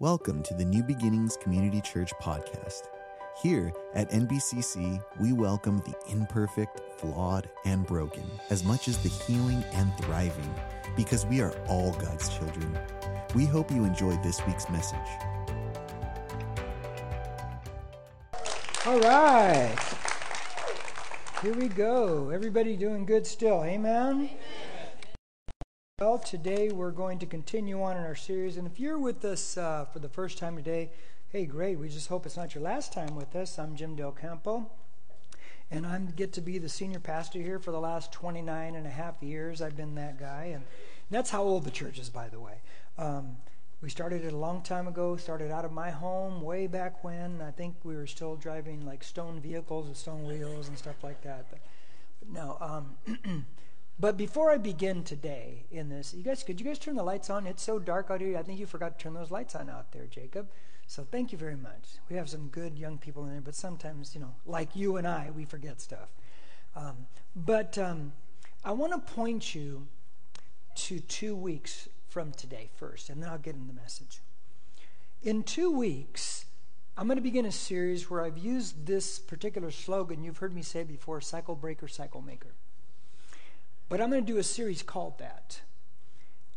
Welcome 0.00 0.42
to 0.42 0.54
the 0.54 0.64
New 0.64 0.82
Beginnings 0.82 1.36
Community 1.36 1.80
Church 1.80 2.12
podcast. 2.20 2.88
Here 3.40 3.72
at 3.94 4.10
NBCC, 4.10 5.00
we 5.20 5.32
welcome 5.32 5.78
the 5.86 5.94
imperfect, 6.10 6.80
flawed, 6.98 7.48
and 7.64 7.86
broken 7.86 8.24
as 8.50 8.64
much 8.64 8.88
as 8.88 8.98
the 8.98 9.08
healing 9.08 9.62
and 9.74 9.96
thriving 9.98 10.52
because 10.96 11.24
we 11.26 11.40
are 11.40 11.52
all 11.68 11.92
God's 11.92 12.28
children. 12.36 12.76
We 13.36 13.46
hope 13.46 13.70
you 13.70 13.84
enjoyed 13.84 14.20
this 14.24 14.44
week's 14.48 14.68
message. 14.68 14.98
All 18.86 18.98
right. 18.98 19.76
Here 21.40 21.54
we 21.54 21.68
go. 21.68 22.30
Everybody 22.30 22.76
doing 22.76 23.06
good 23.06 23.28
still. 23.28 23.62
Amen? 23.62 24.12
Amen. 24.12 24.30
Well, 26.06 26.18
today 26.18 26.68
we're 26.68 26.90
going 26.90 27.18
to 27.20 27.26
continue 27.26 27.82
on 27.82 27.96
in 27.96 28.02
our 28.02 28.14
series. 28.14 28.58
And 28.58 28.66
if 28.66 28.78
you're 28.78 28.98
with 28.98 29.24
us 29.24 29.56
uh, 29.56 29.86
for 29.90 30.00
the 30.00 30.08
first 30.10 30.36
time 30.36 30.54
today, 30.54 30.90
hey, 31.30 31.46
great. 31.46 31.78
We 31.78 31.88
just 31.88 32.08
hope 32.08 32.26
it's 32.26 32.36
not 32.36 32.54
your 32.54 32.62
last 32.62 32.92
time 32.92 33.16
with 33.16 33.34
us. 33.34 33.58
I'm 33.58 33.74
Jim 33.74 33.96
Del 33.96 34.12
Campo. 34.12 34.70
And 35.70 35.86
I 35.86 35.98
get 36.00 36.34
to 36.34 36.42
be 36.42 36.58
the 36.58 36.68
senior 36.68 37.00
pastor 37.00 37.38
here 37.38 37.58
for 37.58 37.70
the 37.70 37.80
last 37.80 38.12
29 38.12 38.74
and 38.74 38.86
a 38.86 38.90
half 38.90 39.22
years. 39.22 39.62
I've 39.62 39.78
been 39.78 39.94
that 39.94 40.20
guy. 40.20 40.50
And 40.52 40.64
that's 41.10 41.30
how 41.30 41.42
old 41.42 41.64
the 41.64 41.70
church 41.70 41.98
is, 41.98 42.10
by 42.10 42.28
the 42.28 42.38
way. 42.38 42.58
Um, 42.98 43.38
we 43.80 43.88
started 43.88 44.26
it 44.26 44.34
a 44.34 44.36
long 44.36 44.60
time 44.60 44.86
ago, 44.86 45.16
started 45.16 45.50
out 45.50 45.64
of 45.64 45.72
my 45.72 45.88
home 45.88 46.42
way 46.42 46.66
back 46.66 47.02
when. 47.02 47.40
I 47.40 47.50
think 47.50 47.76
we 47.82 47.96
were 47.96 48.06
still 48.06 48.36
driving 48.36 48.84
like 48.84 49.02
stone 49.02 49.40
vehicles 49.40 49.88
with 49.88 49.96
stone 49.96 50.24
wheels 50.24 50.68
and 50.68 50.76
stuff 50.76 51.02
like 51.02 51.22
that. 51.22 51.46
But, 51.48 51.60
but 52.18 52.30
no. 52.30 52.58
Um, 52.60 53.46
But 53.98 54.16
before 54.16 54.50
I 54.50 54.56
begin 54.56 55.04
today 55.04 55.66
in 55.70 55.88
this, 55.88 56.14
you 56.14 56.24
guys, 56.24 56.42
could 56.42 56.60
you 56.60 56.66
guys 56.66 56.78
turn 56.78 56.96
the 56.96 57.02
lights 57.02 57.30
on? 57.30 57.46
It's 57.46 57.62
so 57.62 57.78
dark 57.78 58.10
out 58.10 58.20
here. 58.20 58.36
I 58.36 58.42
think 58.42 58.58
you 58.58 58.66
forgot 58.66 58.98
to 58.98 59.02
turn 59.02 59.14
those 59.14 59.30
lights 59.30 59.54
on 59.54 59.70
out 59.70 59.92
there, 59.92 60.06
Jacob. 60.06 60.48
So 60.86 61.06
thank 61.10 61.32
you 61.32 61.38
very 61.38 61.56
much. 61.56 61.98
We 62.10 62.16
have 62.16 62.28
some 62.28 62.48
good 62.48 62.78
young 62.78 62.98
people 62.98 63.24
in 63.24 63.30
there, 63.30 63.40
but 63.40 63.54
sometimes, 63.54 64.14
you 64.14 64.20
know, 64.20 64.34
like 64.46 64.74
you 64.74 64.96
and 64.96 65.06
I, 65.06 65.30
we 65.34 65.44
forget 65.44 65.80
stuff. 65.80 66.08
Um, 66.76 67.06
but 67.36 67.78
um, 67.78 68.12
I 68.64 68.72
want 68.72 68.92
to 68.92 69.14
point 69.14 69.54
you 69.54 69.86
to 70.74 71.00
two 71.00 71.36
weeks 71.36 71.88
from 72.08 72.32
today 72.32 72.70
first, 72.76 73.10
and 73.10 73.22
then 73.22 73.30
I'll 73.30 73.38
get 73.38 73.54
in 73.54 73.68
the 73.68 73.72
message. 73.72 74.20
In 75.22 75.42
two 75.44 75.70
weeks, 75.70 76.46
I'm 76.96 77.06
going 77.06 77.16
to 77.16 77.22
begin 77.22 77.46
a 77.46 77.52
series 77.52 78.10
where 78.10 78.22
I've 78.22 78.38
used 78.38 78.86
this 78.86 79.18
particular 79.18 79.70
slogan 79.70 80.22
you've 80.22 80.38
heard 80.38 80.54
me 80.54 80.62
say 80.62 80.82
before 80.82 81.20
cycle 81.20 81.54
breaker, 81.54 81.88
cycle 81.88 82.20
maker. 82.20 82.54
But 83.88 84.00
I'm 84.00 84.10
going 84.10 84.24
to 84.24 84.32
do 84.32 84.38
a 84.38 84.44
series 84.44 84.82
called 84.82 85.18
that. 85.18 85.60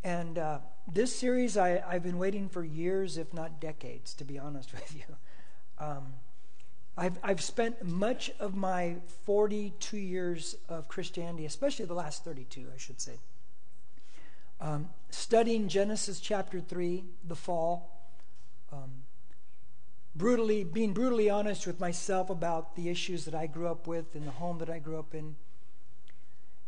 And 0.02 0.38
uh, 0.38 0.58
this 0.90 1.14
series, 1.14 1.56
I, 1.56 1.82
have 1.90 2.02
been 2.02 2.18
waiting 2.18 2.48
for 2.48 2.64
years, 2.64 3.18
if 3.18 3.34
not 3.34 3.60
decades, 3.60 4.14
to 4.14 4.24
be 4.24 4.38
honest 4.38 4.72
with 4.74 4.94
you. 4.94 5.16
Um, 5.78 6.14
I've, 6.96 7.18
I've 7.22 7.40
spent 7.40 7.84
much 7.84 8.32
of 8.40 8.56
my 8.56 8.96
42 9.24 9.96
years 9.96 10.56
of 10.68 10.88
Christianity, 10.88 11.46
especially 11.46 11.84
the 11.84 11.94
last 11.94 12.24
32, 12.24 12.66
I 12.74 12.78
should 12.78 13.00
say, 13.00 13.18
um, 14.60 14.88
studying 15.10 15.68
Genesis 15.68 16.18
chapter 16.18 16.60
3, 16.60 17.04
the 17.24 17.36
fall, 17.36 18.10
um, 18.72 18.90
brutally, 20.16 20.64
being 20.64 20.92
brutally 20.92 21.30
honest 21.30 21.68
with 21.68 21.78
myself 21.78 22.30
about 22.30 22.74
the 22.74 22.88
issues 22.88 23.24
that 23.26 23.34
I 23.34 23.46
grew 23.46 23.68
up 23.68 23.86
with 23.86 24.16
in 24.16 24.24
the 24.24 24.32
home 24.32 24.58
that 24.58 24.68
I 24.68 24.80
grew 24.80 24.98
up 24.98 25.14
in 25.14 25.36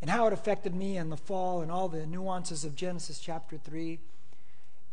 and 0.00 0.10
how 0.10 0.26
it 0.26 0.32
affected 0.32 0.74
me 0.74 0.96
and 0.96 1.12
the 1.12 1.16
fall 1.16 1.60
and 1.60 1.70
all 1.70 1.88
the 1.88 2.06
nuances 2.06 2.64
of 2.64 2.74
Genesis 2.74 3.18
chapter 3.18 3.58
3. 3.58 3.98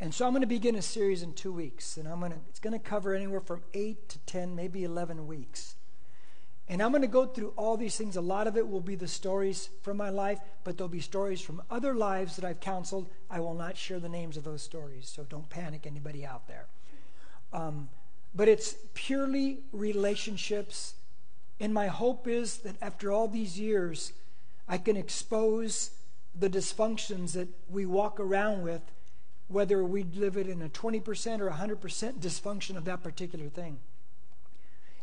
And 0.00 0.14
so 0.14 0.26
I'm 0.26 0.32
going 0.32 0.42
to 0.42 0.46
begin 0.46 0.76
a 0.76 0.82
series 0.82 1.22
in 1.22 1.32
two 1.32 1.52
weeks, 1.52 1.96
and 1.96 2.06
I'm 2.06 2.20
going 2.20 2.32
to, 2.32 2.38
it's 2.48 2.60
going 2.60 2.72
to 2.72 2.78
cover 2.78 3.14
anywhere 3.14 3.40
from 3.40 3.62
8 3.74 4.08
to 4.10 4.18
10, 4.20 4.54
maybe 4.54 4.84
11 4.84 5.26
weeks. 5.26 5.74
And 6.68 6.82
I'm 6.82 6.90
going 6.90 7.02
to 7.02 7.08
go 7.08 7.26
through 7.26 7.54
all 7.56 7.76
these 7.76 7.96
things. 7.96 8.16
A 8.16 8.20
lot 8.20 8.46
of 8.46 8.56
it 8.56 8.68
will 8.68 8.82
be 8.82 8.94
the 8.94 9.08
stories 9.08 9.70
from 9.82 9.96
my 9.96 10.10
life, 10.10 10.38
but 10.64 10.76
there'll 10.76 10.88
be 10.88 11.00
stories 11.00 11.40
from 11.40 11.62
other 11.70 11.94
lives 11.94 12.36
that 12.36 12.44
I've 12.44 12.60
counseled. 12.60 13.08
I 13.30 13.40
will 13.40 13.54
not 13.54 13.76
share 13.76 13.98
the 13.98 14.08
names 14.08 14.36
of 14.36 14.44
those 14.44 14.62
stories, 14.62 15.08
so 15.08 15.24
don't 15.24 15.48
panic 15.48 15.86
anybody 15.86 16.26
out 16.26 16.46
there. 16.46 16.66
Um, 17.52 17.88
but 18.34 18.48
it's 18.48 18.76
purely 18.92 19.60
relationships. 19.72 20.94
And 21.58 21.72
my 21.72 21.86
hope 21.86 22.28
is 22.28 22.58
that 22.58 22.76
after 22.82 23.10
all 23.10 23.28
these 23.28 23.58
years, 23.58 24.12
I 24.68 24.78
can 24.78 24.96
expose 24.96 25.90
the 26.38 26.50
dysfunctions 26.50 27.32
that 27.32 27.48
we 27.68 27.86
walk 27.86 28.20
around 28.20 28.62
with, 28.62 28.82
whether 29.48 29.82
we 29.82 30.04
live 30.04 30.36
it 30.36 30.46
in 30.46 30.60
a 30.62 30.68
20% 30.68 31.40
or 31.40 31.50
100% 31.50 32.20
dysfunction 32.20 32.76
of 32.76 32.84
that 32.84 33.02
particular 33.02 33.48
thing. 33.48 33.78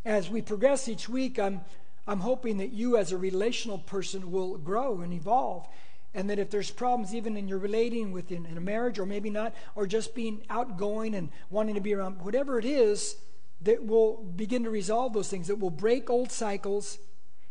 As 0.05 0.29
we 0.29 0.41
progress 0.41 0.87
each 0.87 1.09
week, 1.09 1.39
I'm, 1.39 1.61
I'm 2.07 2.19
hoping 2.19 2.57
that 2.57 2.71
you, 2.71 2.95
as 2.95 3.11
a 3.11 3.17
relational 3.17 3.79
person, 3.79 4.31
will 4.31 4.57
grow 4.57 5.01
and 5.01 5.11
evolve. 5.11 5.67
And 6.13 6.29
that 6.29 6.39
if 6.39 6.49
there's 6.51 6.71
problems 6.71 7.13
even 7.13 7.35
in 7.35 7.47
your 7.47 7.57
relating 7.57 8.11
within 8.11 8.45
in 8.45 8.57
a 8.57 8.61
marriage, 8.61 8.99
or 8.99 9.05
maybe 9.05 9.29
not, 9.29 9.53
or 9.73 9.87
just 9.87 10.15
being 10.15 10.43
outgoing 10.49 11.15
and 11.15 11.29
wanting 11.49 11.75
to 11.75 11.81
be 11.81 11.93
around, 11.93 12.21
whatever 12.21 12.59
it 12.59 12.65
is, 12.65 13.17
that 13.61 13.85
will 13.85 14.17
begin 14.35 14.63
to 14.63 14.69
resolve 14.69 15.13
those 15.13 15.27
things, 15.27 15.47
that 15.47 15.59
will 15.59 15.71
break 15.71 16.09
old 16.09 16.31
cycles 16.31 16.99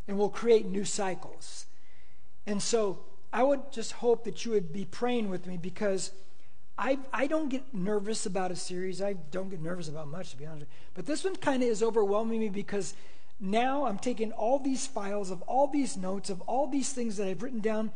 and 0.06 0.16
will 0.16 0.30
create 0.30 0.64
new 0.64 0.84
cycles. 0.84 1.66
And 2.46 2.62
so 2.62 3.00
I 3.32 3.42
would 3.42 3.72
just 3.72 3.92
hope 3.92 4.24
that 4.24 4.44
you 4.44 4.52
would 4.52 4.72
be 4.72 4.84
praying 4.84 5.30
with 5.30 5.46
me 5.46 5.56
because 5.56 6.12
I, 6.76 6.98
I 7.12 7.26
don't 7.26 7.48
get 7.48 7.72
nervous 7.72 8.26
about 8.26 8.50
a 8.50 8.56
series. 8.56 9.00
I 9.00 9.14
don't 9.30 9.50
get 9.50 9.62
nervous 9.62 9.88
about 9.88 10.08
much, 10.08 10.30
to 10.30 10.36
be 10.36 10.46
honest. 10.46 10.66
But 10.94 11.06
this 11.06 11.24
one 11.24 11.36
kind 11.36 11.62
of 11.62 11.68
is 11.68 11.82
overwhelming 11.82 12.40
me 12.40 12.48
because 12.48 12.94
now 13.40 13.86
I'm 13.86 13.98
taking 13.98 14.32
all 14.32 14.58
these 14.58 14.86
files 14.86 15.30
of 15.30 15.42
all 15.42 15.66
these 15.66 15.96
notes 15.96 16.30
of 16.30 16.40
all 16.42 16.68
these 16.68 16.92
things 16.92 17.16
that 17.16 17.28
I've 17.28 17.42
written 17.42 17.60
down 17.60 17.92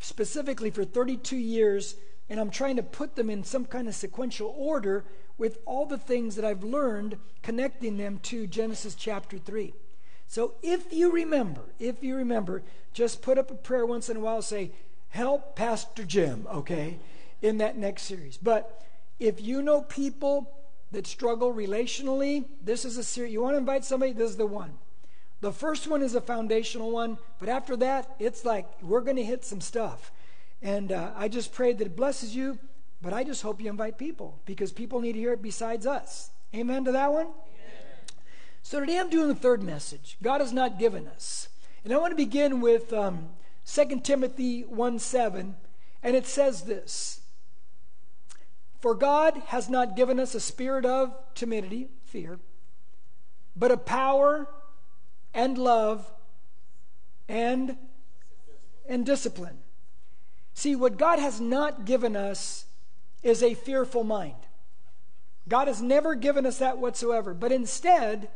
specifically 0.00 0.70
for 0.70 0.84
32 0.84 1.36
years, 1.36 1.96
and 2.28 2.38
I'm 2.38 2.50
trying 2.50 2.76
to 2.76 2.82
put 2.82 3.16
them 3.16 3.30
in 3.30 3.42
some 3.44 3.64
kind 3.64 3.88
of 3.88 3.94
sequential 3.94 4.54
order 4.56 5.04
with 5.36 5.58
all 5.66 5.86
the 5.86 5.98
things 5.98 6.36
that 6.36 6.44
I've 6.44 6.62
learned, 6.62 7.16
connecting 7.42 7.96
them 7.96 8.18
to 8.24 8.46
Genesis 8.46 8.94
chapter 8.94 9.38
3. 9.38 9.74
So 10.28 10.54
if 10.62 10.92
you 10.92 11.10
remember, 11.10 11.62
if 11.78 12.04
you 12.04 12.14
remember, 12.14 12.62
just 12.92 13.22
put 13.22 13.38
up 13.38 13.50
a 13.50 13.54
prayer 13.54 13.86
once 13.86 14.10
in 14.10 14.18
a 14.18 14.20
while, 14.20 14.42
say, 14.42 14.72
Help 15.08 15.56
Pastor 15.56 16.04
Jim, 16.04 16.46
okay, 16.52 16.98
in 17.40 17.56
that 17.58 17.78
next 17.78 18.02
series. 18.02 18.36
But 18.36 18.84
if 19.18 19.40
you 19.40 19.62
know 19.62 19.80
people 19.80 20.52
that 20.92 21.06
struggle 21.06 21.52
relationally, 21.52 22.44
this 22.62 22.84
is 22.84 22.98
a 22.98 23.02
series. 23.02 23.32
You 23.32 23.40
want 23.40 23.54
to 23.54 23.58
invite 23.58 23.86
somebody? 23.86 24.12
This 24.12 24.30
is 24.30 24.36
the 24.36 24.46
one. 24.46 24.74
The 25.40 25.52
first 25.52 25.86
one 25.86 26.02
is 26.02 26.14
a 26.14 26.20
foundational 26.20 26.90
one, 26.90 27.16
but 27.38 27.48
after 27.48 27.76
that, 27.76 28.14
it's 28.18 28.44
like 28.44 28.66
we're 28.82 29.00
going 29.00 29.16
to 29.16 29.24
hit 29.24 29.46
some 29.46 29.62
stuff. 29.62 30.12
And 30.60 30.92
uh, 30.92 31.12
I 31.16 31.28
just 31.28 31.52
pray 31.52 31.72
that 31.72 31.86
it 31.86 31.96
blesses 31.96 32.36
you, 32.36 32.58
but 33.00 33.14
I 33.14 33.24
just 33.24 33.42
hope 33.42 33.62
you 33.62 33.70
invite 33.70 33.96
people 33.96 34.40
because 34.44 34.72
people 34.72 35.00
need 35.00 35.12
to 35.12 35.18
hear 35.18 35.32
it 35.32 35.42
besides 35.42 35.86
us. 35.86 36.30
Amen 36.54 36.84
to 36.84 36.92
that 36.92 37.12
one? 37.12 37.28
So 38.68 38.80
today 38.80 38.98
I'm 38.98 39.08
doing 39.08 39.28
the 39.28 39.34
third 39.34 39.62
message. 39.62 40.18
God 40.22 40.42
has 40.42 40.52
not 40.52 40.78
given 40.78 41.08
us. 41.08 41.48
And 41.84 41.90
I 41.90 41.96
want 41.96 42.12
to 42.12 42.16
begin 42.16 42.60
with 42.60 42.92
um, 42.92 43.30
2 43.64 44.00
Timothy 44.00 44.60
1 44.60 44.98
7, 44.98 45.56
and 46.02 46.14
it 46.14 46.26
says 46.26 46.64
this 46.64 47.22
For 48.78 48.94
God 48.94 49.40
has 49.46 49.70
not 49.70 49.96
given 49.96 50.20
us 50.20 50.34
a 50.34 50.40
spirit 50.40 50.84
of 50.84 51.14
timidity, 51.34 51.88
fear, 52.04 52.40
but 53.56 53.70
a 53.70 53.78
power 53.78 54.50
and 55.32 55.56
love 55.56 56.12
and, 57.26 57.74
and 58.86 59.06
discipline. 59.06 59.60
See, 60.52 60.76
what 60.76 60.98
God 60.98 61.18
has 61.18 61.40
not 61.40 61.86
given 61.86 62.14
us 62.14 62.66
is 63.22 63.42
a 63.42 63.54
fearful 63.54 64.04
mind. 64.04 64.46
God 65.48 65.68
has 65.68 65.80
never 65.80 66.14
given 66.14 66.44
us 66.44 66.58
that 66.58 66.76
whatsoever, 66.76 67.32
but 67.32 67.50
instead, 67.50 68.28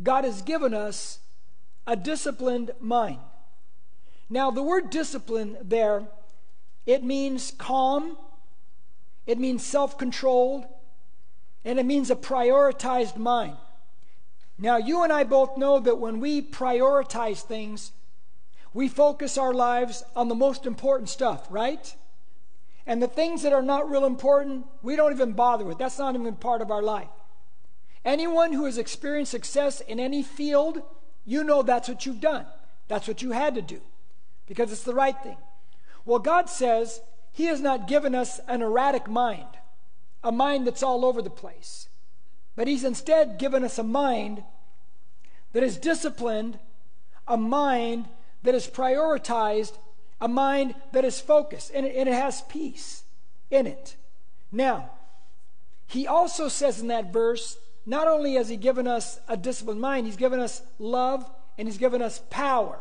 God 0.00 0.24
has 0.24 0.42
given 0.42 0.72
us 0.74 1.18
a 1.86 1.96
disciplined 1.96 2.70
mind. 2.80 3.18
Now, 4.30 4.50
the 4.50 4.62
word 4.62 4.90
discipline 4.90 5.56
there, 5.60 6.04
it 6.86 7.02
means 7.02 7.52
calm, 7.58 8.16
it 9.26 9.38
means 9.38 9.64
self 9.64 9.98
controlled, 9.98 10.64
and 11.64 11.78
it 11.78 11.86
means 11.86 12.10
a 12.10 12.16
prioritized 12.16 13.16
mind. 13.16 13.56
Now, 14.58 14.76
you 14.76 15.02
and 15.02 15.12
I 15.12 15.24
both 15.24 15.56
know 15.56 15.80
that 15.80 15.98
when 15.98 16.20
we 16.20 16.40
prioritize 16.40 17.42
things, 17.42 17.92
we 18.74 18.88
focus 18.88 19.36
our 19.36 19.52
lives 19.52 20.02
on 20.16 20.28
the 20.28 20.34
most 20.34 20.66
important 20.66 21.08
stuff, 21.08 21.46
right? 21.50 21.94
And 22.86 23.02
the 23.02 23.08
things 23.08 23.42
that 23.42 23.52
are 23.52 23.62
not 23.62 23.90
real 23.90 24.04
important, 24.04 24.66
we 24.82 24.96
don't 24.96 25.12
even 25.12 25.32
bother 25.32 25.64
with. 25.64 25.78
That's 25.78 25.98
not 25.98 26.14
even 26.14 26.34
part 26.36 26.62
of 26.62 26.70
our 26.70 26.82
life. 26.82 27.08
Anyone 28.04 28.52
who 28.52 28.64
has 28.64 28.78
experienced 28.78 29.30
success 29.30 29.80
in 29.80 30.00
any 30.00 30.22
field, 30.22 30.82
you 31.24 31.44
know 31.44 31.62
that's 31.62 31.88
what 31.88 32.04
you've 32.04 32.20
done. 32.20 32.46
That's 32.88 33.06
what 33.06 33.22
you 33.22 33.30
had 33.30 33.54
to 33.54 33.62
do 33.62 33.80
because 34.46 34.72
it's 34.72 34.82
the 34.82 34.94
right 34.94 35.16
thing. 35.22 35.36
Well, 36.04 36.18
God 36.18 36.50
says 36.50 37.00
He 37.32 37.46
has 37.46 37.60
not 37.60 37.88
given 37.88 38.14
us 38.14 38.40
an 38.48 38.60
erratic 38.60 39.08
mind, 39.08 39.46
a 40.22 40.32
mind 40.32 40.66
that's 40.66 40.82
all 40.82 41.04
over 41.04 41.22
the 41.22 41.30
place. 41.30 41.88
But 42.56 42.68
He's 42.68 42.84
instead 42.84 43.38
given 43.38 43.64
us 43.64 43.78
a 43.78 43.84
mind 43.84 44.42
that 45.52 45.62
is 45.62 45.76
disciplined, 45.76 46.58
a 47.28 47.36
mind 47.36 48.08
that 48.42 48.54
is 48.54 48.66
prioritized, 48.66 49.78
a 50.20 50.28
mind 50.28 50.74
that 50.92 51.04
is 51.04 51.20
focused, 51.20 51.70
and 51.74 51.86
it, 51.86 52.06
has 52.08 52.42
peace 52.42 53.04
in 53.50 53.66
it. 53.66 53.96
Now, 54.50 54.90
He 55.86 56.06
also 56.06 56.48
says 56.48 56.80
in 56.80 56.88
that 56.88 57.12
verse, 57.12 57.58
not 57.86 58.08
only 58.08 58.34
has 58.34 58.48
He 58.48 58.56
given 58.56 58.86
us 58.86 59.20
a 59.28 59.36
disciplined 59.36 59.80
mind, 59.80 60.06
He's 60.06 60.16
given 60.16 60.40
us 60.40 60.62
love 60.78 61.28
and 61.58 61.68
He's 61.68 61.78
given 61.78 62.02
us 62.02 62.22
power. 62.30 62.78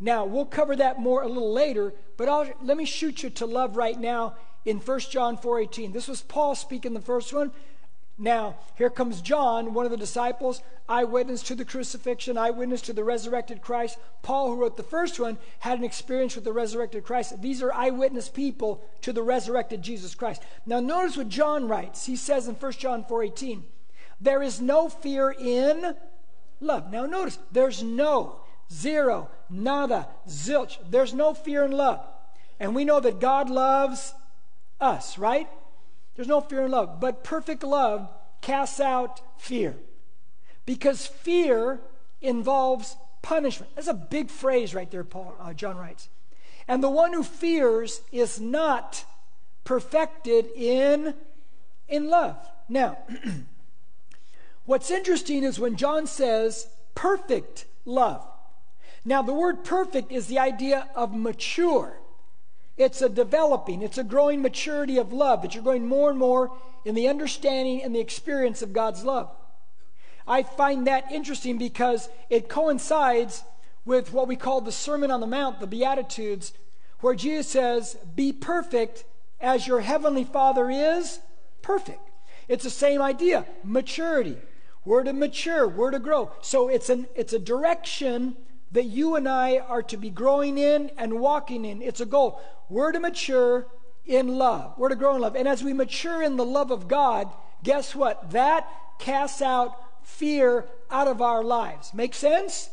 Now, 0.00 0.24
we'll 0.24 0.46
cover 0.46 0.76
that 0.76 1.00
more 1.00 1.22
a 1.22 1.28
little 1.28 1.52
later, 1.52 1.92
but 2.16 2.28
I'll, 2.28 2.48
let 2.62 2.76
me 2.76 2.84
shoot 2.84 3.22
you 3.22 3.30
to 3.30 3.46
love 3.46 3.76
right 3.76 3.98
now 3.98 4.36
in 4.64 4.78
1 4.78 5.00
John 5.10 5.36
4:18. 5.36 5.92
This 5.92 6.08
was 6.08 6.22
Paul 6.22 6.54
speaking 6.54 6.94
the 6.94 7.00
first 7.00 7.32
one. 7.32 7.52
Now, 8.20 8.56
here 8.76 8.90
comes 8.90 9.20
John, 9.20 9.74
one 9.74 9.84
of 9.84 9.92
the 9.92 9.96
disciples, 9.96 10.60
eyewitness 10.88 11.40
to 11.44 11.54
the 11.54 11.64
crucifixion, 11.64 12.36
eyewitness 12.36 12.82
to 12.82 12.92
the 12.92 13.04
resurrected 13.04 13.62
Christ. 13.62 13.96
Paul, 14.22 14.48
who 14.48 14.60
wrote 14.60 14.76
the 14.76 14.82
first 14.82 15.20
one, 15.20 15.38
had 15.60 15.78
an 15.78 15.84
experience 15.84 16.34
with 16.34 16.42
the 16.42 16.52
resurrected 16.52 17.04
Christ. 17.04 17.40
These 17.40 17.62
are 17.62 17.72
eyewitness 17.72 18.28
people 18.28 18.82
to 19.02 19.12
the 19.12 19.22
resurrected 19.22 19.82
Jesus 19.82 20.16
Christ. 20.16 20.42
Now, 20.66 20.80
notice 20.80 21.16
what 21.16 21.28
John 21.28 21.68
writes. 21.68 22.06
He 22.06 22.16
says 22.16 22.48
in 22.48 22.56
1 22.56 22.72
John 22.72 23.04
4:18, 23.04 23.62
"There 24.20 24.42
is 24.42 24.60
no 24.60 24.88
fear 24.88 25.30
in 25.30 25.94
love." 26.60 26.90
Now, 26.90 27.06
notice, 27.06 27.38
there's 27.52 27.82
no, 27.82 28.40
zero, 28.72 29.30
nada, 29.48 30.08
zilch. 30.28 30.78
There's 30.88 31.14
no 31.14 31.34
fear 31.34 31.64
in 31.64 31.72
love. 31.72 32.04
And 32.60 32.74
we 32.74 32.84
know 32.84 33.00
that 33.00 33.20
God 33.20 33.50
loves 33.50 34.14
us, 34.80 35.18
right? 35.18 35.48
There's 36.16 36.28
no 36.28 36.40
fear 36.40 36.64
in 36.64 36.70
love. 36.70 37.00
But 37.00 37.22
perfect 37.22 37.62
love 37.62 38.08
casts 38.40 38.80
out 38.80 39.20
fear. 39.40 39.76
Because 40.66 41.06
fear 41.06 41.80
involves 42.20 42.96
punishment. 43.22 43.74
That's 43.74 43.88
a 43.88 43.94
big 43.94 44.30
phrase 44.30 44.74
right 44.74 44.90
there, 44.90 45.04
Paul, 45.04 45.34
uh, 45.40 45.52
John 45.52 45.76
writes. 45.76 46.08
And 46.66 46.82
the 46.82 46.90
one 46.90 47.12
who 47.12 47.22
fears 47.22 48.02
is 48.12 48.40
not 48.40 49.04
perfected 49.64 50.46
in, 50.54 51.14
in 51.88 52.08
love. 52.08 52.36
Now, 52.68 52.98
what's 54.68 54.90
interesting 54.90 55.44
is 55.44 55.58
when 55.58 55.76
John 55.76 56.06
says 56.06 56.68
perfect 56.94 57.64
love. 57.86 58.22
Now, 59.02 59.22
the 59.22 59.32
word 59.32 59.64
perfect 59.64 60.12
is 60.12 60.26
the 60.26 60.38
idea 60.38 60.90
of 60.94 61.16
mature. 61.16 61.98
It's 62.76 63.00
a 63.00 63.08
developing, 63.08 63.80
it's 63.80 63.96
a 63.96 64.04
growing 64.04 64.42
maturity 64.42 64.98
of 64.98 65.10
love 65.10 65.40
that 65.40 65.54
you're 65.54 65.64
going 65.64 65.88
more 65.88 66.10
and 66.10 66.18
more 66.18 66.52
in 66.84 66.94
the 66.94 67.08
understanding 67.08 67.82
and 67.82 67.94
the 67.94 68.00
experience 68.00 68.60
of 68.60 68.74
God's 68.74 69.04
love. 69.04 69.30
I 70.26 70.42
find 70.42 70.86
that 70.86 71.10
interesting 71.10 71.56
because 71.56 72.10
it 72.28 72.50
coincides 72.50 73.44
with 73.86 74.12
what 74.12 74.28
we 74.28 74.36
call 74.36 74.60
the 74.60 74.70
Sermon 74.70 75.10
on 75.10 75.20
the 75.20 75.26
Mount, 75.26 75.60
the 75.60 75.66
Beatitudes, 75.66 76.52
where 77.00 77.14
Jesus 77.14 77.48
says, 77.48 77.96
Be 78.14 78.34
perfect 78.34 79.04
as 79.40 79.66
your 79.66 79.80
heavenly 79.80 80.24
Father 80.24 80.70
is 80.70 81.20
perfect. 81.62 82.02
It's 82.48 82.64
the 82.64 82.70
same 82.70 83.00
idea 83.00 83.46
maturity. 83.64 84.36
We're 84.88 85.02
to 85.02 85.12
mature, 85.12 85.68
we're 85.68 85.90
to 85.90 85.98
grow. 85.98 86.30
So 86.40 86.68
it's, 86.68 86.88
an, 86.88 87.08
it's 87.14 87.34
a 87.34 87.38
direction 87.38 88.36
that 88.72 88.84
you 88.84 89.16
and 89.16 89.28
I 89.28 89.58
are 89.58 89.82
to 89.82 89.98
be 89.98 90.08
growing 90.08 90.56
in 90.56 90.90
and 90.96 91.20
walking 91.20 91.66
in. 91.66 91.82
It's 91.82 92.00
a 92.00 92.06
goal. 92.06 92.40
We're 92.70 92.92
to 92.92 92.98
mature 92.98 93.66
in 94.06 94.38
love. 94.38 94.72
We're 94.78 94.88
to 94.88 94.96
grow 94.96 95.16
in 95.16 95.20
love. 95.20 95.36
And 95.36 95.46
as 95.46 95.62
we 95.62 95.74
mature 95.74 96.22
in 96.22 96.38
the 96.38 96.44
love 96.46 96.70
of 96.70 96.88
God, 96.88 97.30
guess 97.62 97.94
what? 97.94 98.30
That 98.30 98.66
casts 98.98 99.42
out 99.42 99.76
fear 100.06 100.64
out 100.90 101.06
of 101.06 101.20
our 101.20 101.44
lives. 101.44 101.92
Make 101.92 102.14
sense? 102.14 102.70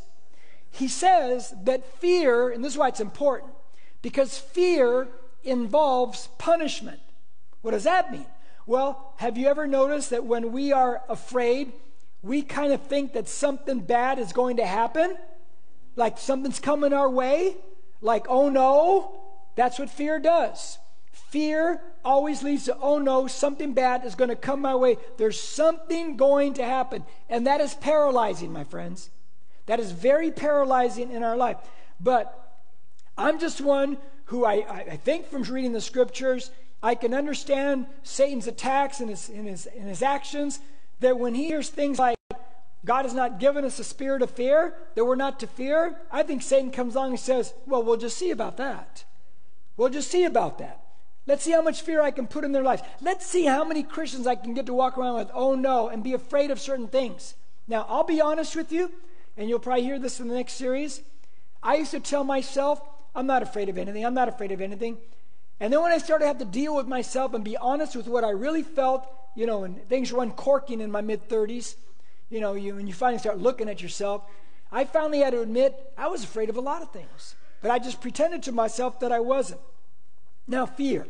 He 0.71 0.87
says 0.87 1.53
that 1.63 1.99
fear, 1.99 2.49
and 2.49 2.63
this 2.63 2.71
is 2.71 2.77
why 2.77 2.87
it's 2.87 3.01
important, 3.01 3.51
because 4.01 4.37
fear 4.37 5.09
involves 5.43 6.29
punishment. 6.37 7.01
What 7.61 7.71
does 7.71 7.83
that 7.83 8.09
mean? 8.09 8.25
Well, 8.65 9.13
have 9.17 9.37
you 9.37 9.47
ever 9.47 9.67
noticed 9.67 10.11
that 10.11 10.23
when 10.23 10.53
we 10.53 10.71
are 10.71 11.01
afraid, 11.09 11.73
we 12.25 12.41
kind 12.41 12.73
of 12.73 12.81
think 12.81 13.13
that 13.13 13.27
something 13.27 13.79
bad 13.81 14.17
is 14.17 14.33
going 14.33 14.57
to 14.57 14.65
happen? 14.65 15.15
Like 15.95 16.17
something's 16.17 16.59
coming 16.59 16.91
our 16.91 17.09
way? 17.09 17.55
Like, 18.01 18.25
oh 18.27 18.49
no? 18.49 19.21
That's 19.55 19.77
what 19.77 19.91
fear 19.91 20.19
does. 20.19 20.79
Fear 21.11 21.81
always 22.03 22.41
leads 22.41 22.65
to, 22.65 22.75
oh 22.81 22.97
no, 22.97 23.27
something 23.27 23.73
bad 23.73 24.05
is 24.05 24.15
going 24.15 24.31
to 24.31 24.35
come 24.35 24.59
my 24.61 24.73
way. 24.73 24.97
There's 25.17 25.39
something 25.39 26.17
going 26.17 26.55
to 26.55 26.65
happen. 26.65 27.05
And 27.29 27.45
that 27.45 27.61
is 27.61 27.75
paralyzing, 27.75 28.51
my 28.51 28.63
friends. 28.63 29.11
That 29.67 29.79
is 29.79 29.91
very 29.91 30.31
paralyzing 30.31 31.11
in 31.11 31.23
our 31.23 31.37
life. 31.37 31.57
But 31.99 32.59
I'm 33.15 33.39
just 33.39 33.61
one 33.61 33.97
who 34.25 34.45
I, 34.45 34.65
I 34.91 34.97
think 34.97 35.27
from 35.27 35.43
reading 35.43 35.73
the 35.73 35.81
scriptures, 35.81 36.49
I 36.81 36.95
can 36.95 37.13
understand 37.13 37.85
Satan's 38.01 38.47
attacks 38.47 38.99
and 38.99 39.11
his, 39.11 39.29
and, 39.29 39.47
his, 39.47 39.67
and 39.67 39.87
his 39.87 40.01
actions. 40.01 40.59
That 40.99 41.19
when 41.19 41.35
he 41.35 41.45
hears 41.45 41.69
things 41.69 41.99
like, 41.99 42.17
God 42.85 43.05
has 43.05 43.13
not 43.13 43.39
given 43.39 43.65
us 43.65 43.79
a 43.79 43.83
spirit 43.83 44.21
of 44.21 44.29
fear, 44.29 44.75
that 44.93 45.05
we're 45.05 45.15
not 45.15 45.39
to 45.39 45.47
fear, 45.47 45.97
I 46.11 46.23
think 46.23 46.41
Satan 46.41 46.71
comes 46.71 46.95
along 46.95 47.11
and 47.11 47.19
says, 47.19 47.53
Well, 47.65 47.83
we'll 47.83 47.97
just 47.97 48.17
see 48.17 48.31
about 48.31 48.57
that. 48.57 49.03
We'll 49.75 49.89
just 49.89 50.11
see 50.11 50.23
about 50.23 50.59
that. 50.59 50.81
Let's 51.27 51.43
see 51.43 51.51
how 51.51 51.63
much 51.63 51.81
fear 51.81 52.01
I 52.01 52.11
can 52.11 52.27
put 52.27 52.43
in 52.43 52.51
their 52.51 52.63
lives. 52.63 52.83
Let's 53.01 53.25
see 53.25 53.45
how 53.45 53.63
many 53.63 53.81
Christians 53.81 54.27
I 54.27 54.35
can 54.35 54.53
get 54.53 54.67
to 54.67 54.73
walk 54.73 54.97
around 54.97 55.15
with, 55.15 55.31
oh 55.33 55.55
no, 55.55 55.89
and 55.89 56.03
be 56.03 56.13
afraid 56.13 56.51
of 56.51 56.59
certain 56.59 56.87
things. 56.87 57.33
Now, 57.67 57.85
I'll 57.89 58.03
be 58.03 58.21
honest 58.21 58.55
with 58.55 58.71
you, 58.71 58.91
and 59.35 59.49
you'll 59.49 59.59
probably 59.59 59.83
hear 59.83 59.97
this 59.97 60.19
in 60.19 60.27
the 60.27 60.35
next 60.35 60.53
series. 60.53 61.01
I 61.63 61.75
used 61.77 61.91
to 61.91 61.99
tell 61.99 62.23
myself, 62.23 62.79
I'm 63.15 63.25
not 63.25 63.41
afraid 63.41 63.69
of 63.69 63.77
anything, 63.79 64.05
I'm 64.05 64.13
not 64.13 64.29
afraid 64.29 64.51
of 64.51 64.61
anything. 64.61 64.99
And 65.59 65.73
then 65.73 65.81
when 65.81 65.91
I 65.91 65.97
started 65.97 66.25
to 66.25 66.27
have 66.27 66.37
to 66.39 66.45
deal 66.45 66.75
with 66.75 66.87
myself 66.87 67.33
and 67.33 67.43
be 67.43 67.57
honest 67.57 67.95
with 67.95 68.07
what 68.07 68.23
I 68.23 68.29
really 68.29 68.61
felt, 68.61 69.07
you 69.35 69.45
know, 69.45 69.63
and 69.63 69.87
things 69.87 70.11
were 70.11 70.23
uncorking 70.23 70.81
in 70.81 70.91
my 70.91 71.01
mid 71.01 71.27
30s, 71.29 71.75
you 72.29 72.39
know, 72.39 72.53
you, 72.53 72.75
when 72.75 72.87
you 72.87 72.93
finally 72.93 73.19
start 73.19 73.37
looking 73.37 73.69
at 73.69 73.81
yourself, 73.81 74.23
I 74.71 74.85
finally 74.85 75.19
had 75.19 75.31
to 75.31 75.41
admit 75.41 75.91
I 75.97 76.07
was 76.07 76.23
afraid 76.23 76.49
of 76.49 76.57
a 76.57 76.61
lot 76.61 76.81
of 76.81 76.91
things. 76.91 77.35
But 77.61 77.71
I 77.71 77.79
just 77.79 78.01
pretended 78.01 78.43
to 78.43 78.51
myself 78.51 78.99
that 78.99 79.11
I 79.11 79.19
wasn't. 79.19 79.61
Now, 80.47 80.65
fear. 80.65 81.07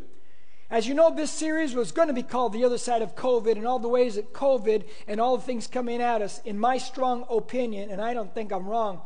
As 0.69 0.87
you 0.87 0.93
know, 0.93 1.13
this 1.13 1.31
series 1.31 1.75
was 1.75 1.91
going 1.91 2.07
to 2.07 2.13
be 2.13 2.23
called 2.23 2.53
The 2.53 2.63
Other 2.63 2.77
Side 2.77 3.01
of 3.01 3.15
COVID 3.15 3.51
and 3.51 3.67
all 3.67 3.77
the 3.77 3.87
ways 3.87 4.15
that 4.15 4.33
COVID 4.33 4.83
and 5.07 5.21
all 5.21 5.37
the 5.37 5.43
things 5.43 5.67
coming 5.67 6.01
at 6.01 6.21
us, 6.21 6.41
in 6.43 6.57
my 6.57 6.77
strong 6.77 7.25
opinion, 7.29 7.91
and 7.91 8.01
I 8.01 8.13
don't 8.13 8.33
think 8.33 8.51
I'm 8.51 8.67
wrong, 8.67 9.01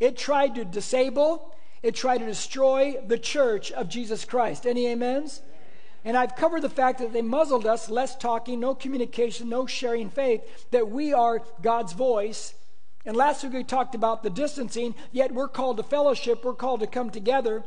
it 0.00 0.16
tried 0.16 0.56
to 0.56 0.64
disable, 0.64 1.54
it 1.82 1.94
tried 1.94 2.18
to 2.18 2.26
destroy 2.26 3.00
the 3.06 3.18
church 3.18 3.70
of 3.72 3.88
Jesus 3.88 4.24
Christ. 4.24 4.66
Any 4.66 4.90
amens? 4.90 5.42
And 6.04 6.16
I've 6.16 6.36
covered 6.36 6.62
the 6.62 6.68
fact 6.68 6.98
that 6.98 7.12
they 7.12 7.22
muzzled 7.22 7.66
us, 7.66 7.88
less 7.88 8.14
talking, 8.14 8.60
no 8.60 8.74
communication, 8.74 9.48
no 9.48 9.66
sharing 9.66 10.10
faith, 10.10 10.70
that 10.70 10.90
we 10.90 11.14
are 11.14 11.42
God's 11.62 11.94
voice. 11.94 12.54
And 13.06 13.16
last 13.16 13.42
week 13.42 13.54
we 13.54 13.64
talked 13.64 13.94
about 13.94 14.22
the 14.22 14.30
distancing, 14.30 14.94
yet 15.12 15.32
we're 15.32 15.48
called 15.48 15.78
to 15.78 15.82
fellowship, 15.82 16.44
we're 16.44 16.54
called 16.54 16.80
to 16.80 16.86
come 16.86 17.10
together. 17.10 17.64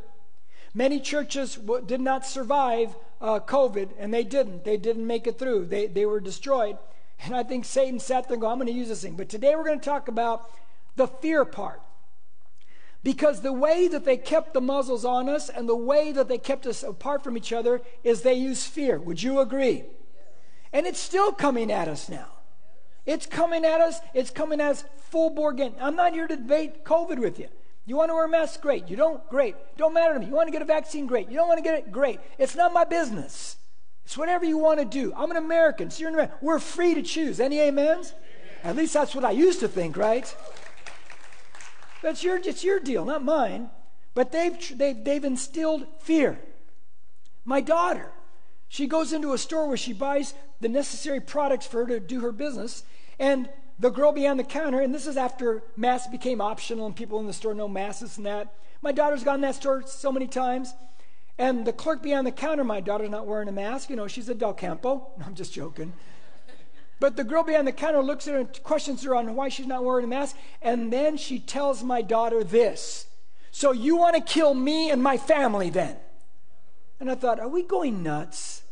Many 0.72 1.00
churches 1.00 1.58
did 1.86 2.00
not 2.00 2.24
survive 2.26 2.94
uh, 3.20 3.40
COVID, 3.40 3.90
and 3.98 4.14
they 4.14 4.22
didn't. 4.22 4.64
They 4.64 4.76
didn't 4.76 5.06
make 5.06 5.26
it 5.26 5.38
through, 5.38 5.66
they, 5.66 5.86
they 5.86 6.06
were 6.06 6.20
destroyed. 6.20 6.78
And 7.24 7.34
I 7.34 7.42
think 7.42 7.64
Satan 7.64 7.98
sat 7.98 8.28
there 8.28 8.34
and 8.34 8.40
go, 8.40 8.48
I'm 8.48 8.58
going 8.58 8.68
to 8.68 8.72
use 8.72 8.88
this 8.88 9.02
thing. 9.02 9.16
But 9.16 9.28
today 9.28 9.56
we're 9.56 9.64
going 9.64 9.80
to 9.80 9.84
talk 9.84 10.06
about 10.06 10.48
the 10.94 11.08
fear 11.08 11.44
part. 11.44 11.82
Because 13.02 13.40
the 13.40 13.52
way 13.52 13.88
that 13.88 14.04
they 14.04 14.16
kept 14.16 14.54
the 14.54 14.60
muzzles 14.60 15.04
on 15.04 15.28
us 15.28 15.48
and 15.48 15.68
the 15.68 15.76
way 15.76 16.12
that 16.12 16.28
they 16.28 16.38
kept 16.38 16.66
us 16.66 16.82
apart 16.82 17.22
from 17.22 17.36
each 17.36 17.52
other 17.52 17.80
is 18.02 18.22
they 18.22 18.34
use 18.34 18.66
fear. 18.66 18.98
Would 18.98 19.22
you 19.22 19.40
agree? 19.40 19.84
And 20.72 20.86
it's 20.86 20.98
still 20.98 21.32
coming 21.32 21.70
at 21.70 21.88
us 21.88 22.08
now. 22.08 22.26
It's 23.06 23.24
coming 23.24 23.64
at 23.64 23.80
us. 23.80 24.00
It's 24.14 24.30
coming 24.30 24.60
at 24.60 24.70
us 24.72 24.84
full 25.10 25.30
bore 25.30 25.50
again. 25.50 25.74
I'm 25.80 25.96
not 25.96 26.12
here 26.12 26.26
to 26.26 26.36
debate 26.36 26.84
COVID 26.84 27.18
with 27.18 27.38
you. 27.38 27.48
You 27.86 27.96
want 27.96 28.10
to 28.10 28.14
wear 28.14 28.26
a 28.26 28.28
mask? 28.28 28.60
Great. 28.60 28.88
You 28.88 28.96
don't? 28.96 29.26
Great. 29.30 29.56
Don't 29.78 29.94
matter 29.94 30.12
to 30.12 30.20
me. 30.20 30.26
You 30.26 30.32
want 30.32 30.48
to 30.48 30.52
get 30.52 30.60
a 30.60 30.66
vaccine? 30.66 31.06
Great. 31.06 31.30
You 31.30 31.36
don't 31.36 31.48
want 31.48 31.56
to 31.56 31.64
get 31.64 31.78
it? 31.78 31.90
Great. 31.90 32.20
It's 32.36 32.54
not 32.54 32.74
my 32.74 32.84
business. 32.84 33.56
It's 34.04 34.18
whatever 34.18 34.44
you 34.44 34.58
want 34.58 34.78
to 34.80 34.84
do. 34.84 35.14
I'm 35.16 35.30
an 35.30 35.38
American. 35.38 35.90
So 35.90 36.00
you're 36.00 36.08
an 36.08 36.14
American. 36.14 36.36
We're 36.42 36.58
free 36.58 36.94
to 36.94 37.02
choose. 37.02 37.40
Any 37.40 37.66
amens? 37.66 38.12
At 38.62 38.76
least 38.76 38.92
that's 38.92 39.14
what 39.14 39.24
I 39.24 39.30
used 39.30 39.60
to 39.60 39.68
think, 39.68 39.96
right? 39.96 40.34
That's 42.02 42.22
your, 42.22 42.36
it's 42.36 42.64
your 42.64 42.80
deal, 42.80 43.04
not 43.04 43.24
mine. 43.24 43.70
But 44.14 44.32
they've, 44.32 44.78
they've, 44.78 45.04
they've 45.04 45.24
instilled 45.24 45.86
fear. 46.00 46.40
My 47.44 47.60
daughter, 47.60 48.10
she 48.68 48.86
goes 48.86 49.12
into 49.12 49.32
a 49.32 49.38
store 49.38 49.68
where 49.68 49.76
she 49.76 49.92
buys 49.92 50.34
the 50.60 50.68
necessary 50.68 51.20
products 51.20 51.66
for 51.66 51.84
her 51.84 51.86
to 51.86 52.00
do 52.00 52.20
her 52.20 52.32
business, 52.32 52.82
and 53.18 53.48
the 53.78 53.90
girl 53.90 54.12
behind 54.12 54.38
the 54.38 54.44
counter, 54.44 54.80
and 54.80 54.92
this 54.92 55.06
is 55.06 55.16
after 55.16 55.62
masks 55.76 56.08
became 56.10 56.40
optional 56.40 56.86
and 56.86 56.96
people 56.96 57.20
in 57.20 57.26
the 57.26 57.32
store 57.32 57.54
know 57.54 57.68
masks 57.68 58.16
and 58.16 58.26
that. 58.26 58.54
My 58.82 58.92
daughter's 58.92 59.24
gone 59.24 59.36
in 59.36 59.40
that 59.42 59.54
store 59.54 59.82
so 59.86 60.12
many 60.12 60.26
times, 60.26 60.74
And 61.38 61.64
the 61.64 61.72
clerk 61.72 62.02
behind 62.02 62.26
the 62.26 62.32
counter, 62.32 62.64
my 62.64 62.80
daughter's 62.80 63.10
not 63.10 63.26
wearing 63.26 63.48
a 63.48 63.52
mask. 63.52 63.90
You 63.90 63.96
know, 63.96 64.08
she's 64.08 64.28
a 64.28 64.34
Del 64.34 64.54
Campo. 64.54 65.12
No, 65.18 65.26
I'm 65.26 65.34
just 65.36 65.52
joking. 65.52 65.92
But 67.00 67.16
the 67.16 67.24
girl 67.24 67.44
behind 67.44 67.66
the 67.66 67.72
counter 67.72 68.02
looks 68.02 68.26
at 68.26 68.34
her 68.34 68.40
and 68.40 68.62
questions 68.62 69.04
her 69.04 69.14
on 69.14 69.34
why 69.36 69.48
she's 69.48 69.66
not 69.66 69.84
wearing 69.84 70.04
a 70.04 70.08
mask. 70.08 70.36
And 70.60 70.92
then 70.92 71.16
she 71.16 71.38
tells 71.38 71.82
my 71.82 72.02
daughter 72.02 72.42
this 72.42 73.06
So 73.50 73.72
you 73.72 73.96
want 73.96 74.16
to 74.16 74.20
kill 74.20 74.54
me 74.54 74.90
and 74.90 75.02
my 75.02 75.16
family 75.16 75.70
then? 75.70 75.96
And 77.00 77.10
I 77.10 77.14
thought, 77.14 77.38
Are 77.38 77.48
we 77.48 77.62
going 77.62 78.02
nuts? 78.02 78.62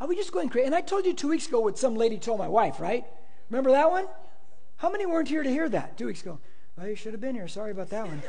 Are 0.00 0.06
we 0.06 0.16
just 0.16 0.32
going 0.32 0.48
crazy? 0.48 0.66
And 0.66 0.74
I 0.74 0.80
told 0.80 1.06
you 1.06 1.14
two 1.14 1.28
weeks 1.28 1.46
ago 1.46 1.60
what 1.60 1.78
some 1.78 1.96
lady 1.96 2.18
told 2.18 2.38
my 2.38 2.48
wife, 2.48 2.80
right? 2.80 3.04
Remember 3.50 3.70
that 3.70 3.90
one? 3.90 4.06
How 4.76 4.90
many 4.90 5.06
weren't 5.06 5.28
here 5.28 5.42
to 5.42 5.50
hear 5.50 5.68
that 5.70 5.96
two 5.96 6.06
weeks 6.06 6.22
ago? 6.22 6.38
Well, 6.76 6.88
you 6.88 6.96
should 6.96 7.12
have 7.12 7.20
been 7.20 7.34
here. 7.34 7.48
Sorry 7.48 7.70
about 7.70 7.88
that 7.90 8.06
one. 8.06 8.22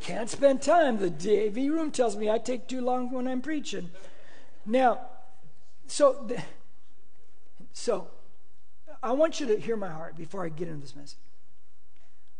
Can't 0.00 0.28
spend 0.28 0.62
time. 0.62 0.98
The 0.98 1.46
AV 1.46 1.56
room 1.72 1.90
tells 1.92 2.16
me 2.16 2.30
I 2.30 2.38
take 2.38 2.66
too 2.66 2.80
long 2.80 3.12
when 3.12 3.28
I'm 3.28 3.42
preaching. 3.42 3.90
Now, 4.66 5.00
so. 5.86 6.24
The, 6.26 6.42
so, 7.72 8.08
I 9.02 9.12
want 9.12 9.40
you 9.40 9.46
to 9.48 9.58
hear 9.58 9.76
my 9.76 9.88
heart 9.88 10.16
before 10.16 10.44
I 10.44 10.48
get 10.48 10.68
into 10.68 10.80
this 10.80 10.94
message. 10.94 11.18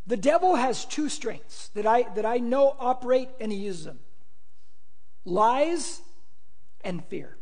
The 0.07 0.17
devil 0.17 0.57
has 0.57 0.85
two 0.85 1.09
strengths 1.09 1.69
that 1.69 1.87
I, 1.87 2.03
that 2.15 2.27
I 2.27 2.39
know 2.39 2.77
operate 2.79 3.29
and 3.41 3.53
he 3.53 3.59
uses 3.59 3.85
them 3.85 4.01
lies 5.25 6.01
and 6.83 7.05
fear. 7.05 7.37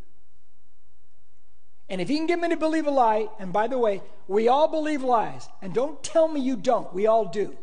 And 1.89 2.01
if 2.01 2.09
he 2.09 2.17
can 2.17 2.27
get 2.27 2.39
me 2.39 2.49
to 2.51 2.57
believe 2.57 2.87
a 2.87 2.91
lie, 2.91 3.29
and 3.39 3.53
by 3.53 3.67
the 3.67 3.79
way, 3.79 4.03
we 4.27 4.49
all 4.49 4.69
believe 4.69 5.03
lies, 5.03 5.49
and 5.63 5.73
don't 5.73 6.03
tell 6.03 6.29
me 6.29 6.41
you 6.41 6.57
don't, 6.57 6.93
we 6.93 7.07
all 7.07 7.25
do. 7.25 7.57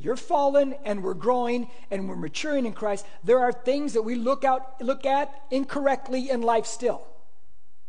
You're 0.00 0.16
fallen 0.16 0.74
and 0.84 1.04
we're 1.04 1.14
growing 1.14 1.68
and 1.90 2.08
we're 2.08 2.16
maturing 2.16 2.64
in 2.64 2.72
Christ. 2.72 3.06
There 3.22 3.38
are 3.38 3.52
things 3.52 3.92
that 3.92 4.02
we 4.02 4.14
look 4.14 4.44
out 4.44 4.80
look 4.80 5.04
at 5.04 5.30
incorrectly 5.50 6.30
in 6.30 6.40
life 6.40 6.64
still. 6.64 7.06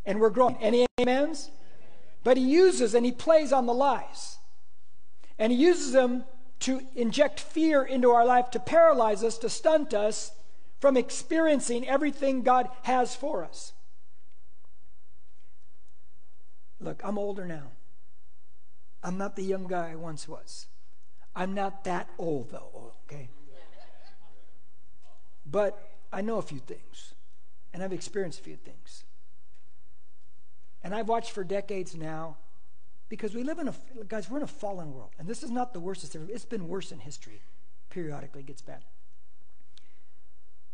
And 0.05 0.19
we're 0.19 0.29
growing. 0.29 0.57
Any 0.57 0.85
amens? 0.99 1.49
But 2.23 2.37
he 2.37 2.43
uses 2.43 2.93
and 2.93 3.05
he 3.05 3.11
plays 3.11 3.51
on 3.51 3.65
the 3.65 3.73
lies. 3.73 4.37
And 5.39 5.51
he 5.51 5.57
uses 5.57 5.91
them 5.91 6.25
to 6.61 6.81
inject 6.95 7.39
fear 7.39 7.83
into 7.83 8.11
our 8.11 8.25
life, 8.25 8.51
to 8.51 8.59
paralyze 8.59 9.23
us, 9.23 9.37
to 9.39 9.49
stunt 9.49 9.93
us 9.93 10.31
from 10.79 10.97
experiencing 10.97 11.87
everything 11.87 12.43
God 12.43 12.69
has 12.83 13.15
for 13.15 13.43
us. 13.43 13.73
Look, 16.79 17.01
I'm 17.03 17.17
older 17.17 17.45
now. 17.45 17.71
I'm 19.03 19.17
not 19.17 19.35
the 19.35 19.43
young 19.43 19.65
guy 19.65 19.91
I 19.91 19.95
once 19.95 20.27
was. 20.27 20.67
I'm 21.35 21.53
not 21.53 21.83
that 21.85 22.09
old, 22.17 22.51
though, 22.51 22.93
okay? 23.05 23.29
But 25.45 25.91
I 26.11 26.21
know 26.21 26.37
a 26.37 26.41
few 26.41 26.59
things, 26.59 27.13
and 27.73 27.83
I've 27.83 27.93
experienced 27.93 28.39
a 28.39 28.43
few 28.43 28.57
things. 28.57 29.05
And 30.83 30.95
I've 30.95 31.07
watched 31.07 31.31
for 31.31 31.43
decades 31.43 31.95
now 31.95 32.37
because 33.09 33.35
we 33.35 33.43
live 33.43 33.59
in 33.59 33.67
a, 33.67 33.73
guys, 34.07 34.29
we're 34.29 34.37
in 34.37 34.43
a 34.43 34.47
fallen 34.47 34.93
world. 34.93 35.11
And 35.19 35.27
this 35.27 35.43
is 35.43 35.51
not 35.51 35.73
the 35.73 35.79
worst 35.79 36.03
it's 36.03 36.15
ever, 36.15 36.25
it's 36.29 36.45
been 36.45 36.67
worse 36.67 36.91
in 36.91 36.99
history. 36.99 37.41
Periodically 37.89 38.43
gets 38.43 38.61
bad. 38.61 38.85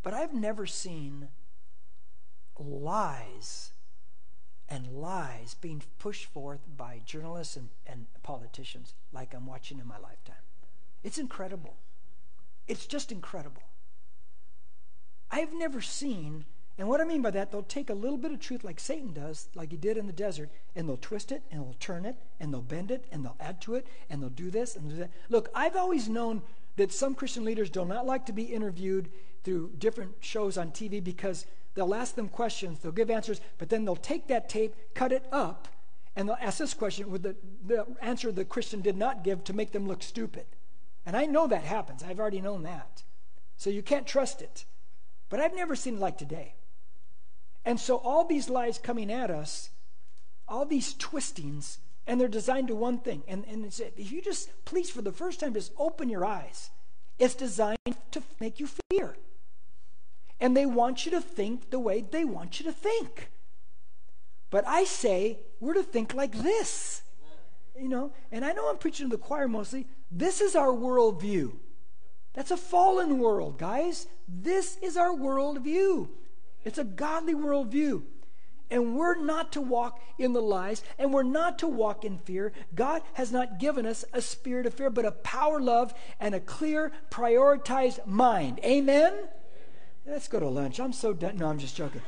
But 0.04 0.14
I've 0.14 0.34
never 0.34 0.66
seen 0.66 1.30
lies 2.60 3.72
and 4.70 4.88
lies 4.88 5.56
being 5.56 5.82
pushed 5.98 6.26
forth 6.26 6.60
by 6.78 7.02
journalists 7.06 7.56
and, 7.56 7.70
and 7.86 8.06
politicians 8.24 8.94
like 9.12 9.34
I'm 9.34 9.46
watching 9.46 9.80
in 9.80 9.88
my 9.88 9.98
lifetime. 9.98 10.36
It's 11.04 11.18
incredible. 11.18 11.76
It's 12.68 12.86
just 12.86 13.12
incredible. 13.12 13.64
I've 15.32 15.54
never 15.54 15.82
seen 15.82 16.46
and 16.78 16.88
what 16.88 17.02
I 17.02 17.06
mean 17.06 17.24
by 17.24 17.32
that, 17.32 17.52
they'll 17.52 17.64
take 17.64 17.90
a 17.90 17.96
little 17.96 18.18
bit 18.18 18.32
of 18.32 18.40
truth 18.40 18.64
like 18.64 18.80
Satan 18.80 19.12
does, 19.12 19.48
like 19.56 19.72
he 19.72 19.78
did 19.78 19.98
in 19.98 20.06
the 20.06 20.14
desert, 20.14 20.50
and 20.76 20.88
they'll 20.88 20.98
twist 20.98 21.32
it, 21.32 21.42
and 21.50 21.62
they'll 21.62 21.76
turn 21.80 22.06
it, 22.06 22.18
and 22.40 22.54
they'll 22.54 22.62
bend 22.62 22.92
it, 22.92 23.06
and 23.12 23.26
they'll 23.26 23.38
add 23.40 23.60
to 23.62 23.76
it, 23.76 23.88
and 24.10 24.22
they'll 24.22 24.30
do 24.30 24.52
this 24.52 24.76
and 24.76 24.90
do 24.90 24.96
that. 24.98 25.10
Look, 25.30 25.50
I've 25.56 25.76
always 25.76 26.08
known 26.08 26.44
that 26.76 26.92
some 26.92 27.16
Christian 27.16 27.44
leaders 27.44 27.72
do 27.72 27.84
not 27.84 28.06
like 28.06 28.28
to 28.28 28.34
be 28.34 28.44
interviewed 28.44 29.10
through 29.44 29.72
different 29.80 30.16
shows 30.20 30.58
on 30.58 30.70
TV 30.72 31.04
because 31.04 31.48
they'll 31.74 31.96
ask 31.96 32.14
them 32.16 32.30
questions, 32.30 32.80
they'll 32.80 32.92
give 32.92 33.10
answers, 33.10 33.42
but 33.58 33.70
then 33.70 33.84
they'll 33.84 33.96
take 33.96 34.28
that 34.28 34.48
tape, 34.48 34.76
cut 34.94 35.12
it 35.12 35.26
up, 35.32 35.68
and 36.16 36.30
they'll 36.30 36.38
ask 36.40 36.60
this 36.60 36.74
question 36.76 37.10
with 37.10 37.24
the, 37.24 37.36
the 37.66 37.86
answer 38.02 38.32
the 38.32 38.46
Christian 38.46 38.82
did 38.82 38.98
not 38.98 39.24
give 39.24 39.44
to 39.46 39.54
make 39.54 39.72
them 39.72 39.88
look 39.88 40.04
stupid. 40.04 40.46
And 41.06 41.16
I 41.16 41.26
know 41.26 41.48
that 41.48 41.64
happens. 41.64 42.04
I've 42.04 42.20
already 42.20 42.42
known 42.42 42.64
that. 42.64 43.04
So 43.56 43.70
you 43.70 43.82
can't 43.82 44.06
trust 44.06 44.42
it. 44.42 44.66
But 45.30 45.40
I've 45.40 45.56
never 45.56 45.76
seen 45.76 45.96
it 45.96 46.00
like 46.00 46.18
today. 46.18 46.54
And 47.68 47.78
so 47.78 47.98
all 47.98 48.24
these 48.24 48.48
lies 48.48 48.78
coming 48.78 49.12
at 49.12 49.30
us, 49.30 49.72
all 50.48 50.66
these 50.66 50.94
twistings, 50.94 51.80
and 52.08 52.18
they're 52.20 52.30
designed 52.30 52.70
to 52.70 52.76
one 52.76 53.00
thing. 53.00 53.24
And, 53.28 53.44
and 53.46 53.66
it's, 53.66 53.82
if 53.82 54.10
you 54.10 54.22
just, 54.22 54.50
please, 54.64 54.90
for 54.90 55.02
the 55.02 55.12
first 55.12 55.42
time, 55.42 55.54
just 55.54 55.74
open 55.78 56.08
your 56.08 56.24
eyes. 56.24 56.70
It's 57.20 57.36
designed 57.36 57.78
to 58.12 58.24
make 58.40 58.62
you 58.62 58.70
fear. 58.90 59.18
And 60.40 60.56
they 60.56 60.66
want 60.66 61.06
you 61.06 61.12
to 61.12 61.20
think 61.20 61.70
the 61.70 61.78
way 61.78 62.06
they 62.10 62.24
want 62.24 62.62
you 62.62 62.66
to 62.68 62.72
think. 62.72 63.32
But 64.50 64.66
I 64.66 64.86
say 64.86 65.40
we're 65.60 65.74
to 65.74 65.84
think 65.84 66.14
like 66.14 66.38
this. 66.38 67.02
You 67.78 67.90
know, 67.90 68.14
and 68.32 68.46
I 68.46 68.54
know 68.54 68.70
I'm 68.70 68.78
preaching 68.78 69.10
to 69.10 69.18
the 69.18 69.22
choir 69.22 69.50
mostly. 69.50 69.88
This 70.10 70.40
is 70.40 70.56
our 70.56 70.72
worldview. 70.72 71.52
That's 72.34 72.52
a 72.52 72.56
fallen 72.56 73.20
world, 73.20 73.58
guys. 73.58 74.08
This 74.26 74.78
is 74.82 74.96
our 74.96 75.14
worldview. 75.14 76.08
It's 76.68 76.78
a 76.78 76.84
godly 76.84 77.34
worldview. 77.34 78.04
And 78.70 78.98
we're 78.98 79.16
not 79.16 79.54
to 79.54 79.62
walk 79.62 80.02
in 80.20 80.34
the 80.34 80.42
lies, 80.42 80.84
and 81.00 81.14
we're 81.14 81.24
not 81.24 81.58
to 81.60 81.68
walk 81.68 82.04
in 82.04 82.18
fear. 82.18 82.52
God 82.76 83.02
has 83.14 83.32
not 83.32 83.60
given 83.60 83.86
us 83.86 84.04
a 84.12 84.22
spirit 84.22 84.66
of 84.66 84.74
fear, 84.74 84.90
but 84.90 85.06
a 85.06 85.12
power, 85.12 85.62
love, 85.62 85.94
and 86.20 86.36
a 86.36 86.42
clear, 86.42 86.92
prioritized 87.10 88.06
mind. 88.06 88.60
Amen? 88.66 89.14
Let's 90.06 90.28
go 90.28 90.42
to 90.42 90.50
lunch. 90.50 90.82
I'm 90.82 90.92
so 90.92 91.14
done. 91.14 91.38
No, 91.38 91.48
I'm 91.48 91.60
just 91.60 91.78
joking. 91.78 92.02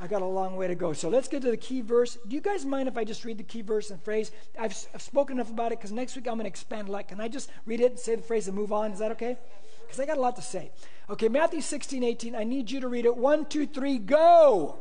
I 0.00 0.06
got 0.06 0.22
a 0.22 0.26
long 0.26 0.56
way 0.56 0.68
to 0.68 0.76
go. 0.76 0.92
So 0.92 1.08
let's 1.08 1.26
get 1.26 1.42
to 1.42 1.50
the 1.50 1.56
key 1.56 1.80
verse. 1.80 2.18
Do 2.28 2.36
you 2.36 2.40
guys 2.40 2.64
mind 2.64 2.86
if 2.86 2.96
I 2.96 3.02
just 3.02 3.24
read 3.24 3.38
the 3.38 3.44
key 3.44 3.62
verse 3.62 3.90
and 3.90 4.00
phrase? 4.00 4.30
I've, 4.58 4.76
I've 4.94 5.02
spoken 5.02 5.38
enough 5.38 5.50
about 5.50 5.72
it 5.72 5.78
because 5.78 5.90
next 5.90 6.14
week 6.14 6.28
I'm 6.28 6.34
going 6.34 6.44
to 6.44 6.48
expand 6.48 6.88
a 6.88 6.92
lot. 6.92 7.08
Can 7.08 7.20
I 7.20 7.26
just 7.26 7.50
read 7.64 7.80
it 7.80 7.90
and 7.92 7.98
say 7.98 8.14
the 8.14 8.22
phrase 8.22 8.46
and 8.46 8.56
move 8.56 8.72
on? 8.72 8.92
Is 8.92 9.00
that 9.00 9.10
okay? 9.12 9.38
Because 9.86 10.00
I 10.00 10.06
got 10.06 10.18
a 10.18 10.20
lot 10.20 10.36
to 10.36 10.42
say. 10.42 10.70
Okay, 11.08 11.28
Matthew 11.28 11.60
16, 11.60 12.02
18. 12.02 12.34
I 12.34 12.44
need 12.44 12.70
you 12.70 12.80
to 12.80 12.88
read 12.88 13.04
it. 13.04 13.16
One, 13.16 13.46
two, 13.46 13.66
three, 13.66 13.98
go. 13.98 14.80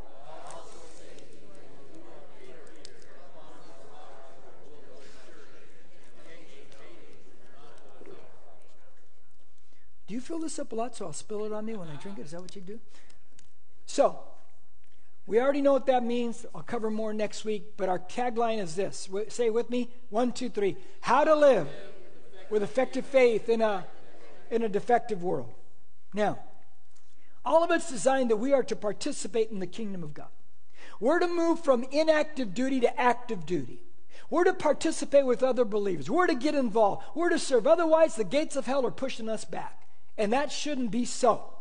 Do 10.08 10.14
you 10.14 10.22
fill 10.22 10.40
this 10.40 10.60
up 10.60 10.72
a 10.72 10.76
lot 10.76 10.96
so 10.96 11.06
I'll 11.06 11.14
spill 11.14 11.46
it 11.46 11.52
on 11.52 11.66
me 11.66 11.76
when 11.76 11.88
I 11.88 11.96
drink 11.96 12.20
it? 12.20 12.26
Is 12.26 12.32
that 12.32 12.42
what 12.42 12.56
you 12.56 12.62
do? 12.62 12.80
So, 13.88 14.20
we 15.28 15.40
already 15.40 15.62
know 15.62 15.74
what 15.74 15.88
that 15.88 16.04
means. 16.04 16.46
I'll 16.54 16.62
cover 16.62 16.92
more 16.92 17.14
next 17.14 17.46
week, 17.46 17.74
but 17.78 17.90
our 17.90 17.98
tagline 17.98 18.60
is 18.60 18.76
this. 18.76 19.10
Say 19.30 19.50
with 19.50 19.70
me. 19.70 19.90
One, 20.10 20.32
two, 20.32 20.50
three. 20.50 20.78
How 21.02 21.24
to 21.24 21.36
live 21.36 21.68
with 22.52 22.62
effective 22.62 23.06
faith 23.06 23.50
in 23.50 23.62
a, 23.62 23.86
in 24.56 24.64
a 24.64 24.70
defective 24.70 25.24
world. 25.24 25.54
Now, 26.14 26.40
all 27.46 27.64
of 27.64 27.72
it's 27.72 27.90
designed 27.90 28.32
that 28.32 28.38
we 28.38 28.54
are 28.54 28.64
to 28.64 28.76
participate 28.76 29.52
in 29.52 29.60
the 29.60 29.68
kingdom 29.68 30.04
of 30.04 30.14
God. 30.14 30.30
We're 31.00 31.20
to 31.20 31.28
move 31.28 31.64
from 31.64 31.86
inactive 31.92 32.54
duty 32.54 32.80
to 32.80 33.00
active 33.00 33.46
duty. 33.46 33.82
We're 34.30 34.46
to 34.46 34.54
participate 34.54 35.26
with 35.26 35.44
other 35.44 35.66
believers. 35.66 36.10
We're 36.10 36.28
to 36.28 36.36
get 36.36 36.56
involved. 36.56 37.04
We're 37.14 37.30
to 37.30 37.40
serve. 37.40 37.68
Otherwise, 37.68 38.16
the 38.16 38.24
gates 38.24 38.56
of 38.56 38.66
hell 38.66 38.86
are 38.86 38.92
pushing 38.92 39.30
us 39.30 39.46
back. 39.46 39.88
And 40.18 40.34
that 40.34 40.52
shouldn't 40.52 40.92
be 40.92 41.06
so. 41.06 41.54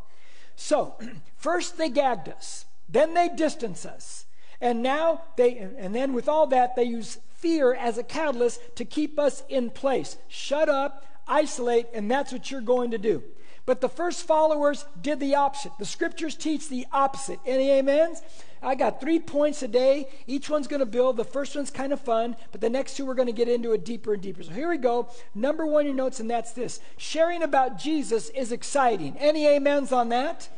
So, 0.56 0.94
first 1.36 1.76
they 1.76 1.90
gagged 1.90 2.28
us, 2.28 2.64
then 2.88 3.14
they 3.14 3.28
distance 3.28 3.84
us. 3.84 4.26
And 4.60 4.82
now 4.82 5.22
they, 5.36 5.58
and 5.58 5.94
then 5.94 6.14
with 6.14 6.28
all 6.28 6.46
that, 6.46 6.76
they 6.76 6.84
use 6.84 7.18
fear 7.34 7.74
as 7.74 7.98
a 7.98 8.02
catalyst 8.02 8.60
to 8.76 8.84
keep 8.84 9.18
us 9.18 9.42
in 9.48 9.68
place. 9.70 10.16
Shut 10.28 10.68
up, 10.68 11.04
isolate, 11.26 11.86
and 11.94 12.10
that's 12.10 12.32
what 12.32 12.50
you're 12.50 12.60
going 12.60 12.90
to 12.92 12.98
do. 12.98 13.22
But 13.66 13.80
the 13.80 13.88
first 13.88 14.26
followers 14.26 14.84
did 15.00 15.20
the 15.20 15.36
opposite. 15.36 15.72
The 15.78 15.86
scriptures 15.86 16.36
teach 16.36 16.68
the 16.68 16.86
opposite. 16.92 17.40
Any 17.46 17.78
amens? 17.78 18.20
I 18.62 18.74
got 18.74 19.00
three 19.00 19.18
points 19.18 19.62
a 19.62 19.68
day. 19.68 20.08
Each 20.26 20.50
one's 20.50 20.66
going 20.66 20.80
to 20.80 20.86
build. 20.86 21.16
The 21.16 21.24
first 21.24 21.56
one's 21.56 21.70
kind 21.70 21.92
of 21.92 22.00
fun, 22.00 22.36
but 22.52 22.60
the 22.60 22.70
next 22.70 22.96
two 22.96 23.06
we're 23.06 23.14
going 23.14 23.26
to 23.26 23.32
get 23.32 23.48
into 23.48 23.72
it 23.72 23.84
deeper 23.84 24.14
and 24.14 24.22
deeper. 24.22 24.42
So 24.42 24.52
here 24.52 24.68
we 24.68 24.78
go. 24.78 25.08
Number 25.34 25.66
one, 25.66 25.82
in 25.82 25.88
your 25.88 25.96
notes, 25.96 26.20
and 26.20 26.30
that's 26.30 26.52
this 26.52 26.80
sharing 26.96 27.42
about 27.42 27.78
Jesus 27.78 28.28
is 28.30 28.52
exciting. 28.52 29.16
Any 29.18 29.46
amens 29.48 29.92
on 29.92 30.10
that? 30.10 30.48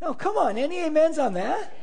No, 0.00 0.12
come 0.12 0.36
on. 0.36 0.58
Any 0.58 0.82
amens 0.82 1.18
on 1.18 1.34
that? 1.34 1.74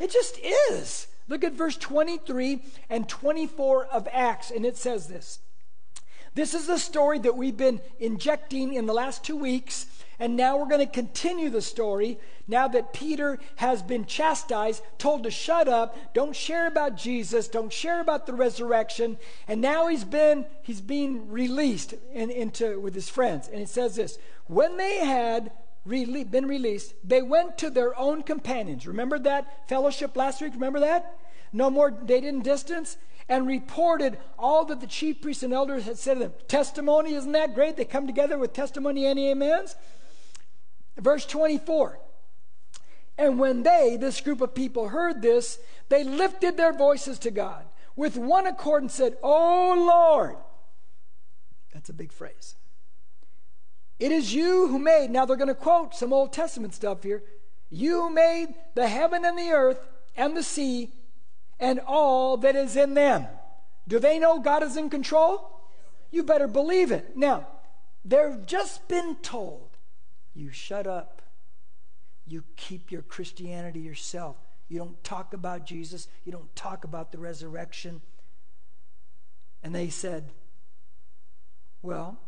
It 0.00 0.10
just 0.10 0.38
is. 0.70 1.06
Look 1.28 1.44
at 1.44 1.52
verse 1.52 1.76
23 1.76 2.62
and 2.90 3.08
24 3.08 3.86
of 3.86 4.08
Acts, 4.12 4.50
and 4.50 4.66
it 4.66 4.76
says 4.76 5.06
this. 5.06 5.38
This 6.34 6.54
is 6.54 6.66
the 6.66 6.78
story 6.78 7.18
that 7.20 7.36
we've 7.36 7.56
been 7.56 7.80
injecting 8.00 8.72
in 8.72 8.86
the 8.86 8.94
last 8.94 9.22
two 9.22 9.36
weeks, 9.36 9.86
and 10.18 10.34
now 10.34 10.56
we're 10.56 10.68
going 10.68 10.86
to 10.86 10.90
continue 10.90 11.50
the 11.50 11.60
story 11.60 12.18
now 12.48 12.68
that 12.68 12.94
Peter 12.94 13.38
has 13.56 13.82
been 13.82 14.06
chastised, 14.06 14.82
told 14.96 15.24
to 15.24 15.30
shut 15.30 15.68
up, 15.68 15.96
don't 16.14 16.34
share 16.34 16.66
about 16.66 16.96
Jesus, 16.96 17.48
don't 17.48 17.72
share 17.72 18.00
about 18.00 18.26
the 18.26 18.32
resurrection, 18.32 19.18
and 19.46 19.60
now 19.60 19.88
he's 19.88 20.04
been 20.04 20.46
he's 20.62 20.80
being 20.80 21.30
released 21.30 21.94
in, 22.14 22.30
into 22.30 22.80
with 22.80 22.94
his 22.94 23.10
friends. 23.10 23.48
And 23.48 23.60
it 23.60 23.68
says 23.68 23.96
this: 23.96 24.18
when 24.46 24.78
they 24.78 25.04
had 25.04 25.52
rele- 25.86 26.30
been 26.30 26.46
released, 26.46 26.94
they 27.04 27.20
went 27.20 27.58
to 27.58 27.68
their 27.68 27.98
own 27.98 28.22
companions. 28.22 28.86
Remember 28.86 29.18
that 29.18 29.68
fellowship 29.68 30.16
last 30.16 30.40
week? 30.40 30.54
Remember 30.54 30.80
that? 30.80 31.18
No 31.52 31.68
more 31.68 31.90
dating 31.90 32.40
distance 32.40 32.96
and 33.32 33.46
reported 33.46 34.18
all 34.38 34.66
that 34.66 34.82
the 34.82 34.86
chief 34.86 35.22
priests 35.22 35.42
and 35.42 35.54
elders 35.54 35.86
had 35.86 35.96
said 35.96 36.14
to 36.14 36.20
them. 36.20 36.34
Testimony, 36.48 37.14
isn't 37.14 37.32
that 37.32 37.54
great? 37.54 37.78
They 37.78 37.86
come 37.86 38.06
together 38.06 38.36
with 38.36 38.52
testimony 38.52 39.06
and 39.06 39.18
amens. 39.18 39.74
Verse 40.98 41.24
24. 41.24 41.98
And 43.16 43.38
when 43.38 43.62
they, 43.62 43.96
this 43.98 44.20
group 44.20 44.42
of 44.42 44.54
people, 44.54 44.88
heard 44.88 45.22
this, 45.22 45.58
they 45.88 46.04
lifted 46.04 46.58
their 46.58 46.74
voices 46.74 47.18
to 47.20 47.30
God 47.30 47.64
with 47.96 48.18
one 48.18 48.46
accord 48.46 48.82
and 48.82 48.90
said, 48.90 49.16
Oh 49.22 49.76
Lord. 49.78 50.36
That's 51.72 51.88
a 51.88 51.94
big 51.94 52.12
phrase. 52.12 52.56
It 53.98 54.12
is 54.12 54.34
you 54.34 54.68
who 54.68 54.78
made, 54.78 55.10
now 55.10 55.24
they're 55.24 55.36
going 55.38 55.48
to 55.48 55.54
quote 55.54 55.94
some 55.94 56.12
Old 56.12 56.34
Testament 56.34 56.74
stuff 56.74 57.02
here. 57.02 57.22
You 57.70 58.10
made 58.10 58.48
the 58.74 58.88
heaven 58.88 59.24
and 59.24 59.38
the 59.38 59.52
earth 59.52 59.80
and 60.18 60.36
the 60.36 60.42
sea 60.42 60.92
and 61.62 61.78
all 61.86 62.36
that 62.38 62.56
is 62.56 62.76
in 62.76 62.94
them. 62.94 63.26
Do 63.86 64.00
they 64.00 64.18
know 64.18 64.40
God 64.40 64.64
is 64.64 64.76
in 64.76 64.90
control? 64.90 65.60
You 66.10 66.24
better 66.24 66.48
believe 66.48 66.90
it. 66.90 67.16
Now, 67.16 67.46
they've 68.04 68.44
just 68.44 68.88
been 68.88 69.14
told 69.22 69.70
you 70.34 70.50
shut 70.50 70.86
up, 70.86 71.22
you 72.26 72.42
keep 72.56 72.90
your 72.90 73.02
Christianity 73.02 73.80
yourself. 73.80 74.36
You 74.68 74.78
don't 74.78 75.02
talk 75.04 75.34
about 75.34 75.64
Jesus, 75.64 76.08
you 76.24 76.32
don't 76.32 76.54
talk 76.56 76.84
about 76.84 77.12
the 77.12 77.18
resurrection. 77.18 78.02
And 79.62 79.74
they 79.74 79.88
said, 79.88 80.32
Well, 81.80 82.18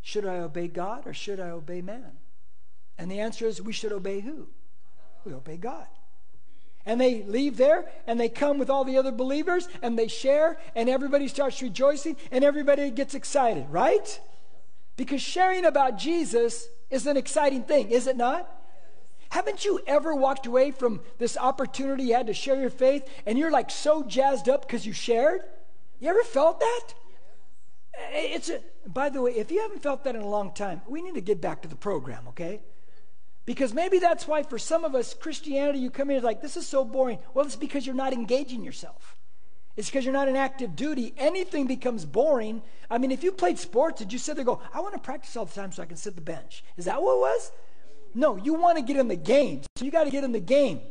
should 0.00 0.24
I 0.24 0.38
obey 0.38 0.68
God 0.68 1.06
or 1.06 1.12
should 1.12 1.38
I 1.38 1.50
obey 1.50 1.82
man? 1.82 2.12
And 2.96 3.10
the 3.10 3.20
answer 3.20 3.46
is 3.46 3.60
we 3.60 3.72
should 3.72 3.92
obey 3.92 4.20
who? 4.20 4.48
We 5.24 5.34
obey 5.34 5.58
God. 5.58 5.86
And 6.86 7.00
they 7.00 7.22
leave 7.22 7.56
there 7.56 7.90
and 8.06 8.18
they 8.18 8.28
come 8.28 8.58
with 8.58 8.70
all 8.70 8.84
the 8.84 8.96
other 8.96 9.12
believers 9.12 9.68
and 9.82 9.98
they 9.98 10.08
share 10.08 10.58
and 10.74 10.88
everybody 10.88 11.28
starts 11.28 11.60
rejoicing 11.60 12.16
and 12.30 12.42
everybody 12.42 12.90
gets 12.90 13.14
excited, 13.14 13.66
right? 13.70 14.20
Because 14.96 15.20
sharing 15.20 15.64
about 15.64 15.98
Jesus 15.98 16.68
is 16.90 17.06
an 17.06 17.16
exciting 17.16 17.62
thing, 17.62 17.90
is 17.90 18.06
it 18.06 18.16
not? 18.16 18.48
Haven't 19.30 19.64
you 19.64 19.80
ever 19.86 20.14
walked 20.14 20.46
away 20.46 20.72
from 20.72 21.00
this 21.18 21.36
opportunity 21.36 22.04
you 22.04 22.14
had 22.14 22.26
to 22.26 22.34
share 22.34 22.60
your 22.60 22.70
faith 22.70 23.08
and 23.26 23.38
you're 23.38 23.50
like 23.50 23.70
so 23.70 24.02
jazzed 24.02 24.48
up 24.48 24.62
because 24.62 24.84
you 24.84 24.92
shared? 24.92 25.42
You 26.00 26.08
ever 26.08 26.22
felt 26.24 26.60
that? 26.60 26.94
It's 28.12 28.48
a, 28.48 28.60
by 28.86 29.08
the 29.08 29.20
way, 29.20 29.32
if 29.32 29.50
you 29.50 29.60
haven't 29.60 29.82
felt 29.82 30.04
that 30.04 30.16
in 30.16 30.22
a 30.22 30.28
long 30.28 30.52
time, 30.52 30.82
we 30.88 31.02
need 31.02 31.14
to 31.14 31.20
get 31.20 31.40
back 31.40 31.62
to 31.62 31.68
the 31.68 31.76
program, 31.76 32.26
okay? 32.28 32.62
Because 33.50 33.74
maybe 33.74 33.98
that's 33.98 34.28
why 34.28 34.44
for 34.44 34.60
some 34.60 34.84
of 34.84 34.94
us, 34.94 35.12
Christianity, 35.12 35.80
you 35.80 35.90
come 35.90 36.08
in 36.08 36.14
and 36.14 36.24
like, 36.24 36.40
this 36.40 36.56
is 36.56 36.68
so 36.68 36.84
boring. 36.84 37.18
Well, 37.34 37.44
it's 37.44 37.56
because 37.56 37.84
you're 37.84 37.96
not 37.96 38.12
engaging 38.12 38.62
yourself. 38.62 39.16
It's 39.76 39.88
because 39.88 40.04
you're 40.04 40.14
not 40.14 40.28
in 40.28 40.36
active 40.36 40.76
duty. 40.76 41.12
Anything 41.18 41.66
becomes 41.66 42.04
boring. 42.04 42.62
I 42.88 42.98
mean, 42.98 43.10
if 43.10 43.24
you 43.24 43.32
played 43.32 43.58
sports, 43.58 43.98
did 43.98 44.12
you 44.12 44.20
sit 44.20 44.36
there 44.36 44.44
go, 44.44 44.60
I 44.72 44.78
want 44.78 44.94
to 44.94 45.00
practice 45.00 45.36
all 45.36 45.46
the 45.46 45.52
time 45.52 45.72
so 45.72 45.82
I 45.82 45.86
can 45.86 45.96
sit 45.96 46.14
the 46.14 46.20
bench? 46.20 46.62
Is 46.76 46.84
that 46.84 47.02
what 47.02 47.16
it 47.16 47.18
was? 47.18 47.50
No, 48.14 48.36
you 48.36 48.54
want 48.54 48.78
to 48.78 48.84
get 48.84 48.96
in 48.96 49.08
the 49.08 49.16
game. 49.16 49.62
So 49.74 49.84
you 49.84 49.90
got 49.90 50.04
to 50.04 50.10
get 50.10 50.22
in 50.22 50.30
the 50.30 50.38
game. 50.38 50.82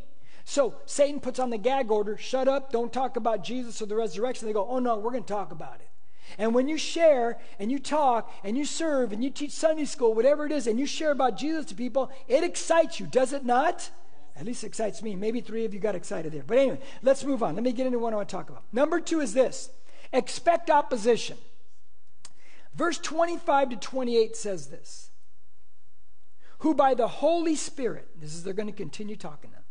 So 0.44 0.76
Satan 0.86 1.22
puts 1.22 1.40
on 1.40 1.52
the 1.52 1.58
gag 1.58 1.90
order 1.90 2.18
shut 2.18 2.50
up, 2.50 2.74
don't 2.74 2.92
talk 2.92 3.16
about 3.16 3.42
Jesus 3.42 3.82
or 3.82 3.86
the 3.86 3.96
resurrection. 3.96 4.48
They 4.48 4.54
go, 4.54 4.68
oh 4.68 4.80
no, 4.80 4.98
we're 4.98 5.12
going 5.12 5.24
to 5.24 5.34
talk 5.34 5.54
about 5.54 5.76
it. 5.80 5.89
And 6.38 6.54
when 6.54 6.68
you 6.68 6.78
share 6.78 7.38
and 7.60 7.72
you 7.72 7.80
talk 7.80 8.32
and 8.44 8.58
you 8.58 8.66
serve 8.66 9.12
and 9.12 9.24
you 9.24 9.30
teach 9.30 9.52
Sunday 9.52 9.86
school, 9.86 10.14
whatever 10.14 10.46
it 10.46 10.52
is, 10.52 10.68
and 10.68 10.80
you 10.80 10.86
share 10.86 11.12
about 11.12 11.38
Jesus 11.38 11.66
to 11.66 11.76
people, 11.76 12.12
it 12.28 12.44
excites 12.44 13.00
you, 13.00 13.08
does 13.08 13.34
it 13.34 13.46
not? 13.46 13.90
At 14.36 14.46
least 14.46 14.64
it 14.64 14.68
excites 14.68 15.02
me. 15.02 15.16
Maybe 15.16 15.42
three 15.42 15.66
of 15.66 15.74
you 15.74 15.80
got 15.80 15.96
excited 15.96 16.32
there. 16.32 16.44
But 16.46 16.58
anyway, 16.58 16.80
let's 17.02 17.24
move 17.24 17.44
on. 17.44 17.56
Let 17.56 17.64
me 17.64 17.74
get 17.74 17.88
into 17.88 18.00
what 18.00 18.14
I 18.14 18.18
want 18.18 18.30
to 18.30 18.36
talk 18.36 18.50
about. 18.50 18.64
Number 18.72 19.00
two 19.00 19.20
is 19.20 19.34
this 19.34 19.70
expect 20.14 20.70
opposition. 20.70 21.38
Verse 22.74 22.98
25 22.98 23.72
to 23.72 23.76
28 23.76 24.36
says 24.36 24.68
this 24.68 25.10
Who 26.60 26.74
by 26.74 26.94
the 26.94 27.08
Holy 27.08 27.56
Spirit, 27.56 28.08
this 28.16 28.34
is, 28.34 28.44
they're 28.44 28.54
going 28.54 28.68
to 28.68 28.74
continue 28.74 29.16
talking 29.18 29.52
now, 29.52 29.64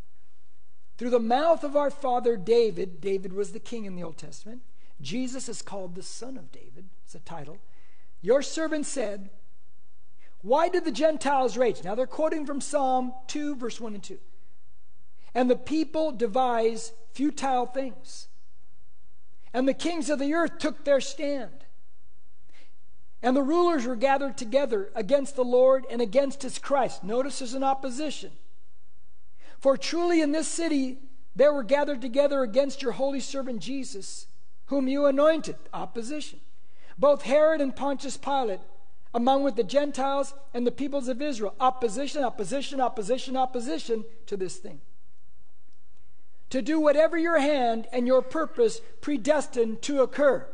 through 0.99 1.11
the 1.11 1.21
mouth 1.21 1.65
of 1.65 1.77
our 1.77 1.91
father 1.91 2.37
David, 2.37 3.01
David 3.01 3.33
was 3.33 3.53
the 3.53 3.61
king 3.61 3.85
in 3.85 3.95
the 3.95 4.03
Old 4.03 4.19
Testament 4.19 4.63
Jesus 5.01 5.49
is 5.49 5.63
called 5.63 5.95
the 5.95 6.03
Son 6.03 6.37
of 6.37 6.51
David. 6.51 6.87
It's 7.05 7.15
a 7.15 7.21
title. 7.21 7.59
Your 8.21 8.43
servant 8.43 8.87
said, 8.87 9.31
Why 10.43 10.69
did 10.69 10.85
the 10.85 10.93
Gentiles 10.93 11.57
rage? 11.57 11.85
Now 11.85 11.95
they're 11.95 12.07
quoting 12.07 12.47
from 12.47 12.61
Psalm 12.61 13.13
2, 13.29 13.57
verse 13.57 13.81
1 13.81 13.95
and 13.95 14.03
2. 14.03 14.19
And 15.35 15.49
the 15.49 15.57
people 15.57 16.11
devise 16.11 16.93
futile 17.13 17.67
things. 17.67 18.29
And 19.53 19.69
the 19.69 19.75
kings 19.75 20.11
of 20.11 20.19
the 20.19 20.35
earth 20.35 20.59
took 20.59 20.85
their 20.85 21.01
stand. 21.01 21.65
And 23.23 23.37
the 23.37 23.43
rulers 23.43 23.87
were 23.87 23.97
gathered 23.97 24.37
together 24.37 24.91
against 24.95 25.37
the 25.37 25.45
Lord 25.45 25.85
and 25.91 26.01
against 26.01 26.43
his 26.43 26.59
Christ. 26.59 27.03
Notice 27.03 27.39
there's 27.39 27.55
an 27.55 27.65
opposition. 27.65 28.33
For 29.59 29.77
truly 29.77 30.21
in 30.21 30.33
this 30.33 30.49
city 30.49 30.99
there 31.35 31.53
were 31.53 31.65
gathered 31.65 32.01
together 32.01 32.43
against 32.43 32.83
your 32.83 32.93
holy 32.93 33.21
servant 33.21 33.61
Jesus 33.61 34.27
whom 34.69 34.89
you 34.89 35.07
anointed. 35.07 35.57
Opposition. 35.75 36.41
Both 36.97 37.23
Herod 37.23 37.61
and 37.61 37.75
Pontius 37.75 38.17
Pilate, 38.17 38.61
among 39.15 39.43
with 39.43 39.57
the 39.57 39.65
Gentiles 39.65 40.35
and 40.55 40.67
the 40.67 40.73
peoples 40.73 41.09
of 41.09 41.21
Israel. 41.21 41.55
Opposition, 41.61 42.25
opposition, 42.25 42.81
opposition, 42.81 43.37
opposition 43.37 44.05
to 44.27 44.37
this 44.37 44.57
thing. 44.57 44.81
To 46.51 46.63
do 46.63 46.81
whatever 46.81 47.19
your 47.19 47.39
hand 47.39 47.87
and 47.93 48.07
your 48.07 48.23
purpose 48.23 48.81
predestined 49.01 49.83
to 49.83 50.03
occur. 50.03 50.47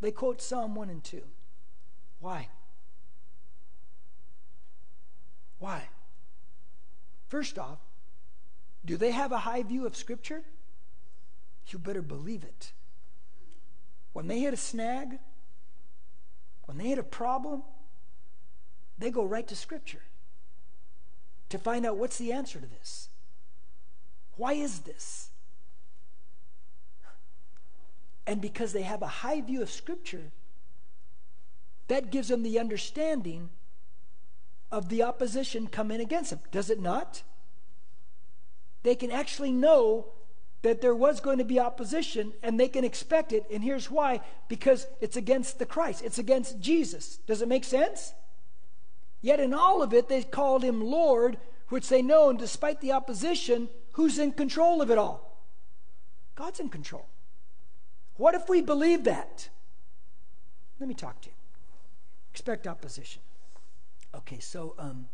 They 0.00 0.10
quote 0.10 0.40
Psalm 0.40 0.74
1 0.74 0.90
and 0.90 1.04
2. 1.04 1.22
Why? 2.20 2.48
Why? 5.58 5.88
First 7.28 7.58
off, 7.58 7.78
do 8.84 8.96
they 8.96 9.10
have 9.10 9.30
a 9.30 9.38
high 9.38 9.62
view 9.62 9.86
of 9.86 9.94
Scripture? 9.94 10.42
You 11.72 11.78
better 11.78 12.02
believe 12.02 12.44
it. 12.44 12.72
When 14.12 14.26
they 14.26 14.40
hit 14.40 14.54
a 14.54 14.56
snag, 14.56 15.18
when 16.64 16.78
they 16.78 16.88
hit 16.88 16.98
a 16.98 17.02
problem, 17.02 17.62
they 18.98 19.10
go 19.10 19.24
right 19.24 19.46
to 19.48 19.56
Scripture 19.56 20.02
to 21.48 21.58
find 21.58 21.86
out 21.86 21.96
what's 21.96 22.18
the 22.18 22.32
answer 22.32 22.60
to 22.60 22.66
this. 22.66 23.08
Why 24.36 24.52
is 24.52 24.80
this? 24.80 25.30
And 28.26 28.40
because 28.40 28.72
they 28.72 28.82
have 28.82 29.02
a 29.02 29.08
high 29.08 29.40
view 29.40 29.62
of 29.62 29.70
Scripture, 29.70 30.30
that 31.88 32.10
gives 32.10 32.28
them 32.28 32.44
the 32.44 32.58
understanding 32.58 33.50
of 34.70 34.88
the 34.88 35.02
opposition 35.02 35.66
coming 35.66 36.00
against 36.00 36.30
them. 36.30 36.40
Does 36.52 36.70
it 36.70 36.80
not? 36.80 37.24
They 38.84 38.94
can 38.94 39.10
actually 39.10 39.50
know 39.50 40.12
that 40.62 40.80
there 40.80 40.94
was 40.94 41.20
going 41.20 41.38
to 41.38 41.44
be 41.44 41.58
opposition 41.58 42.32
and 42.42 42.58
they 42.58 42.68
can 42.68 42.84
expect 42.84 43.32
it. 43.32 43.44
And 43.50 43.64
here's 43.64 43.90
why 43.90 44.20
because 44.48 44.86
it's 45.00 45.16
against 45.16 45.58
the 45.58 45.66
Christ, 45.66 46.02
it's 46.04 46.18
against 46.18 46.60
Jesus. 46.60 47.18
Does 47.26 47.42
it 47.42 47.48
make 47.48 47.64
sense? 47.64 48.12
Yet 49.22 49.40
in 49.40 49.52
all 49.52 49.82
of 49.82 49.92
it, 49.92 50.08
they 50.08 50.22
called 50.22 50.62
him 50.62 50.80
Lord, 50.80 51.38
which 51.68 51.88
they 51.88 52.02
know, 52.02 52.30
and 52.30 52.38
despite 52.38 52.80
the 52.80 52.92
opposition, 52.92 53.68
who's 53.92 54.18
in 54.18 54.32
control 54.32 54.80
of 54.80 54.90
it 54.90 54.98
all? 54.98 55.44
God's 56.34 56.60
in 56.60 56.68
control. 56.68 57.06
What 58.16 58.34
if 58.34 58.48
we 58.48 58.60
believe 58.60 59.04
that? 59.04 59.48
Let 60.78 60.88
me 60.88 60.94
talk 60.94 61.20
to 61.22 61.28
you. 61.28 61.34
Expect 62.32 62.66
opposition. 62.66 63.20
Okay, 64.14 64.38
so 64.38 64.74
um, 64.78 65.06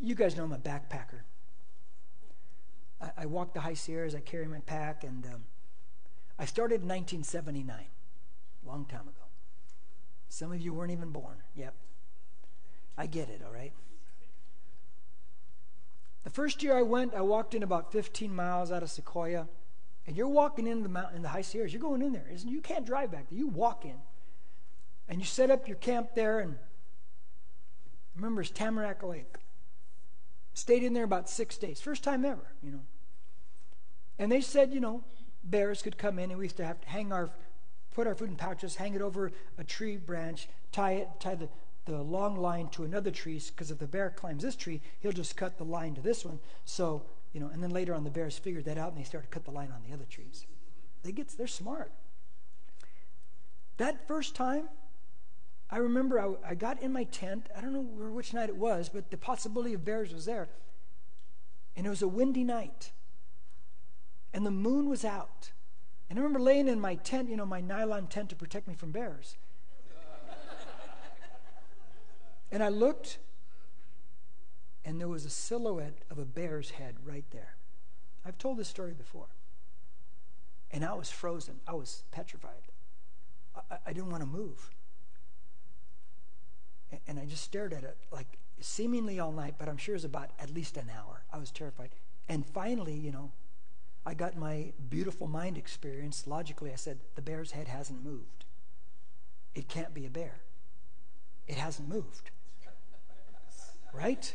you 0.00 0.14
guys 0.14 0.36
know 0.36 0.44
I'm 0.44 0.52
a 0.52 0.58
backpacker. 0.58 1.20
I, 3.04 3.22
I 3.22 3.26
walk 3.26 3.52
the 3.52 3.60
high 3.60 3.74
Sierras, 3.74 4.14
I 4.14 4.20
carry 4.20 4.46
my 4.46 4.60
pack, 4.60 5.04
and 5.04 5.24
um, 5.26 5.44
I 6.38 6.46
started 6.46 6.82
in 6.82 6.88
1979, 6.88 7.76
long 8.66 8.86
time 8.86 9.02
ago. 9.02 9.10
Some 10.28 10.52
of 10.52 10.60
you 10.60 10.72
weren't 10.72 10.92
even 10.92 11.10
born. 11.10 11.36
Yep. 11.54 11.74
I 12.96 13.06
get 13.06 13.28
it, 13.28 13.42
all 13.44 13.52
right? 13.52 13.72
The 16.24 16.30
first 16.30 16.62
year 16.62 16.76
I 16.76 16.82
went, 16.82 17.14
I 17.14 17.20
walked 17.20 17.54
in 17.54 17.62
about 17.62 17.92
15 17.92 18.34
miles 18.34 18.72
out 18.72 18.82
of 18.82 18.90
Sequoia, 18.90 19.46
And 20.06 20.16
you're 20.16 20.28
walking 20.28 20.66
into 20.66 20.82
the 20.82 20.88
mountain 20.88 21.16
in 21.16 21.22
the 21.22 21.28
high 21.28 21.42
Sierras. 21.42 21.72
You're 21.72 21.82
going 21.82 22.02
in 22.02 22.12
there. 22.12 22.26
You 22.46 22.60
can't 22.60 22.86
drive 22.86 23.12
back 23.12 23.28
there. 23.28 23.38
You 23.38 23.48
walk 23.48 23.84
in. 23.84 23.96
And 25.08 25.20
you 25.20 25.26
set 25.26 25.50
up 25.50 25.68
your 25.68 25.76
camp 25.76 26.14
there 26.14 26.40
and 26.40 26.56
remember 28.16 28.40
it's 28.40 28.50
Tamarack 28.50 29.02
Lake. 29.02 29.36
Stayed 30.54 30.82
in 30.82 30.94
there 30.94 31.04
about 31.04 31.28
six 31.28 31.58
days. 31.58 31.80
First 31.80 32.02
time 32.02 32.24
ever, 32.24 32.54
you 32.62 32.70
know. 32.70 32.80
And 34.18 34.30
they 34.30 34.40
said, 34.40 34.72
you 34.72 34.80
know, 34.80 35.02
bears 35.42 35.82
could 35.82 35.98
come 35.98 36.18
in 36.18 36.30
and 36.30 36.38
we 36.38 36.46
used 36.46 36.56
to 36.58 36.64
have 36.64 36.80
to 36.80 36.88
hang 36.88 37.12
our 37.12 37.30
put 37.94 38.06
our 38.06 38.14
food 38.14 38.28
in 38.28 38.36
pouches, 38.36 38.74
hang 38.74 38.94
it 38.94 39.00
over 39.00 39.32
a 39.56 39.64
tree 39.64 39.96
branch, 39.96 40.48
tie 40.72 40.94
it, 40.94 41.08
tie 41.20 41.36
the, 41.36 41.48
the 41.86 42.02
long 42.02 42.36
line 42.36 42.68
to 42.68 42.82
another 42.82 43.10
tree, 43.10 43.40
because 43.48 43.70
if 43.70 43.78
the 43.78 43.86
bear 43.86 44.10
climbs 44.10 44.42
this 44.42 44.56
tree, 44.56 44.80
he'll 45.00 45.12
just 45.12 45.36
cut 45.36 45.56
the 45.58 45.64
line 45.64 45.94
to 45.94 46.00
this 46.00 46.24
one. 46.24 46.40
So, 46.64 47.04
you 47.32 47.40
know, 47.40 47.48
and 47.52 47.62
then 47.62 47.70
later 47.70 47.94
on 47.94 48.04
the 48.04 48.10
bears 48.10 48.36
figured 48.36 48.64
that 48.64 48.78
out 48.78 48.92
and 48.92 49.00
they 49.00 49.04
started 49.04 49.28
to 49.28 49.32
cut 49.32 49.44
the 49.44 49.52
line 49.52 49.70
on 49.72 49.82
the 49.88 49.94
other 49.94 50.04
trees. 50.04 50.44
They 51.04 51.12
get 51.12 51.28
they're 51.38 51.46
smart. 51.46 51.92
That 53.76 54.06
first 54.06 54.34
time, 54.34 54.68
I 55.70 55.78
remember 55.78 56.20
I, 56.20 56.50
I 56.50 56.54
got 56.54 56.80
in 56.82 56.92
my 56.92 57.04
tent. 57.04 57.48
I 57.56 57.60
don't 57.60 57.72
know 57.72 58.10
which 58.10 58.32
night 58.32 58.48
it 58.48 58.56
was, 58.56 58.88
but 58.88 59.10
the 59.10 59.16
possibility 59.16 59.74
of 59.74 59.84
bears 59.84 60.12
was 60.12 60.24
there. 60.24 60.48
And 61.76 61.86
it 61.86 61.90
was 61.90 62.02
a 62.02 62.08
windy 62.08 62.44
night. 62.44 62.92
And 64.34 64.44
the 64.44 64.50
moon 64.50 64.88
was 64.88 65.04
out. 65.04 65.52
And 66.10 66.18
I 66.18 66.22
remember 66.22 66.40
laying 66.40 66.66
in 66.66 66.80
my 66.80 66.96
tent, 66.96 67.30
you 67.30 67.36
know, 67.36 67.46
my 67.46 67.60
nylon 67.60 68.08
tent 68.08 68.28
to 68.30 68.36
protect 68.36 68.66
me 68.66 68.74
from 68.74 68.90
bears. 68.90 69.36
and 72.50 72.62
I 72.62 72.68
looked, 72.68 73.18
and 74.84 75.00
there 75.00 75.08
was 75.08 75.24
a 75.24 75.30
silhouette 75.30 76.02
of 76.10 76.18
a 76.18 76.24
bear's 76.24 76.70
head 76.70 76.96
right 77.04 77.24
there. 77.30 77.54
I've 78.26 78.36
told 78.36 78.58
this 78.58 78.68
story 78.68 78.92
before. 78.92 79.28
And 80.72 80.84
I 80.84 80.94
was 80.94 81.10
frozen, 81.10 81.60
I 81.68 81.74
was 81.74 82.02
petrified. 82.10 82.72
I, 83.56 83.76
I 83.86 83.92
didn't 83.92 84.10
want 84.10 84.24
to 84.24 84.28
move. 84.28 84.70
And, 86.90 87.00
and 87.06 87.18
I 87.20 87.24
just 87.24 87.44
stared 87.44 87.72
at 87.72 87.84
it 87.84 87.96
like 88.10 88.38
seemingly 88.60 89.20
all 89.20 89.30
night, 89.30 89.54
but 89.58 89.68
I'm 89.68 89.76
sure 89.76 89.94
it 89.94 89.96
was 89.96 90.04
about 90.04 90.30
at 90.40 90.52
least 90.52 90.76
an 90.76 90.90
hour. 90.90 91.22
I 91.32 91.38
was 91.38 91.52
terrified. 91.52 91.90
And 92.28 92.44
finally, 92.44 92.94
you 92.94 93.12
know, 93.12 93.30
I 94.06 94.14
got 94.14 94.36
my 94.36 94.72
beautiful 94.90 95.26
mind 95.26 95.56
experience. 95.56 96.26
Logically, 96.26 96.72
I 96.72 96.76
said, 96.76 96.98
the 97.14 97.22
bear's 97.22 97.52
head 97.52 97.68
hasn't 97.68 98.04
moved. 98.04 98.44
It 99.54 99.68
can't 99.68 99.94
be 99.94 100.04
a 100.04 100.10
bear. 100.10 100.40
It 101.46 101.56
hasn't 101.56 101.88
moved. 101.88 102.30
Right? 103.92 104.34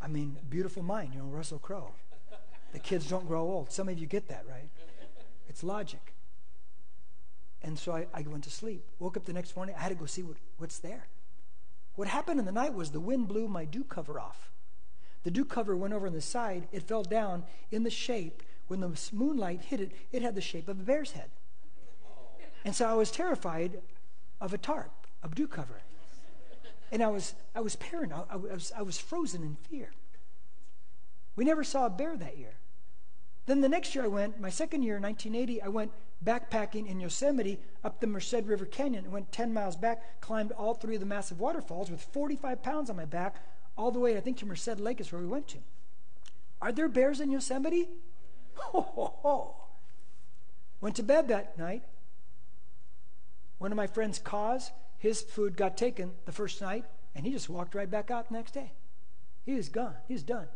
I 0.00 0.08
mean, 0.08 0.36
beautiful 0.48 0.82
mind, 0.82 1.14
you 1.14 1.20
know, 1.20 1.26
Russell 1.26 1.58
Crowe. 1.58 1.92
The 2.72 2.78
kids 2.78 3.08
don't 3.08 3.26
grow 3.26 3.42
old. 3.42 3.70
Some 3.70 3.88
of 3.88 3.98
you 3.98 4.06
get 4.06 4.28
that, 4.28 4.44
right? 4.48 4.68
It's 5.48 5.62
logic. 5.62 6.14
And 7.62 7.78
so 7.78 7.92
I, 7.92 8.06
I 8.14 8.22
went 8.22 8.44
to 8.44 8.50
sleep. 8.50 8.84
Woke 8.98 9.16
up 9.16 9.24
the 9.24 9.32
next 9.32 9.54
morning. 9.54 9.74
I 9.78 9.82
had 9.82 9.90
to 9.90 9.94
go 9.94 10.06
see 10.06 10.22
what, 10.22 10.36
what's 10.58 10.78
there. 10.78 11.06
What 11.94 12.08
happened 12.08 12.40
in 12.40 12.46
the 12.46 12.52
night 12.52 12.74
was 12.74 12.90
the 12.90 13.00
wind 13.00 13.28
blew 13.28 13.46
my 13.46 13.64
dew 13.64 13.84
cover 13.84 14.18
off. 14.18 14.51
The 15.24 15.30
dew 15.30 15.44
cover 15.44 15.76
went 15.76 15.94
over 15.94 16.06
on 16.06 16.12
the 16.12 16.20
side. 16.20 16.68
It 16.72 16.82
fell 16.82 17.02
down 17.02 17.44
in 17.70 17.82
the 17.82 17.90
shape. 17.90 18.42
When 18.68 18.80
the 18.80 18.98
moonlight 19.12 19.62
hit 19.62 19.80
it, 19.80 19.92
it 20.12 20.22
had 20.22 20.34
the 20.34 20.40
shape 20.40 20.68
of 20.68 20.80
a 20.80 20.82
bear's 20.82 21.12
head. 21.12 21.30
And 22.64 22.74
so 22.74 22.88
I 22.88 22.94
was 22.94 23.10
terrified 23.10 23.80
of 24.40 24.52
a 24.54 24.58
tarp, 24.58 24.92
a 25.22 25.28
dew 25.28 25.46
cover. 25.46 25.82
And 26.90 27.02
I 27.02 27.08
was, 27.08 27.34
I 27.54 27.60
was 27.60 27.76
paranoid. 27.76 28.24
I, 28.30 28.34
I, 28.34 28.36
was, 28.36 28.72
I 28.76 28.82
was 28.82 28.98
frozen 28.98 29.42
in 29.42 29.56
fear. 29.68 29.92
We 31.36 31.44
never 31.44 31.64
saw 31.64 31.86
a 31.86 31.90
bear 31.90 32.16
that 32.16 32.38
year. 32.38 32.54
Then 33.46 33.60
the 33.60 33.68
next 33.68 33.94
year 33.94 34.04
I 34.04 34.08
went, 34.08 34.40
my 34.40 34.50
second 34.50 34.82
year, 34.82 35.00
1980, 35.00 35.62
I 35.62 35.68
went 35.68 35.90
backpacking 36.24 36.86
in 36.86 37.00
Yosemite 37.00 37.58
up 37.82 38.00
the 38.00 38.06
Merced 38.06 38.44
River 38.44 38.64
Canyon 38.64 39.04
and 39.04 39.12
went 39.12 39.32
10 39.32 39.52
miles 39.52 39.76
back, 39.76 40.20
climbed 40.20 40.52
all 40.52 40.74
three 40.74 40.94
of 40.94 41.00
the 41.00 41.06
massive 41.06 41.40
waterfalls 41.40 41.90
with 41.90 42.00
45 42.00 42.62
pounds 42.62 42.90
on 42.90 42.96
my 42.96 43.04
back, 43.04 43.44
all 43.76 43.90
the 43.90 43.98
way, 43.98 44.16
I 44.16 44.20
think, 44.20 44.38
to 44.38 44.46
Merced 44.46 44.78
Lake 44.78 45.00
is 45.00 45.12
where 45.12 45.20
we 45.20 45.26
went 45.26 45.48
to. 45.48 45.58
Are 46.60 46.72
there 46.72 46.88
bears 46.88 47.20
in 47.20 47.30
Yosemite? 47.30 47.88
Ho, 48.54 48.80
ho, 48.80 49.14
ho. 49.22 49.54
Went 50.80 50.96
to 50.96 51.02
bed 51.02 51.28
that 51.28 51.58
night. 51.58 51.82
One 53.58 53.72
of 53.72 53.76
my 53.76 53.86
friends, 53.86 54.18
Cause, 54.18 54.72
his 54.98 55.22
food 55.22 55.56
got 55.56 55.76
taken 55.76 56.12
the 56.26 56.32
first 56.32 56.60
night, 56.60 56.84
and 57.14 57.24
he 57.24 57.32
just 57.32 57.48
walked 57.48 57.74
right 57.74 57.90
back 57.90 58.10
out 58.10 58.28
the 58.28 58.34
next 58.34 58.52
day. 58.52 58.72
He 59.44 59.54
was 59.54 59.68
gone. 59.68 59.94
He 60.06 60.14
was 60.14 60.22
done. 60.22 60.48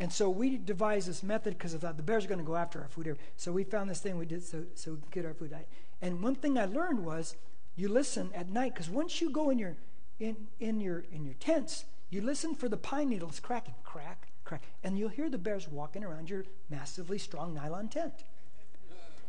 And 0.00 0.12
so 0.12 0.28
we 0.28 0.56
devised 0.56 1.08
this 1.08 1.22
method 1.22 1.56
because 1.56 1.74
I 1.74 1.78
thought 1.78 1.96
the 1.96 2.02
bears 2.02 2.24
are 2.24 2.28
going 2.28 2.40
to 2.40 2.44
go 2.44 2.56
after 2.56 2.80
our 2.80 2.88
food. 2.88 3.16
So 3.36 3.52
we 3.52 3.62
found 3.62 3.88
this 3.88 4.00
thing 4.00 4.18
we 4.18 4.26
did 4.26 4.42
so, 4.42 4.64
so 4.74 4.92
we 4.92 4.96
could 4.98 5.10
get 5.12 5.24
our 5.24 5.34
food. 5.34 5.54
And 6.02 6.22
one 6.22 6.34
thing 6.34 6.58
I 6.58 6.64
learned 6.64 7.04
was 7.04 7.36
you 7.76 7.88
listen 7.88 8.30
at 8.34 8.48
night 8.48 8.74
because 8.74 8.90
once 8.90 9.20
you 9.20 9.30
go 9.30 9.50
in 9.50 9.58
your 9.58 9.76
in, 10.18 10.48
in, 10.60 10.80
your, 10.80 11.04
in 11.12 11.24
your 11.24 11.34
tents, 11.34 11.84
you 12.10 12.20
listen 12.20 12.54
for 12.54 12.68
the 12.68 12.76
pine 12.76 13.08
needles 13.08 13.40
cracking, 13.40 13.74
crack, 13.82 14.28
crack, 14.44 14.62
and 14.82 14.98
you'll 14.98 15.08
hear 15.08 15.28
the 15.28 15.38
bears 15.38 15.68
walking 15.68 16.04
around 16.04 16.30
your 16.30 16.44
massively 16.70 17.18
strong 17.18 17.54
nylon 17.54 17.88
tent 17.88 18.24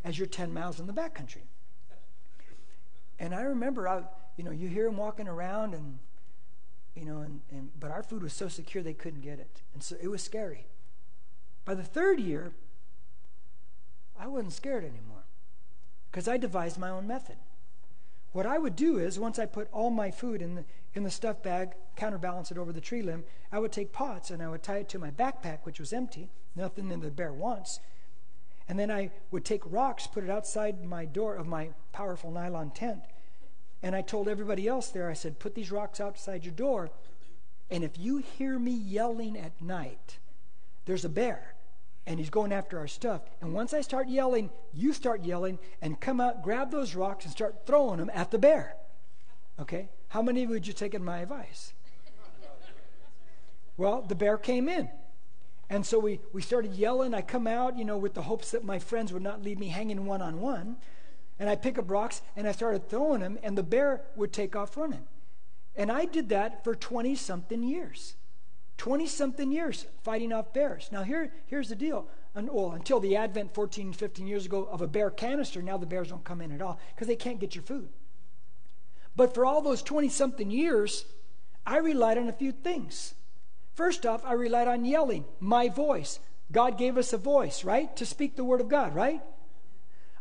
as 0.04 0.20
you're 0.20 0.28
10 0.28 0.54
miles 0.54 0.80
in 0.80 0.86
the 0.88 0.94
backcountry. 0.94 1.42
And 3.18 3.34
I 3.34 3.42
remember, 3.42 3.88
I, 3.88 4.04
you 4.38 4.44
know, 4.44 4.52
you 4.52 4.68
hear 4.68 4.86
them 4.86 4.98
walking 4.98 5.28
around, 5.28 5.74
and 5.74 6.00
you 6.96 7.06
know, 7.06 7.22
and, 7.22 7.42
and 7.50 7.70
but 7.80 7.92
our 7.92 8.04
food 8.04 8.24
was 8.24 8.34
so 8.34 8.48
secure 8.48 8.84
they 8.84 8.94
couldn't 8.94 9.22
get 9.22 9.40
it, 9.40 9.62
and 9.74 9.82
so 9.82 9.96
it 10.02 10.10
was 10.10 10.22
scary. 10.22 10.68
By 11.64 11.76
the 11.76 11.84
third 11.84 12.20
year, 12.20 12.52
I 14.20 14.28
wasn't 14.28 14.54
scared 14.54 14.84
anymore 14.84 15.24
because 16.12 16.28
I 16.28 16.38
devised 16.38 16.78
my 16.78 16.90
own 16.90 17.08
method. 17.08 17.38
What 18.36 18.46
I 18.46 18.58
would 18.58 18.76
do 18.76 18.98
is, 18.98 19.18
once 19.18 19.40
I 19.40 19.46
put 19.46 19.70
all 19.72 19.90
my 19.90 20.12
food 20.12 20.42
in 20.42 20.56
the, 20.56 20.66
in 20.94 21.04
the 21.04 21.10
stuff 21.10 21.42
bag, 21.42 21.70
counterbalance 21.96 22.52
it 22.52 22.58
over 22.58 22.74
the 22.74 22.82
tree 22.82 23.02
limb, 23.02 23.24
I 23.50 23.60
would 23.60 23.72
take 23.72 23.94
pots 23.94 24.30
and 24.30 24.44
I 24.44 24.50
would 24.50 24.62
tie 24.62 24.80
it 24.80 24.90
to 24.90 25.00
my 25.00 25.10
backpack, 25.10 25.60
which 25.64 25.80
was 25.80 25.94
empty, 25.94 26.32
nothing 26.54 26.90
that 26.90 27.00
the 27.00 27.12
bear 27.12 27.32
wants. 27.32 27.80
And 28.68 28.78
then 28.78 28.92
I 28.92 29.12
would 29.32 29.46
take 29.46 29.62
rocks, 29.64 30.06
put 30.06 30.26
it 30.26 30.30
outside 30.30 30.84
my 30.84 31.06
door 31.06 31.36
of 31.36 31.48
my 31.48 31.70
powerful 31.94 32.30
nylon 32.30 32.72
tent. 32.72 33.04
And 33.82 33.96
I 33.96 34.02
told 34.02 34.28
everybody 34.28 34.68
else 34.68 34.90
there, 34.90 35.10
I 35.10 35.14
said, 35.14 35.40
put 35.40 35.56
these 35.56 35.72
rocks 35.72 36.02
outside 36.02 36.44
your 36.44 36.54
door. 36.54 36.90
And 37.72 37.86
if 37.86 37.98
you 37.98 38.18
hear 38.18 38.60
me 38.60 38.74
yelling 38.74 39.38
at 39.38 39.62
night, 39.62 40.20
there's 40.84 41.06
a 41.06 41.10
bear 41.10 41.55
and 42.08 42.20
he's 42.20 42.30
going 42.30 42.52
after 42.52 42.78
our 42.80 42.88
stuff. 42.88 43.22
And 43.42 43.54
once 43.54 43.74
I 43.74 43.82
start 43.82 44.08
yelling, 44.08 44.52
you 44.74 44.94
start 44.94 45.24
yelling 45.24 45.60
and 45.82 46.00
come 46.00 46.22
out, 46.22 46.44
grab 46.44 46.72
those 46.72 46.96
rocks 46.96 47.26
and 47.26 47.32
start 47.32 47.66
throwing 47.66 47.98
them 47.98 48.12
at 48.14 48.32
the 48.32 48.38
bear. 48.38 48.76
Okay? 49.60 49.90
How 50.10 50.22
many 50.22 50.44
of 50.44 50.50
you 50.50 50.56
would 50.56 50.68
you 50.68 50.74
take 50.74 50.94
in 50.94 51.04
my 51.04 51.20
advice? 51.20 51.74
Well, 53.78 54.02
the 54.02 54.16
bear 54.16 54.38
came 54.38 54.70
in. 54.70 54.90
And 55.70 55.86
so 55.86 56.00
we, 56.00 56.20
we 56.32 56.42
started 56.42 56.74
yelling. 56.74 57.14
I 57.14 57.22
come 57.22 57.48
out, 57.48 57.78
you 57.78 57.86
know, 57.86 57.98
with 57.98 58.14
the 58.14 58.22
hopes 58.22 58.52
that 58.52 58.64
my 58.64 58.80
friends 58.80 59.12
would 59.12 59.24
not 59.24 59.42
leave 59.42 59.60
me 59.60 59.68
hanging 59.68 60.06
one 60.06 60.22
on 60.22 60.40
one. 60.40 60.78
And 61.40 61.50
I 61.50 61.56
pick 61.56 61.78
up 61.78 61.90
rocks 61.90 62.22
and 62.36 62.48
I 62.48 62.52
started 62.52 62.88
throwing 62.88 63.22
them, 63.22 63.38
and 63.44 63.58
the 63.58 63.64
bear 63.64 64.04
would 64.16 64.32
take 64.32 64.56
off 64.56 64.78
running. 64.78 65.06
And 65.76 65.92
I 65.92 66.06
did 66.06 66.30
that 66.30 66.64
for 66.64 66.76
20 66.76 67.16
something 67.16 67.64
years. 67.64 68.16
20 68.78 69.08
something 69.08 69.52
years 69.52 69.86
fighting 70.04 70.34
off 70.34 70.54
bears. 70.54 70.90
Now, 70.92 71.04
here, 71.04 71.32
here's 71.46 71.70
the 71.70 71.76
deal. 71.76 72.08
And, 72.34 72.50
well, 72.52 72.72
until 72.72 73.00
the 73.00 73.16
advent 73.16 73.54
14, 73.54 73.94
15 73.94 74.28
years 74.28 74.46
ago 74.46 74.68
of 74.70 74.82
a 74.82 74.88
bear 74.88 75.10
canister, 75.10 75.62
now 75.62 75.78
the 75.78 75.86
bears 75.86 76.10
don't 76.10 76.24
come 76.24 76.42
in 76.42 76.52
at 76.52 76.62
all 76.62 76.80
because 76.94 77.08
they 77.08 77.16
can't 77.16 77.40
get 77.40 77.56
your 77.56 77.64
food. 77.64 77.90
But 79.16 79.34
for 79.34 79.46
all 79.46 79.62
those 79.62 79.82
20 79.82 80.10
something 80.10 80.52
years, 80.52 81.06
I 81.66 81.78
relied 81.78 82.18
on 82.18 82.28
a 82.28 82.34
few 82.34 82.52
things. 82.52 83.16
First 83.74 84.06
off, 84.06 84.26
I 84.26 84.34
relied 84.34 84.68
on 84.68 84.86
yelling, 84.86 85.26
my 85.40 85.70
voice. 85.70 86.20
God 86.52 86.78
gave 86.78 86.98
us 86.98 87.14
a 87.14 87.18
voice, 87.18 87.64
right? 87.64 87.96
To 87.96 88.06
speak 88.06 88.36
the 88.36 88.44
word 88.44 88.62
of 88.62 88.70
God, 88.70 88.94
right? 88.94 89.22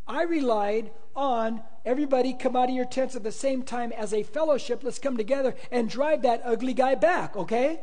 I 0.06 0.22
relied 0.22 0.90
on 1.16 1.62
everybody 1.84 2.34
come 2.34 2.56
out 2.56 2.68
of 2.68 2.74
your 2.74 2.84
tents 2.84 3.16
at 3.16 3.22
the 3.22 3.32
same 3.32 3.62
time 3.62 3.92
as 3.92 4.12
a 4.12 4.22
fellowship. 4.22 4.82
Let's 4.82 4.98
come 4.98 5.16
together 5.16 5.54
and 5.70 5.88
drive 5.88 6.22
that 6.22 6.42
ugly 6.44 6.74
guy 6.74 6.94
back, 6.94 7.36
okay? 7.36 7.80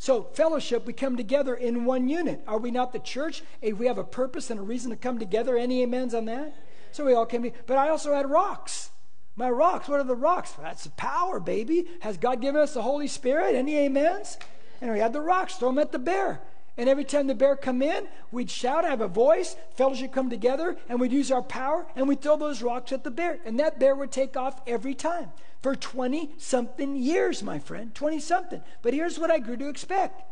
So, 0.00 0.22
fellowship, 0.32 0.86
we 0.86 0.94
come 0.94 1.18
together 1.18 1.54
in 1.54 1.84
one 1.84 2.08
unit. 2.08 2.42
Are 2.46 2.56
we 2.56 2.70
not 2.70 2.94
the 2.94 2.98
church? 2.98 3.42
We 3.60 3.84
have 3.84 3.98
a 3.98 4.02
purpose 4.02 4.48
and 4.48 4.58
a 4.58 4.62
reason 4.62 4.90
to 4.92 4.96
come 4.96 5.18
together, 5.18 5.58
any 5.58 5.82
amens 5.82 6.14
on 6.14 6.24
that? 6.24 6.56
So 6.90 7.04
we 7.04 7.12
all 7.12 7.26
came 7.26 7.42
together. 7.42 7.62
But 7.66 7.76
I 7.76 7.90
also 7.90 8.14
had 8.14 8.30
rocks. 8.30 8.88
My 9.36 9.50
rocks, 9.50 9.88
what 9.88 10.00
are 10.00 10.04
the 10.04 10.16
rocks? 10.16 10.52
That's 10.52 10.84
the 10.84 10.90
power, 10.92 11.38
baby. 11.38 11.86
Has 12.00 12.16
God 12.16 12.40
given 12.40 12.62
us 12.62 12.72
the 12.72 12.80
Holy 12.80 13.08
Spirit? 13.08 13.54
Any 13.54 13.84
amens? 13.84 14.38
And 14.80 14.90
we 14.90 15.00
had 15.00 15.12
the 15.12 15.20
rocks, 15.20 15.56
throw 15.56 15.68
them 15.68 15.78
at 15.78 15.92
the 15.92 15.98
bear. 15.98 16.40
And 16.80 16.88
every 16.88 17.04
time 17.04 17.26
the 17.26 17.34
bear 17.34 17.56
come 17.56 17.82
in, 17.82 18.08
we'd 18.32 18.50
shout, 18.50 18.86
have 18.86 19.02
a 19.02 19.06
voice, 19.06 19.54
fellowship 19.74 20.14
come 20.14 20.30
together, 20.30 20.78
and 20.88 20.98
we'd 20.98 21.12
use 21.12 21.30
our 21.30 21.42
power, 21.42 21.86
and 21.94 22.08
we'd 22.08 22.22
throw 22.22 22.38
those 22.38 22.62
rocks 22.62 22.90
at 22.90 23.04
the 23.04 23.10
bear. 23.10 23.38
And 23.44 23.60
that 23.60 23.78
bear 23.78 23.94
would 23.94 24.10
take 24.10 24.34
off 24.34 24.62
every 24.66 24.94
time 24.94 25.30
for 25.62 25.76
20 25.76 26.30
something 26.38 26.96
years, 26.96 27.42
my 27.42 27.58
friend. 27.58 27.94
20 27.94 28.18
something. 28.20 28.62
But 28.80 28.94
here's 28.94 29.18
what 29.18 29.30
I 29.30 29.40
grew 29.40 29.58
to 29.58 29.68
expect 29.68 30.22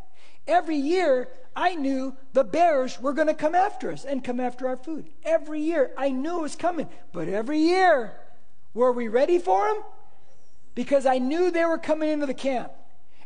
Every 0.47 0.77
year, 0.77 1.29
I 1.55 1.75
knew 1.75 2.17
the 2.33 2.45
bears 2.45 2.99
were 2.99 3.13
going 3.13 3.29
to 3.29 3.35
come 3.35 3.55
after 3.55 3.93
us 3.93 4.07
and 4.07 4.25
come 4.25 4.41
after 4.41 4.69
our 4.69 4.79
food. 4.79 5.11
Every 5.25 5.61
year, 5.61 5.91
I 5.99 6.09
knew 6.09 6.39
it 6.39 6.43
was 6.43 6.57
coming. 6.57 6.89
But 7.13 7.29
every 7.29 7.59
year, 7.59 8.15
were 8.73 8.93
we 8.93 9.09
ready 9.09 9.39
for 9.39 9.67
them? 9.69 9.83
Because 10.75 11.05
I 11.05 11.19
knew 11.19 11.51
they 11.51 11.67
were 11.67 11.77
coming 11.77 12.09
into 12.09 12.25
the 12.25 12.33
camp. 12.33 12.73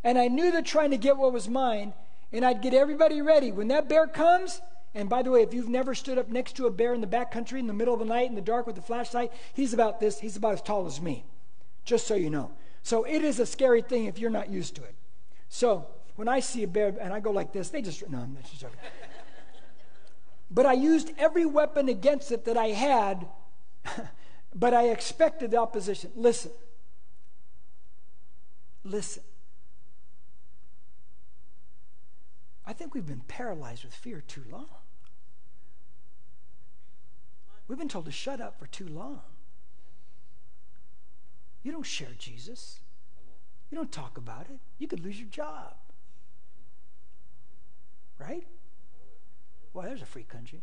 And 0.03 0.19
I 0.19 0.27
knew 0.27 0.51
they're 0.51 0.63
trying 0.63 0.91
to 0.91 0.97
get 0.97 1.17
what 1.17 1.33
was 1.33 1.49
mine. 1.49 1.95
And 2.33 2.45
I'd 2.45 2.63
get 2.63 2.75
everybody 2.75 3.21
ready. 3.21 3.53
When 3.53 3.69
that 3.69 3.89
bear 3.89 4.07
comes, 4.07 4.61
and 4.95 5.09
by 5.09 5.23
the 5.23 5.31
way, 5.31 5.43
if 5.43 5.55
you've 5.55 5.69
never 5.69 5.95
stood 5.95 6.19
up 6.19 6.29
next 6.29 6.57
to 6.57 6.67
a 6.67 6.71
bear 6.71 6.95
in 6.95 7.01
the 7.01 7.07
back 7.07 7.31
country 7.31 7.59
in 7.59 7.67
the 7.67 7.73
middle 7.73 7.95
of 7.95 8.01
the 8.01 8.07
night 8.07 8.29
in 8.29 8.35
the 8.35 8.41
dark 8.41 8.67
with 8.67 8.77
a 8.79 8.83
flashlight, 8.83 9.33
he's 9.55 9.73
about 9.73 10.01
this, 10.01 10.21
he's 10.21 10.37
about 10.37 10.55
as 10.55 10.63
tall 10.63 10.87
as 10.87 11.01
me. 11.01 11.25
Just 11.85 12.07
so 12.07 12.15
you 12.15 12.31
know. 12.31 12.51
So 12.83 13.05
it 13.05 13.23
is 13.23 13.39
a 13.39 13.47
scary 13.47 13.83
thing 13.83 14.07
if 14.07 14.19
you're 14.19 14.31
not 14.31 14.51
used 14.51 14.75
to 14.77 14.83
it. 14.83 14.95
So 15.49 15.87
when 16.17 16.29
I 16.29 16.41
see 16.41 16.63
a 16.63 16.69
bear 16.69 16.95
and 17.01 17.13
I 17.13 17.21
go 17.21 17.31
like 17.31 17.53
this, 17.53 17.71
they 17.71 17.81
just, 17.81 18.09
no, 18.11 18.19
I'm 18.19 18.37
just 18.43 18.61
joking. 18.61 18.79
but 20.51 20.67
I 20.67 20.75
used 20.75 21.13
every 21.19 21.47
weapon 21.47 21.89
against 21.89 22.33
it 22.33 22.45
that 22.45 22.57
I 22.57 22.69
had, 22.69 23.27
but 24.55 24.75
I 24.75 24.89
expected 24.89 25.53
the 25.53 25.59
opposition. 25.59 26.11
Listen. 26.15 26.53
Listen. 28.85 29.23
I 32.73 32.75
think 32.75 32.95
we've 32.95 33.05
been 33.05 33.21
paralyzed 33.29 33.85
with 33.85 33.93
fear 33.93 34.25
too 34.27 34.45
long. 34.51 34.65
We've 37.69 37.79
been 37.79 37.87
told 37.87 38.07
to 38.07 38.11
shut 38.11 38.41
up 38.41 38.59
for 38.59 38.67
too 38.67 38.89
long. 38.89 39.21
You 41.63 41.71
don't 41.71 41.85
share 41.85 42.15
Jesus. 42.19 42.81
You 43.71 43.77
don't 43.77 43.93
talk 43.93 44.17
about 44.17 44.47
it. 44.49 44.59
You 44.79 44.89
could 44.89 45.01
lose 45.01 45.21
your 45.21 45.29
job. 45.29 45.75
Right? 48.19 48.47
Well, 49.75 49.85
there's 49.85 50.01
a 50.01 50.07
free 50.07 50.25
country. 50.25 50.63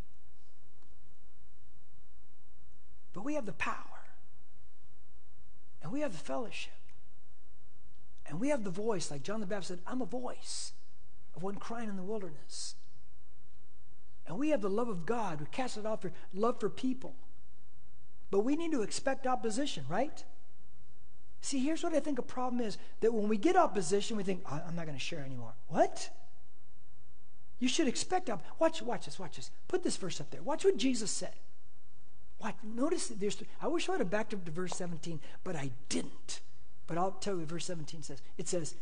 But 3.14 3.24
we 3.24 3.36
have 3.36 3.46
the 3.46 3.54
power. 3.54 4.08
And 5.84 5.92
we 5.92 6.02
have 6.02 6.14
the 6.14 6.18
fellowship. 6.18 6.74
And 8.26 8.40
we 8.40 8.50
have 8.50 8.64
the 8.64 8.72
voice, 8.72 9.12
like 9.12 9.22
John 9.22 9.42
the 9.42 9.46
Baptist 9.46 9.68
said, 9.68 9.80
I'm 9.86 10.02
a 10.02 10.08
voice 10.08 10.72
of 11.40 11.44
one 11.44 11.56
crying 11.56 11.88
in 11.88 11.96
the 11.96 12.04
wilderness. 12.04 12.76
And 14.28 14.38
we 14.38 14.50
have 14.50 14.62
the 14.62 14.70
love 14.70 14.90
of 14.90 15.06
God. 15.06 15.40
We 15.40 15.48
cast 15.52 15.78
it 15.78 15.86
off 15.86 16.02
for 16.02 16.12
love 16.34 16.60
for 16.60 16.70
people. 16.70 17.16
But 18.30 18.42
we 18.42 18.56
need 18.56 18.72
to 18.74 18.82
expect 18.82 19.26
opposition, 19.26 19.86
right? 19.90 20.24
See, 21.42 21.60
here's 21.60 21.82
what 21.82 21.94
I 21.94 22.02
think 22.02 22.20
a 22.20 22.24
problem 22.24 22.62
is 22.62 22.78
that 23.00 23.14
when 23.14 23.30
we 23.30 23.38
get 23.38 23.56
opposition, 23.56 24.18
we 24.18 24.24
think, 24.24 24.42
I'm 24.52 24.76
not 24.76 24.86
going 24.86 24.98
to 24.98 25.04
share 25.04 25.22
anymore. 25.22 25.54
What? 25.70 26.10
You 27.60 27.70
should 27.70 27.88
expect 27.88 28.30
up. 28.30 28.44
Watch, 28.60 28.82
watch 28.82 29.06
this, 29.06 29.18
watch 29.18 29.38
this. 29.38 29.50
Put 29.68 29.84
this 29.84 29.98
verse 29.98 30.20
up 30.20 30.30
there. 30.30 30.44
Watch 30.44 30.66
what 30.66 30.78
Jesus 30.78 31.10
said. 31.10 31.34
Watch, 32.42 32.56
notice 32.64 33.08
that 33.08 33.20
there's, 33.20 33.42
I 33.62 33.68
wish 33.68 33.88
I 33.88 33.94
would 33.94 34.02
have 34.02 34.10
backed 34.10 34.34
up 34.34 34.46
to 34.46 34.52
verse 34.52 34.76
17, 34.76 35.20
but 35.44 35.56
I 35.56 35.72
didn't. 35.88 36.42
But 36.88 36.98
I'll 36.98 37.12
tell 37.12 37.38
you 37.38 37.46
verse 37.46 37.66
17 37.66 38.04
says. 38.04 38.22
It 38.38 38.48
says, 38.48 38.76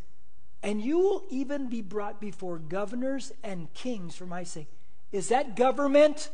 And 0.64 0.82
you 0.82 0.98
will 0.98 1.24
even 1.30 1.70
be 1.70 1.82
brought 1.82 2.20
before 2.20 2.58
governors 2.58 3.32
and 3.44 3.74
kings 3.74 4.16
for 4.16 4.26
my 4.26 4.44
sake. 4.44 4.68
Is 5.12 5.30
that 5.30 5.56
government? 5.56 6.30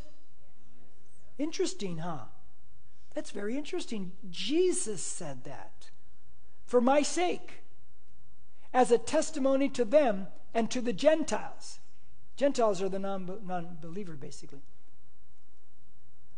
Interesting, 1.38 2.00
huh? 2.00 2.26
That's 3.14 3.32
very 3.32 3.58
interesting. 3.58 4.14
Jesus 4.30 5.02
said 5.04 5.44
that 5.44 5.92
for 6.66 6.82
my 6.82 7.02
sake, 7.02 7.64
as 8.74 8.92
a 8.92 8.98
testimony 8.98 9.70
to 9.70 9.86
them 9.86 10.28
and 10.54 10.70
to 10.72 10.82
the 10.82 10.94
Gentiles. 10.94 11.80
Gentiles 12.36 12.82
are 12.82 12.90
the 12.90 13.00
non 13.00 13.78
believer, 13.80 14.14
basically. 14.14 14.62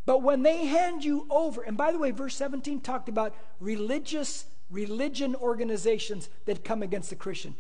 But 0.06 0.22
when 0.22 0.44
they 0.44 0.66
hand 0.66 1.04
you 1.04 1.26
over, 1.30 1.62
and 1.62 1.78
by 1.78 1.92
the 1.92 1.98
way, 1.98 2.12
verse 2.12 2.36
17 2.36 2.82
talked 2.82 3.10
about 3.10 3.34
religious 3.60 4.46
religion 4.70 5.36
organizations 5.36 6.30
that 6.46 6.64
come 6.64 6.84
against 6.84 7.10
the 7.10 7.16
Christian. 7.16 7.56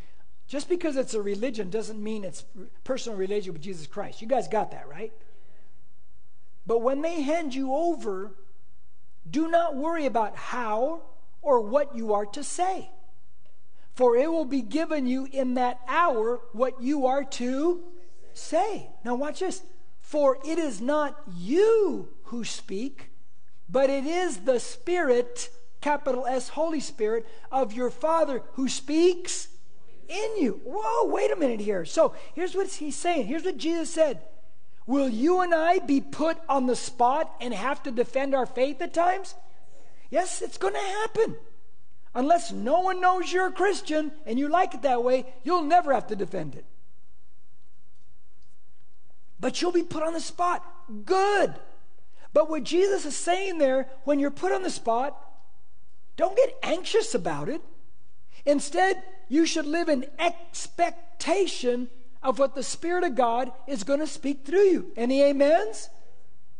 Just 0.47 0.69
because 0.69 0.95
it's 0.95 1.13
a 1.13 1.21
religion 1.21 1.69
doesn't 1.69 2.01
mean 2.01 2.23
it's 2.23 2.45
personal 2.83 3.17
relationship 3.17 3.53
with 3.53 3.63
Jesus 3.63 3.87
Christ. 3.87 4.21
You 4.21 4.27
guys 4.27 4.47
got 4.47 4.71
that, 4.71 4.87
right? 4.87 5.11
But 6.67 6.81
when 6.81 7.01
they 7.01 7.21
hand 7.21 7.55
you 7.55 7.73
over, 7.73 8.35
do 9.29 9.49
not 9.49 9.75
worry 9.75 10.05
about 10.05 10.35
how 10.35 11.01
or 11.41 11.61
what 11.61 11.95
you 11.95 12.13
are 12.13 12.25
to 12.27 12.43
say. 12.43 12.89
For 13.95 14.17
it 14.17 14.29
will 14.29 14.45
be 14.45 14.61
given 14.61 15.07
you 15.07 15.27
in 15.31 15.53
that 15.55 15.79
hour 15.87 16.41
what 16.51 16.81
you 16.81 17.05
are 17.05 17.23
to 17.23 17.83
say. 18.33 18.89
Now, 19.03 19.15
watch 19.15 19.39
this. 19.39 19.63
For 20.01 20.37
it 20.45 20.59
is 20.59 20.81
not 20.81 21.19
you 21.35 22.09
who 22.25 22.43
speak, 22.43 23.09
but 23.69 23.89
it 23.89 24.05
is 24.05 24.39
the 24.39 24.59
Spirit, 24.59 25.49
capital 25.81 26.27
S, 26.27 26.49
Holy 26.49 26.79
Spirit, 26.79 27.25
of 27.51 27.73
your 27.73 27.89
Father 27.89 28.43
who 28.53 28.67
speaks 28.67 29.47
in 30.07 30.37
you. 30.37 30.61
Whoa, 30.63 31.09
wait 31.09 31.31
a 31.31 31.35
minute 31.35 31.59
here. 31.59 31.85
So 31.85 32.13
here's 32.33 32.55
what 32.55 32.67
he's 32.67 32.95
saying. 32.95 33.27
Here's 33.27 33.43
what 33.43 33.57
Jesus 33.57 33.89
said 33.89 34.19
Will 34.87 35.09
you 35.09 35.41
and 35.41 35.53
I 35.53 35.79
be 35.79 36.01
put 36.01 36.37
on 36.47 36.67
the 36.67 36.75
spot 36.75 37.33
and 37.41 37.53
have 37.53 37.81
to 37.83 37.91
defend 37.91 38.35
our 38.35 38.45
faith 38.45 38.81
at 38.81 38.93
times? 38.93 39.35
Yes, 40.09 40.41
it's 40.41 40.57
going 40.57 40.73
to 40.73 40.79
happen. 40.79 41.35
Unless 42.13 42.51
no 42.51 42.79
one 42.81 43.01
knows 43.01 43.31
you're 43.31 43.47
a 43.47 43.51
Christian 43.51 44.11
and 44.25 44.39
you 44.39 44.47
like 44.47 44.73
it 44.73 44.83
that 44.83 45.03
way, 45.03 45.25
you'll 45.43 45.63
never 45.63 45.93
have 45.93 46.07
to 46.07 46.15
defend 46.15 46.55
it. 46.55 46.65
But 49.39 49.61
you'll 49.61 49.73
be 49.73 49.83
put 49.83 50.03
on 50.03 50.13
the 50.13 50.21
spot. 50.21 50.63
Good. 51.05 51.55
But 52.31 52.49
what 52.49 52.63
Jesus 52.63 53.05
is 53.05 53.15
saying 53.15 53.57
there, 53.57 53.89
when 54.03 54.19
you're 54.19 54.31
put 54.31 54.51
on 54.51 54.63
the 54.63 54.69
spot, 54.69 55.19
don't 56.15 56.37
get 56.37 56.57
anxious 56.63 57.13
about 57.15 57.49
it. 57.49 57.61
Instead, 58.45 59.01
you 59.29 59.45
should 59.45 59.65
live 59.65 59.89
in 59.89 60.05
expectation 60.19 61.89
of 62.23 62.39
what 62.39 62.55
the 62.55 62.63
Spirit 62.63 63.03
of 63.03 63.15
God 63.15 63.51
is 63.67 63.83
going 63.83 63.99
to 63.99 64.07
speak 64.07 64.45
through 64.45 64.65
you. 64.65 64.91
Any 64.95 65.23
amens? 65.23 65.89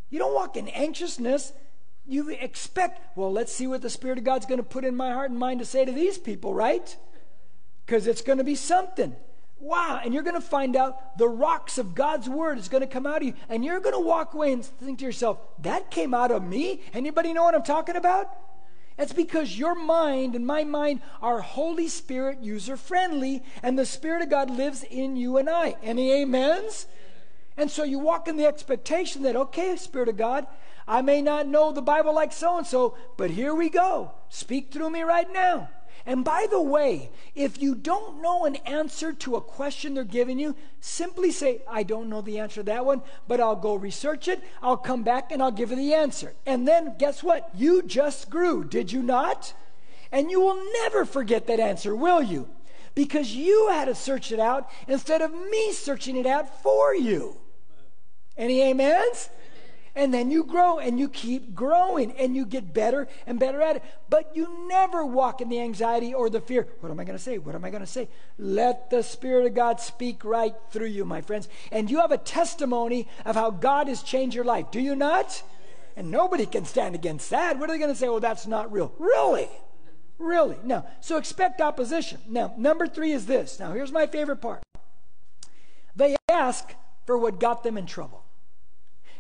You 0.09 0.19
don't 0.19 0.33
walk 0.33 0.57
in 0.57 0.67
anxiousness 0.69 1.51
you 2.07 2.29
expect, 2.29 3.17
well, 3.17 3.31
let's 3.31 3.51
see 3.51 3.67
what 3.67 3.81
the 3.81 3.89
Spirit 3.89 4.17
of 4.17 4.23
God's 4.23 4.45
going 4.45 4.59
to 4.59 4.63
put 4.63 4.85
in 4.85 4.95
my 4.95 5.11
heart 5.11 5.31
and 5.31 5.39
mind 5.39 5.59
to 5.59 5.65
say 5.65 5.85
to 5.85 5.91
these 5.91 6.17
people, 6.17 6.53
right? 6.53 6.95
Because 7.85 8.07
it's 8.07 8.21
going 8.21 8.37
to 8.37 8.43
be 8.43 8.55
something. 8.55 9.15
Wow. 9.59 10.01
And 10.03 10.13
you're 10.13 10.23
going 10.23 10.35
to 10.35 10.41
find 10.41 10.75
out 10.75 11.17
the 11.17 11.27
rocks 11.27 11.77
of 11.77 11.95
God's 11.95 12.29
word 12.29 12.59
is 12.59 12.69
going 12.69 12.81
to 12.81 12.87
come 12.87 13.07
out 13.07 13.17
of 13.17 13.23
you. 13.23 13.33
And 13.49 13.65
you're 13.65 13.79
going 13.79 13.95
to 13.95 13.99
walk 13.99 14.33
away 14.33 14.53
and 14.53 14.63
think 14.63 14.99
to 14.99 15.05
yourself, 15.05 15.39
that 15.59 15.89
came 15.89 16.13
out 16.13 16.31
of 16.31 16.43
me? 16.43 16.81
Anybody 16.93 17.33
know 17.33 17.43
what 17.43 17.55
I'm 17.55 17.63
talking 17.63 17.95
about? 17.95 18.29
It's 18.97 19.13
because 19.13 19.59
your 19.59 19.75
mind 19.75 20.35
and 20.35 20.47
my 20.47 20.63
mind 20.63 21.01
are 21.21 21.41
Holy 21.41 21.87
Spirit 21.87 22.39
user 22.41 22.77
friendly, 22.77 23.43
and 23.61 23.77
the 23.77 23.85
Spirit 23.85 24.21
of 24.21 24.29
God 24.29 24.49
lives 24.49 24.83
in 24.83 25.17
you 25.17 25.37
and 25.37 25.49
I. 25.49 25.75
Any 25.83 26.21
amens? 26.21 26.87
And 27.57 27.69
so 27.69 27.83
you 27.83 27.99
walk 27.99 28.27
in 28.27 28.37
the 28.37 28.45
expectation 28.45 29.23
that, 29.23 29.35
okay, 29.35 29.75
Spirit 29.75 30.09
of 30.09 30.17
God, 30.17 30.47
I 30.87 31.01
may 31.01 31.21
not 31.21 31.47
know 31.47 31.71
the 31.71 31.81
Bible 31.81 32.13
like 32.13 32.31
so 32.31 32.57
and 32.57 32.67
so, 32.67 32.95
but 33.17 33.31
here 33.31 33.55
we 33.55 33.69
go. 33.69 34.11
Speak 34.29 34.71
through 34.71 34.91
me 34.91 35.01
right 35.01 35.31
now. 35.31 35.69
And 36.05 36.23
by 36.23 36.45
the 36.49 36.61
way, 36.61 37.09
if 37.33 37.61
you 37.61 37.73
don't 37.73 38.21
know 38.21 38.45
an 38.45 38.57
answer 38.57 39.11
to 39.13 39.35
a 39.35 39.41
question 39.41 39.95
they're 39.95 40.03
giving 40.03 40.37
you, 40.37 40.55
simply 40.79 41.31
say, 41.31 41.61
I 41.67 41.81
don't 41.81 42.09
know 42.09 42.21
the 42.21 42.37
answer 42.37 42.61
to 42.61 42.63
that 42.63 42.85
one, 42.85 43.01
but 43.27 43.41
I'll 43.41 43.55
go 43.55 43.73
research 43.73 44.27
it. 44.27 44.43
I'll 44.61 44.77
come 44.77 45.01
back 45.01 45.31
and 45.31 45.41
I'll 45.41 45.51
give 45.51 45.71
you 45.71 45.75
the 45.75 45.95
answer. 45.95 46.33
And 46.45 46.67
then 46.67 46.95
guess 46.99 47.23
what? 47.23 47.49
You 47.55 47.81
just 47.81 48.29
grew, 48.29 48.63
did 48.63 48.91
you 48.91 49.01
not? 49.01 49.53
And 50.11 50.29
you 50.29 50.39
will 50.41 50.61
never 50.83 51.05
forget 51.05 51.47
that 51.47 51.59
answer, 51.59 51.95
will 51.95 52.21
you? 52.21 52.49
Because 52.93 53.33
you 53.33 53.69
had 53.71 53.85
to 53.85 53.95
search 53.95 54.31
it 54.31 54.39
out 54.39 54.69
instead 54.87 55.21
of 55.21 55.33
me 55.33 55.71
searching 55.73 56.15
it 56.15 56.27
out 56.27 56.61
for 56.61 56.93
you. 56.93 57.37
Any 58.37 58.63
amens? 58.69 59.29
And 59.95 60.13
then 60.13 60.29
you 60.29 60.43
grow 60.43 60.77
and 60.77 60.99
you 60.99 61.07
keep 61.07 61.55
growing 61.55 62.11
and 62.13 62.35
you 62.35 62.45
get 62.45 62.73
better 62.73 63.07
and 63.25 63.39
better 63.39 63.61
at 63.61 63.77
it. 63.77 63.83
But 64.09 64.35
you 64.35 64.67
never 64.67 65.05
walk 65.05 65.39
in 65.39 65.47
the 65.47 65.61
anxiety 65.61 66.13
or 66.13 66.29
the 66.29 66.41
fear. 66.41 66.67
What 66.81 66.91
am 66.91 66.99
I 66.99 67.05
going 67.05 67.17
to 67.17 67.23
say? 67.23 67.37
What 67.37 67.55
am 67.55 67.63
I 67.63 67.69
going 67.69 67.83
to 67.83 67.87
say? 67.87 68.09
Let 68.37 68.89
the 68.89 69.03
Spirit 69.03 69.45
of 69.45 69.53
God 69.53 69.79
speak 69.79 70.25
right 70.25 70.53
through 70.69 70.87
you, 70.87 71.05
my 71.05 71.21
friends. 71.21 71.47
And 71.71 71.89
you 71.89 72.01
have 72.01 72.11
a 72.11 72.17
testimony 72.17 73.07
of 73.25 73.35
how 73.35 73.51
God 73.51 73.87
has 73.87 74.03
changed 74.03 74.35
your 74.35 74.43
life. 74.43 74.69
Do 74.69 74.81
you 74.81 74.95
not? 74.95 75.41
And 75.95 76.11
nobody 76.11 76.45
can 76.45 76.65
stand 76.65 76.93
against 76.93 77.29
that. 77.29 77.57
What 77.57 77.69
are 77.69 77.73
they 77.73 77.79
going 77.79 77.93
to 77.93 77.97
say? 77.97 78.09
Oh, 78.09 78.19
that's 78.19 78.45
not 78.45 78.73
real. 78.73 78.93
Really? 78.99 79.47
Really? 80.17 80.57
Now, 80.65 80.87
so 80.99 81.15
expect 81.15 81.61
opposition. 81.61 82.19
Now, 82.27 82.53
number 82.57 82.85
three 82.85 83.13
is 83.13 83.27
this. 83.27 83.61
Now, 83.61 83.71
here's 83.71 83.93
my 83.93 84.07
favorite 84.07 84.41
part. 84.41 84.61
They 85.95 86.17
ask 86.27 86.73
for 87.05 87.17
what 87.17 87.39
got 87.39 87.63
them 87.63 87.77
in 87.77 87.85
trouble. 87.85 88.24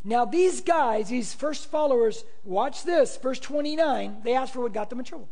Now, 0.07 0.23
these 0.23 0.61
guys, 0.61 1.09
these 1.09 1.33
first 1.33 1.71
followers, 1.71 2.23
watch 2.43 2.83
this, 2.83 3.17
verse 3.17 3.39
29, 3.39 4.17
they 4.23 4.35
asked 4.35 4.53
for 4.53 4.61
what 4.61 4.71
got 4.71 4.91
them 4.91 4.99
in 4.99 5.05
trouble. 5.05 5.27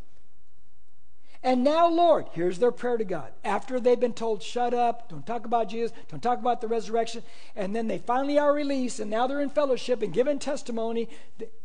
And 1.44 1.64
now, 1.64 1.88
Lord, 1.90 2.26
here's 2.32 2.58
their 2.58 2.72
prayer 2.72 2.98
to 2.98 3.04
God. 3.04 3.32
After 3.44 3.80
they've 3.80 4.00
been 4.00 4.14
told, 4.14 4.42
shut 4.42 4.74
up, 4.74 5.10
don't 5.10 5.28
talk 5.28 5.46
about 5.46 5.70
Jesus, 5.70 5.96
don't 6.10 6.24
talk 6.24 6.40
about 6.40 6.60
the 6.60 6.68
resurrection, 6.68 7.22
and 7.56 7.76
then 7.76 7.88
they 7.88 8.00
finally 8.00 8.40
are 8.40 8.52
released, 8.52 9.00
and 9.00 9.12
now 9.12 9.28
they're 9.28 9.42
in 9.42 9.52
fellowship 9.52 10.02
and 10.02 10.12
giving 10.12 10.40
testimony, 10.40 11.08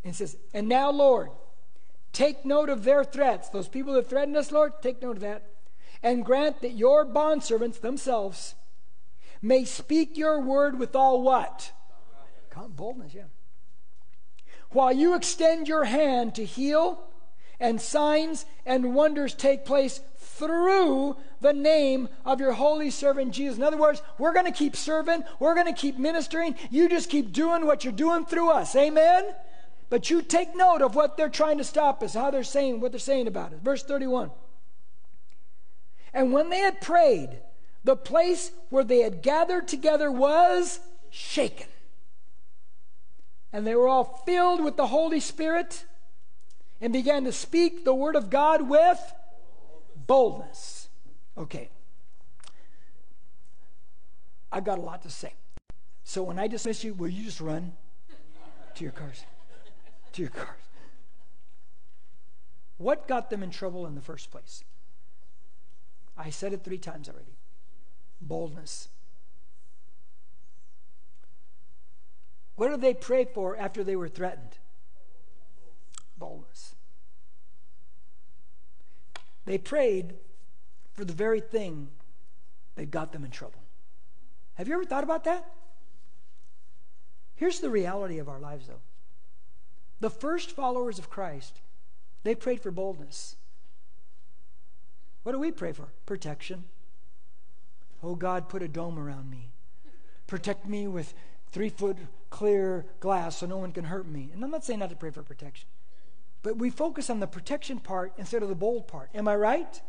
and 0.05 0.15
says, 0.15 0.37
And 0.53 0.69
now, 0.69 0.91
Lord, 0.91 1.31
take 2.13 2.45
note 2.45 2.69
of 2.69 2.85
their 2.85 3.05
threats. 3.05 3.49
Those 3.49 3.69
people 3.69 3.95
that 3.95 4.11
threaten 4.11 4.37
us, 4.37 4.53
Lord, 4.53 4.83
take 4.83 5.01
note 5.01 5.17
of 5.17 5.23
that. 5.23 5.45
And 6.03 6.27
grant 6.27 6.61
that 6.61 6.77
your 6.77 7.07
bondservants 7.07 7.81
themselves 7.81 8.55
may 9.41 9.65
speak 9.65 10.19
your 10.19 10.41
word 10.41 10.79
with 10.79 10.95
all 10.95 11.23
what? 11.23 11.73
Boldness, 12.67 13.15
yeah. 13.15 13.25
While 14.71 14.93
you 14.93 15.15
extend 15.15 15.69
your 15.69 15.85
hand 15.85 16.35
to 16.35 16.45
heal, 16.45 17.09
and 17.61 17.81
signs 17.81 18.45
and 18.65 18.95
wonders 18.95 19.35
take 19.35 19.65
place 19.65 20.01
through 20.17 21.17
the 21.41 21.53
name 21.53 22.09
of 22.25 22.41
your 22.41 22.53
holy 22.53 22.91
servant 22.91 23.33
Jesus. 23.33 23.59
In 23.59 23.65
other 23.65 23.77
words, 23.77 24.03
we're 24.19 24.33
going 24.33 24.47
to 24.47 24.53
keep 24.53 24.77
serving, 24.77 25.25
we're 25.41 25.55
going 25.55 25.67
to 25.67 25.73
keep 25.73 25.99
ministering. 25.99 26.55
You 26.71 26.89
just 26.89 27.11
keep 27.11 27.33
doing 27.33 27.67
what 27.67 27.85
you're 27.85 27.93
doing 27.93 28.25
through 28.25 28.51
us. 28.51 28.77
Amen? 28.77 29.25
But 29.91 30.11
you 30.11 30.23
take 30.23 30.55
note 30.55 30.83
of 30.83 30.95
what 30.95 31.17
they're 31.17 31.29
trying 31.29 31.59
to 31.59 31.65
stop 31.65 32.03
us, 32.03 32.15
how 32.15 32.31
they're 32.31 32.45
saying, 32.45 32.81
what 32.81 32.93
they're 32.93 33.01
saying 33.01 33.27
about 33.27 33.53
it. 33.53 33.61
Verse 33.61 33.83
31. 33.83 34.31
And 36.13 36.33
when 36.33 36.51
they 36.51 36.61
had 36.61 36.81
prayed, 36.81 37.41
the 37.85 37.97
place 37.97 38.53
where 38.71 38.85
they 38.85 39.01
had 39.01 39.23
gathered 39.23 39.67
together 39.67 40.11
was 40.11 40.79
shaken. 41.11 41.67
And 43.53 43.67
they 43.67 43.75
were 43.75 43.89
all 43.89 44.23
filled 44.27 44.63
with 44.63 44.77
the 44.77 44.89
Holy 44.89 45.21
Spirit 45.21 45.85
and 46.81 46.93
began 46.93 47.25
to 47.25 47.33
speak 47.33 47.85
the 47.85 47.95
word 47.95 48.15
of 48.17 48.31
God 48.31 48.69
with 48.69 49.01
boldness. 50.07 50.89
Okay. 51.37 51.71
I've 54.51 54.65
got 54.65 54.79
a 54.79 54.83
lot 54.83 55.03
to 55.03 55.11
say. 55.11 55.35
So 56.05 56.23
when 56.23 56.39
I 56.39 56.47
dismiss 56.47 56.85
you, 56.85 56.95
will 56.95 57.09
you 57.09 57.25
just 57.25 57.41
run 57.41 57.73
to 58.75 58.85
your 58.85 58.93
cars? 58.93 59.25
To 60.13 60.23
your 60.23 60.31
cars. 60.31 60.49
What 62.79 63.09
got 63.09 63.29
them 63.29 63.43
in 63.43 63.51
trouble 63.51 63.87
in 63.87 63.95
the 63.95 64.01
first 64.01 64.31
place? 64.31 64.63
I 66.17 66.31
said 66.31 66.53
it 66.53 66.65
three 66.65 66.79
times 66.79 67.09
already 67.09 67.37
boldness. 68.21 68.89
What 72.59 72.71
did 72.71 72.81
they 72.81 72.93
pray 72.93 73.25
for 73.25 73.57
after 73.57 73.85
they 73.85 73.95
were 73.95 74.09
threatened? 74.09 74.59
boldness. 76.19 76.75
They 79.45 79.59
prayed 79.59 80.15
for 80.93 81.05
the 81.05 81.13
very 81.13 81.41
thing 81.41 81.91
that 82.75 82.91
got 82.91 83.13
them 83.13 83.25
in 83.25 83.31
trouble. 83.31 83.63
Have 84.55 84.67
you 84.67 84.75
ever 84.75 84.85
thought 84.85 85.05
about 85.05 85.23
that? 85.23 85.49
Here's 87.37 87.61
the 87.61 87.71
reality 87.71 88.19
of 88.19 88.29
our 88.29 88.41
lives, 88.41 88.67
though. 88.67 88.81
The 90.01 90.11
first 90.11 90.51
followers 90.51 90.99
of 90.99 91.09
Christ, 91.09 91.61
they 92.25 92.35
prayed 92.35 92.61
for 92.61 92.73
boldness. 92.73 93.37
What 95.23 95.31
do 95.31 95.39
we 95.39 95.53
pray 95.53 95.71
for? 95.71 95.87
Protection. 96.07 96.65
Oh 98.03 98.17
God, 98.17 98.49
put 98.49 98.63
a 98.63 98.69
dome 98.69 98.99
around 98.99 99.31
me. 99.31 99.51
Protect 100.27 100.67
me 100.67 100.89
with 100.89 101.15
three 101.53 101.69
foot 101.69 101.97
clear 102.31 102.87
glass 103.01 103.39
so 103.39 103.47
no 103.47 103.59
one 103.59 103.73
can 103.73 103.85
hurt 103.85 104.07
me. 104.07 104.31
And 104.33 104.45
I'm 104.45 104.51
not 104.51 104.65
saying 104.65 104.81
not 104.81 104.91
to 104.91 104.97
pray 104.97 105.11
for 105.11 105.23
protection. 105.23 105.69
But 106.43 106.57
we 106.57 106.71
focus 106.71 107.11
on 107.11 107.21
the 107.21 107.27
protection 107.27 107.81
part 107.81 108.13
instead 108.17 108.43
of 108.43 108.49
the 108.49 108.55
bold 108.55 108.89
part. 108.89 109.11
Am 109.15 109.27
I 109.27 109.37
right? 109.37 109.81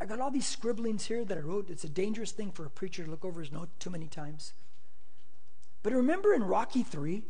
I 0.00 0.04
got 0.04 0.20
all 0.20 0.30
these 0.30 0.46
scribblings 0.46 1.06
here 1.06 1.24
that 1.24 1.38
I 1.38 1.40
wrote. 1.40 1.70
It's 1.70 1.84
a 1.84 1.88
dangerous 1.88 2.32
thing 2.32 2.50
for 2.50 2.66
a 2.66 2.70
preacher 2.70 3.04
to 3.04 3.10
look 3.10 3.24
over 3.24 3.40
his 3.40 3.52
note 3.52 3.68
too 3.78 3.90
many 3.90 4.08
times. 4.08 4.52
But 5.82 5.92
remember 5.92 6.34
in 6.34 6.42
Rocky 6.42 6.82
3? 6.82 7.22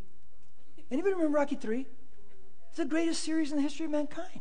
Anybody 0.91 1.15
remember 1.15 1.37
Rocky 1.37 1.57
3? 1.57 1.87
It's 2.69 2.79
the 2.79 2.87
greatest 2.87 3.23
series 3.23 3.51
in 3.51 3.57
the 3.57 3.63
history 3.63 3.85
of 3.85 3.93
mankind. 3.93 4.41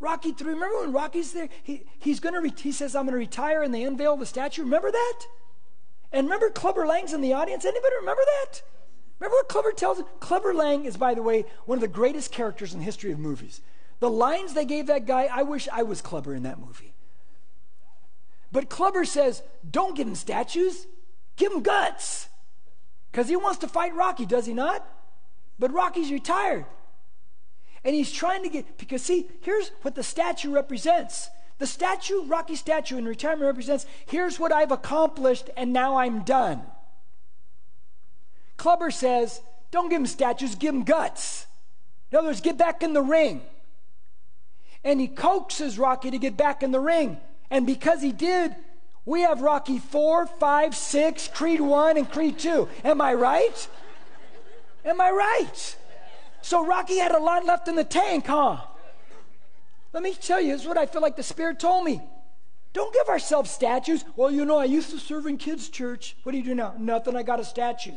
Rocky 0.00 0.32
3, 0.32 0.54
remember 0.54 0.80
when 0.80 0.92
Rocky's 0.92 1.32
there? 1.32 1.50
He, 1.62 1.84
he's 1.98 2.20
gonna 2.20 2.40
re- 2.40 2.52
he 2.56 2.72
says, 2.72 2.96
I'm 2.96 3.04
going 3.04 3.12
to 3.12 3.18
retire, 3.18 3.62
and 3.62 3.72
they 3.72 3.84
unveil 3.84 4.16
the 4.16 4.26
statue. 4.26 4.62
Remember 4.62 4.90
that? 4.90 5.22
And 6.10 6.26
remember 6.26 6.50
Clubber 6.50 6.86
Lang's 6.86 7.12
in 7.12 7.20
the 7.20 7.34
audience? 7.34 7.64
Anybody 7.64 7.94
remember 8.00 8.22
that? 8.24 8.62
Remember 9.20 9.36
what 9.36 9.48
Clubber 9.48 9.72
tells 9.72 9.98
him? 9.98 10.06
Clubber 10.18 10.54
Lang 10.54 10.86
is, 10.86 10.96
by 10.96 11.12
the 11.12 11.22
way, 11.22 11.44
one 11.66 11.76
of 11.76 11.82
the 11.82 11.88
greatest 11.88 12.32
characters 12.32 12.72
in 12.72 12.78
the 12.78 12.84
history 12.84 13.12
of 13.12 13.18
movies. 13.18 13.60
The 14.00 14.10
lines 14.10 14.54
they 14.54 14.64
gave 14.64 14.86
that 14.86 15.06
guy, 15.06 15.28
I 15.30 15.42
wish 15.42 15.68
I 15.70 15.82
was 15.82 16.00
Clubber 16.00 16.34
in 16.34 16.42
that 16.44 16.58
movie. 16.58 16.94
But 18.50 18.70
Clubber 18.70 19.04
says, 19.04 19.42
don't 19.70 19.94
give 19.94 20.08
him 20.08 20.14
statues, 20.14 20.86
give 21.36 21.52
him 21.52 21.62
guts. 21.62 22.28
Because 23.12 23.28
he 23.28 23.36
wants 23.36 23.58
to 23.58 23.68
fight 23.68 23.94
Rocky, 23.94 24.24
does 24.24 24.46
he 24.46 24.54
not? 24.54 24.86
But 25.58 25.72
Rocky's 25.72 26.10
retired. 26.10 26.64
And 27.84 27.94
he's 27.94 28.12
trying 28.12 28.42
to 28.42 28.48
get, 28.48 28.78
because 28.78 29.02
see, 29.02 29.28
here's 29.40 29.70
what 29.82 29.94
the 29.94 30.02
statue 30.02 30.52
represents. 30.52 31.30
The 31.58 31.66
statue, 31.66 32.24
Rocky 32.24 32.56
statue 32.56 32.96
in 32.96 33.06
retirement 33.06 33.46
represents, 33.46 33.86
here's 34.06 34.38
what 34.38 34.52
I've 34.52 34.72
accomplished 34.72 35.50
and 35.56 35.72
now 35.72 35.96
I'm 35.96 36.22
done. 36.22 36.62
Clubber 38.56 38.90
says, 38.90 39.40
don't 39.70 39.88
give 39.88 40.00
him 40.00 40.06
statues, 40.06 40.54
give 40.54 40.74
him 40.74 40.84
guts. 40.84 41.46
In 42.10 42.18
other 42.18 42.28
words, 42.28 42.40
get 42.40 42.58
back 42.58 42.82
in 42.82 42.92
the 42.92 43.02
ring. 43.02 43.42
And 44.82 45.00
he 45.00 45.08
coaxes 45.08 45.78
Rocky 45.78 46.10
to 46.10 46.18
get 46.18 46.36
back 46.36 46.62
in 46.62 46.72
the 46.72 46.80
ring. 46.80 47.18
And 47.50 47.66
because 47.66 48.02
he 48.02 48.12
did, 48.12 48.54
we 49.04 49.22
have 49.22 49.40
Rocky 49.40 49.78
4, 49.78 50.26
5, 50.26 50.74
6, 50.74 51.28
Creed 51.28 51.60
1, 51.60 51.96
and 51.96 52.10
Creed 52.10 52.38
2. 52.38 52.68
Am 52.84 53.00
I 53.00 53.14
right? 53.14 53.68
Am 54.84 55.00
I 55.00 55.10
right? 55.10 55.76
So 56.42 56.64
Rocky 56.64 56.98
had 56.98 57.12
a 57.12 57.18
lot 57.18 57.44
left 57.44 57.68
in 57.68 57.76
the 57.76 57.84
tank, 57.84 58.26
huh? 58.26 58.58
Let 59.92 60.02
me 60.02 60.14
tell 60.14 60.40
you, 60.40 60.52
this 60.52 60.62
is 60.62 60.68
what 60.68 60.78
I 60.78 60.86
feel 60.86 61.02
like 61.02 61.16
the 61.16 61.22
Spirit 61.22 61.58
told 61.58 61.84
me. 61.84 62.00
Don't 62.72 62.94
give 62.94 63.08
ourselves 63.08 63.50
statues. 63.50 64.04
Well, 64.14 64.30
you 64.30 64.44
know, 64.44 64.56
I 64.56 64.64
used 64.64 64.90
to 64.90 64.98
serve 64.98 65.26
in 65.26 65.36
kids' 65.36 65.68
church. 65.68 66.16
What 66.22 66.32
do 66.32 66.38
you 66.38 66.44
do 66.44 66.54
now? 66.54 66.74
Nothing, 66.78 67.16
I 67.16 67.22
got 67.22 67.40
a 67.40 67.44
statue. 67.44 67.94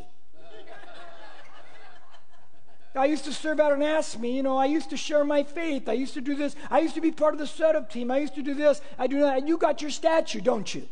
I 2.95 3.05
used 3.05 3.25
to 3.25 3.33
serve 3.33 3.59
out 3.59 3.73
an 3.73 3.79
ASME. 3.79 4.35
You 4.35 4.43
know, 4.43 4.57
I 4.57 4.65
used 4.65 4.91
to 4.91 4.97
share 4.97 5.23
my 5.23 5.43
faith. 5.43 5.89
I 5.89 5.93
used 5.93 6.13
to 6.13 6.21
do 6.21 6.35
this. 6.35 6.55
I 6.69 6.79
used 6.79 6.93
to 6.95 7.01
be 7.01 7.11
part 7.11 7.33
of 7.33 7.39
the 7.39 7.47
setup 7.47 7.91
team. 7.91 8.11
I 8.11 8.19
used 8.19 8.35
to 8.35 8.43
do 8.43 8.53
this. 8.53 8.81
I 8.99 9.07
do 9.07 9.21
that. 9.21 9.39
And 9.39 9.47
you 9.47 9.57
got 9.57 9.81
your 9.81 9.89
statue, 9.89 10.41
don't 10.41 10.73
you? 10.73 10.87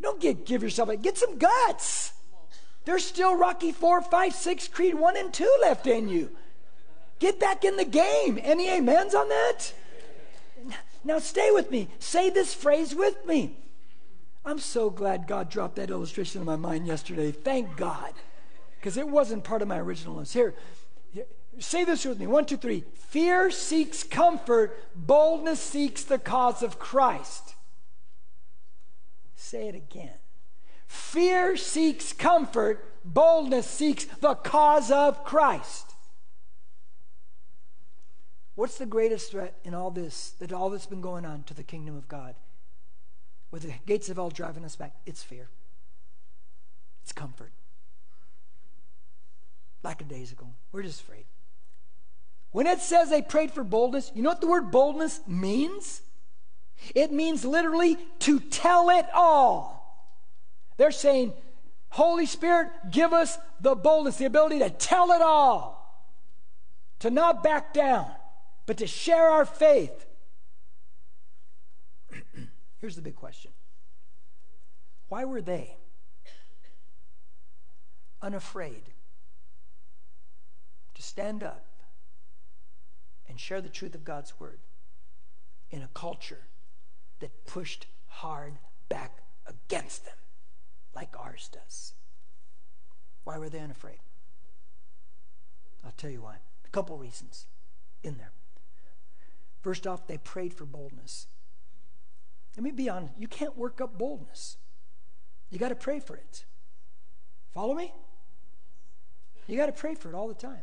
Don't 0.00 0.20
get, 0.20 0.46
give 0.46 0.62
yourself 0.62 0.88
a, 0.88 0.96
get 0.96 1.18
some 1.18 1.36
guts. 1.36 2.12
There's 2.84 3.04
still 3.04 3.36
Rocky 3.36 3.72
4, 3.72 4.02
5, 4.02 4.34
6, 4.34 4.68
Creed 4.68 4.94
1 4.94 5.16
and 5.16 5.32
2 5.32 5.58
left 5.62 5.86
in 5.86 6.08
you. 6.08 6.30
Get 7.20 7.38
back 7.38 7.64
in 7.64 7.76
the 7.76 7.84
game. 7.84 8.40
Any 8.42 8.68
amens 8.68 9.14
on 9.14 9.28
that? 9.28 9.72
Now 11.04 11.18
stay 11.20 11.50
with 11.52 11.70
me. 11.70 11.88
Say 12.00 12.28
this 12.28 12.52
phrase 12.52 12.94
with 12.94 13.24
me. 13.24 13.56
I'm 14.44 14.58
so 14.58 14.90
glad 14.90 15.28
God 15.28 15.48
dropped 15.48 15.76
that 15.76 15.90
illustration 15.90 16.40
in 16.40 16.46
my 16.46 16.56
mind 16.56 16.86
yesterday. 16.86 17.30
Thank 17.30 17.76
God. 17.76 18.12
Because 18.78 18.96
it 18.96 19.08
wasn't 19.08 19.44
part 19.44 19.62
of 19.62 19.68
my 19.68 19.78
original 19.78 20.16
list. 20.16 20.34
Here, 20.34 20.54
Say 21.58 21.84
this 21.84 22.04
with 22.04 22.18
me. 22.18 22.26
One, 22.26 22.46
two, 22.46 22.56
three. 22.56 22.84
Fear 22.94 23.50
seeks 23.50 24.02
comfort, 24.02 24.78
boldness 24.94 25.60
seeks 25.60 26.04
the 26.04 26.18
cause 26.18 26.62
of 26.62 26.78
Christ. 26.78 27.54
Say 29.34 29.68
it 29.68 29.74
again. 29.74 30.14
Fear 30.86 31.56
seeks 31.56 32.12
comfort, 32.12 32.84
boldness 33.04 33.66
seeks 33.66 34.04
the 34.04 34.36
cause 34.36 34.90
of 34.90 35.24
Christ. 35.24 35.89
What's 38.60 38.76
the 38.76 38.84
greatest 38.84 39.30
threat 39.30 39.54
in 39.64 39.72
all 39.72 39.90
this, 39.90 40.34
that 40.38 40.52
all 40.52 40.68
that's 40.68 40.84
been 40.84 41.00
going 41.00 41.24
on 41.24 41.44
to 41.44 41.54
the 41.54 41.62
kingdom 41.62 41.96
of 41.96 42.08
God? 42.08 42.34
With 43.50 43.62
the 43.62 43.72
gates 43.86 44.10
of 44.10 44.18
hell 44.18 44.28
driving 44.28 44.66
us 44.66 44.76
back, 44.76 44.96
it's 45.06 45.22
fear. 45.22 45.48
It's 47.02 47.10
comfort. 47.10 47.52
Lackadaisical. 49.82 50.52
We're 50.72 50.82
just 50.82 51.00
afraid. 51.00 51.24
When 52.52 52.66
it 52.66 52.80
says 52.80 53.08
they 53.08 53.22
prayed 53.22 53.50
for 53.50 53.64
boldness, 53.64 54.12
you 54.14 54.20
know 54.20 54.28
what 54.28 54.42
the 54.42 54.46
word 54.46 54.70
boldness 54.70 55.20
means? 55.26 56.02
It 56.94 57.12
means 57.12 57.46
literally 57.46 57.96
to 58.18 58.40
tell 58.40 58.90
it 58.90 59.06
all. 59.14 60.04
They're 60.76 60.90
saying, 60.90 61.32
Holy 61.88 62.26
Spirit, 62.26 62.68
give 62.90 63.14
us 63.14 63.38
the 63.58 63.74
boldness, 63.74 64.16
the 64.16 64.26
ability 64.26 64.58
to 64.58 64.68
tell 64.68 65.12
it 65.12 65.22
all, 65.22 66.04
to 66.98 67.08
not 67.08 67.42
back 67.42 67.72
down, 67.72 68.10
but 68.70 68.78
to 68.78 68.86
share 68.86 69.28
our 69.28 69.44
faith. 69.44 70.06
Here's 72.78 72.94
the 72.94 73.02
big 73.02 73.16
question 73.16 73.50
Why 75.08 75.24
were 75.24 75.42
they 75.42 75.76
unafraid 78.22 78.84
to 80.94 81.02
stand 81.02 81.42
up 81.42 81.66
and 83.28 83.40
share 83.40 83.60
the 83.60 83.68
truth 83.68 83.96
of 83.96 84.04
God's 84.04 84.38
word 84.38 84.60
in 85.72 85.82
a 85.82 85.88
culture 85.92 86.46
that 87.18 87.46
pushed 87.46 87.88
hard 88.06 88.52
back 88.88 89.18
against 89.48 90.04
them, 90.04 90.14
like 90.94 91.12
ours 91.18 91.50
does. 91.52 91.94
Why 93.24 93.36
were 93.36 93.48
they 93.48 93.58
unafraid? 93.58 93.98
I'll 95.84 95.90
tell 95.96 96.10
you 96.10 96.22
why. 96.22 96.36
A 96.64 96.68
couple 96.68 96.96
reasons 96.96 97.46
in 98.04 98.16
there. 98.16 98.30
First 99.62 99.86
off, 99.86 100.06
they 100.06 100.18
prayed 100.18 100.54
for 100.54 100.64
boldness. 100.64 101.26
Let 102.56 102.64
me 102.64 102.70
be 102.70 102.88
honest, 102.88 103.14
you 103.18 103.28
can't 103.28 103.56
work 103.56 103.80
up 103.80 103.98
boldness. 103.98 104.56
You 105.50 105.58
got 105.58 105.68
to 105.68 105.74
pray 105.74 106.00
for 106.00 106.16
it. 106.16 106.44
Follow 107.52 107.74
me? 107.74 107.92
You 109.46 109.56
got 109.56 109.66
to 109.66 109.72
pray 109.72 109.94
for 109.94 110.08
it 110.08 110.14
all 110.14 110.28
the 110.28 110.34
time. 110.34 110.62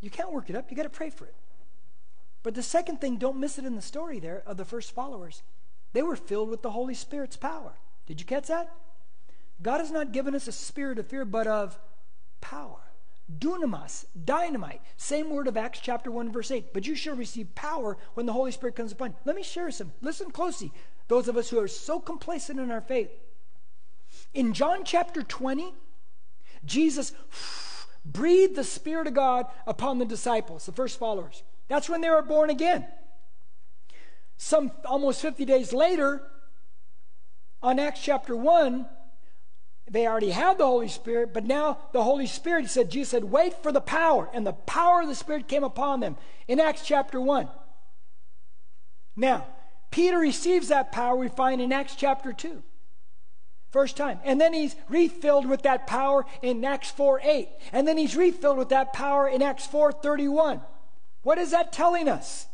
You 0.00 0.10
can't 0.10 0.32
work 0.32 0.50
it 0.50 0.56
up, 0.56 0.70
you 0.70 0.76
got 0.76 0.82
to 0.82 0.90
pray 0.90 1.10
for 1.10 1.26
it. 1.26 1.34
But 2.42 2.54
the 2.54 2.62
second 2.62 3.00
thing, 3.00 3.16
don't 3.16 3.38
miss 3.38 3.58
it 3.58 3.64
in 3.64 3.76
the 3.76 3.82
story 3.82 4.18
there 4.18 4.42
of 4.46 4.56
the 4.56 4.64
first 4.64 4.92
followers. 4.92 5.42
They 5.92 6.02
were 6.02 6.16
filled 6.16 6.50
with 6.50 6.62
the 6.62 6.70
Holy 6.70 6.94
Spirit's 6.94 7.36
power. 7.36 7.74
Did 8.06 8.20
you 8.20 8.26
catch 8.26 8.48
that? 8.48 8.72
God 9.62 9.78
has 9.78 9.92
not 9.92 10.12
given 10.12 10.34
us 10.34 10.48
a 10.48 10.52
spirit 10.52 10.98
of 10.98 11.06
fear, 11.06 11.24
but 11.24 11.46
of 11.46 11.78
power. 12.40 12.81
Dunamis, 13.38 14.06
dynamite. 14.24 14.82
Same 14.96 15.30
word 15.30 15.48
of 15.48 15.56
Acts 15.56 15.80
chapter 15.80 16.10
1, 16.10 16.32
verse 16.32 16.50
8. 16.50 16.72
But 16.72 16.86
you 16.86 16.94
shall 16.94 17.16
receive 17.16 17.54
power 17.54 17.96
when 18.14 18.26
the 18.26 18.32
Holy 18.32 18.52
Spirit 18.52 18.76
comes 18.76 18.92
upon 18.92 19.10
you. 19.10 19.16
Let 19.24 19.36
me 19.36 19.42
share 19.42 19.70
some. 19.70 19.92
Listen 20.00 20.30
closely. 20.30 20.72
Those 21.08 21.28
of 21.28 21.36
us 21.36 21.50
who 21.50 21.58
are 21.58 21.68
so 21.68 22.00
complacent 22.00 22.58
in 22.58 22.70
our 22.70 22.80
faith. 22.80 23.10
In 24.34 24.52
John 24.52 24.84
chapter 24.84 25.22
20, 25.22 25.74
Jesus 26.64 27.12
breathed 28.04 28.56
the 28.56 28.64
Spirit 28.64 29.06
of 29.06 29.14
God 29.14 29.46
upon 29.66 29.98
the 29.98 30.04
disciples, 30.04 30.66
the 30.66 30.72
first 30.72 30.98
followers. 30.98 31.42
That's 31.68 31.88
when 31.88 32.00
they 32.00 32.10
were 32.10 32.22
born 32.22 32.50
again. 32.50 32.86
Some 34.36 34.72
almost 34.84 35.22
50 35.22 35.44
days 35.44 35.72
later, 35.72 36.22
on 37.62 37.78
Acts 37.78 38.02
chapter 38.02 38.36
1, 38.36 38.86
they 39.92 40.06
already 40.06 40.30
had 40.30 40.56
the 40.56 40.66
Holy 40.66 40.88
Spirit, 40.88 41.34
but 41.34 41.44
now 41.44 41.76
the 41.92 42.02
Holy 42.02 42.26
Spirit, 42.26 42.70
said, 42.70 42.90
Jesus 42.90 43.10
said, 43.10 43.24
wait 43.24 43.62
for 43.62 43.70
the 43.70 43.80
power. 43.80 44.30
And 44.32 44.46
the 44.46 44.54
power 44.54 45.02
of 45.02 45.08
the 45.08 45.14
Spirit 45.14 45.48
came 45.48 45.62
upon 45.62 46.00
them 46.00 46.16
in 46.48 46.58
Acts 46.58 46.86
chapter 46.86 47.20
1. 47.20 47.46
Now, 49.16 49.46
Peter 49.90 50.16
receives 50.16 50.68
that 50.68 50.92
power, 50.92 51.14
we 51.14 51.28
find 51.28 51.60
in 51.60 51.74
Acts 51.74 51.94
chapter 51.94 52.32
2. 52.32 52.62
First 53.70 53.98
time. 53.98 54.18
And 54.24 54.40
then 54.40 54.54
he's 54.54 54.74
refilled 54.88 55.46
with 55.46 55.62
that 55.62 55.86
power 55.86 56.24
in 56.40 56.64
Acts 56.64 56.90
4 56.90 57.20
8. 57.22 57.48
And 57.72 57.86
then 57.86 57.98
he's 57.98 58.16
refilled 58.16 58.56
with 58.56 58.70
that 58.70 58.94
power 58.94 59.28
in 59.28 59.42
Acts 59.42 59.66
4 59.66 59.92
31. 59.92 60.62
What 61.22 61.36
is 61.36 61.50
that 61.50 61.70
telling 61.70 62.08
us? 62.08 62.46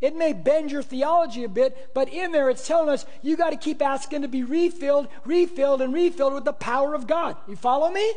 It 0.00 0.14
may 0.14 0.32
bend 0.32 0.70
your 0.70 0.82
theology 0.82 1.42
a 1.44 1.48
bit, 1.48 1.90
but 1.92 2.08
in 2.08 2.30
there 2.30 2.50
it's 2.50 2.66
telling 2.66 2.88
us 2.88 3.04
you 3.20 3.36
got 3.36 3.50
to 3.50 3.56
keep 3.56 3.82
asking 3.82 4.22
to 4.22 4.28
be 4.28 4.44
refilled, 4.44 5.08
refilled, 5.24 5.82
and 5.82 5.92
refilled 5.92 6.34
with 6.34 6.44
the 6.44 6.52
power 6.52 6.94
of 6.94 7.06
God. 7.06 7.36
You 7.48 7.56
follow 7.56 7.90
me? 7.90 8.12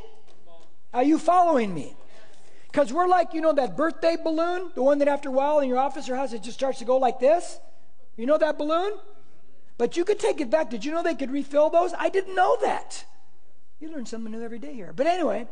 Are 0.94 1.04
you 1.04 1.18
following 1.18 1.74
me? 1.74 1.96
Because 2.72 2.94
we're 2.94 3.08
like, 3.08 3.34
you 3.34 3.42
know, 3.42 3.54
that 3.54 3.76
birthday 3.76 4.16
balloon, 4.22 4.72
the 4.76 4.84
one 4.84 5.00
that 5.00 5.08
after 5.08 5.30
a 5.30 5.32
while 5.32 5.60
in 5.60 5.68
your 5.68 5.80
office 5.80 6.08
or 6.08 6.16
house 6.16 6.34
it 6.34 6.44
just 6.44 6.58
starts 6.58 6.80
to 6.80 6.86
go 6.86 6.98
like 6.98 7.20
this. 7.20 7.60
You 8.16 8.26
know 8.26 8.38
that 8.38 8.58
balloon? 8.58 8.94
But 9.78 9.98
you 9.98 10.06
could 10.06 10.20
take 10.20 10.40
it 10.40 10.50
back. 10.50 10.70
Did 10.70 10.86
you 10.86 10.92
know 10.92 11.02
they 11.02 11.16
could 11.16 11.32
refill 11.32 11.70
those? 11.70 11.94
I 11.98 12.10
didn't 12.10 12.36
know 12.36 12.58
that. 12.62 13.04
You 13.80 13.90
learn 13.90 14.06
something 14.06 14.32
new 14.32 14.44
every 14.44 14.60
day 14.60 14.74
here. 14.74 14.94
But 14.96 15.08
anyway, 15.08 15.48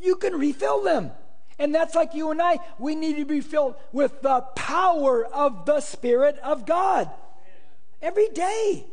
you 0.00 0.16
can 0.16 0.34
refill 0.34 0.82
them. 0.82 1.12
And 1.58 1.74
that's 1.74 1.94
like 1.94 2.14
you 2.14 2.30
and 2.30 2.40
I. 2.40 2.58
We 2.78 2.94
need 2.94 3.16
to 3.16 3.24
be 3.24 3.40
filled 3.40 3.74
with 3.92 4.22
the 4.22 4.42
power 4.54 5.24
of 5.26 5.66
the 5.66 5.80
Spirit 5.80 6.38
of 6.42 6.66
God. 6.66 7.10
Every 8.00 8.28
day. 8.28 8.86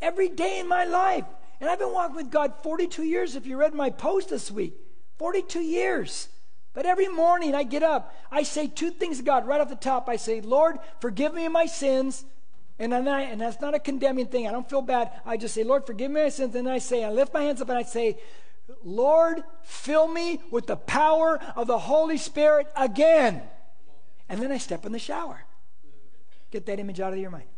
Every 0.00 0.28
day 0.28 0.60
in 0.60 0.68
my 0.68 0.84
life. 0.84 1.24
And 1.60 1.68
I've 1.68 1.78
been 1.78 1.92
walking 1.92 2.16
with 2.16 2.30
God 2.30 2.54
42 2.62 3.04
years, 3.04 3.36
if 3.36 3.46
you 3.46 3.56
read 3.56 3.74
my 3.74 3.90
post 3.90 4.28
this 4.28 4.50
week. 4.50 4.74
42 5.18 5.60
years. 5.60 6.28
But 6.72 6.86
every 6.86 7.08
morning 7.08 7.54
I 7.54 7.62
get 7.62 7.82
up, 7.82 8.14
I 8.30 8.42
say 8.42 8.66
two 8.66 8.90
things 8.90 9.18
to 9.18 9.24
God 9.24 9.46
right 9.46 9.60
off 9.60 9.68
the 9.68 9.76
top. 9.76 10.08
I 10.08 10.16
say, 10.16 10.40
Lord, 10.40 10.78
forgive 11.00 11.32
me 11.32 11.46
my 11.48 11.66
sins. 11.66 12.24
And, 12.78 12.92
I, 12.92 13.22
and 13.22 13.40
that's 13.40 13.60
not 13.60 13.74
a 13.74 13.78
condemning 13.78 14.26
thing. 14.26 14.48
I 14.48 14.50
don't 14.50 14.68
feel 14.68 14.82
bad. 14.82 15.12
I 15.24 15.36
just 15.36 15.54
say, 15.54 15.62
Lord, 15.62 15.86
forgive 15.86 16.10
me 16.10 16.22
my 16.22 16.28
sins. 16.28 16.54
And 16.56 16.68
I 16.68 16.78
say, 16.78 17.04
I 17.04 17.10
lift 17.10 17.32
my 17.32 17.42
hands 17.42 17.62
up 17.62 17.68
and 17.68 17.78
I 17.78 17.82
say, 17.84 18.18
Lord, 18.84 19.42
fill 19.62 20.06
me 20.06 20.40
with 20.50 20.66
the 20.66 20.76
power 20.76 21.40
of 21.56 21.66
the 21.66 21.78
Holy 21.78 22.18
Spirit 22.18 22.68
again. 22.76 23.42
And 24.28 24.40
then 24.40 24.52
I 24.52 24.58
step 24.58 24.84
in 24.84 24.92
the 24.92 24.98
shower. 24.98 25.44
Get 26.50 26.66
that 26.66 26.78
image 26.78 27.00
out 27.00 27.12
of 27.12 27.18
your 27.18 27.30
mind. 27.30 27.48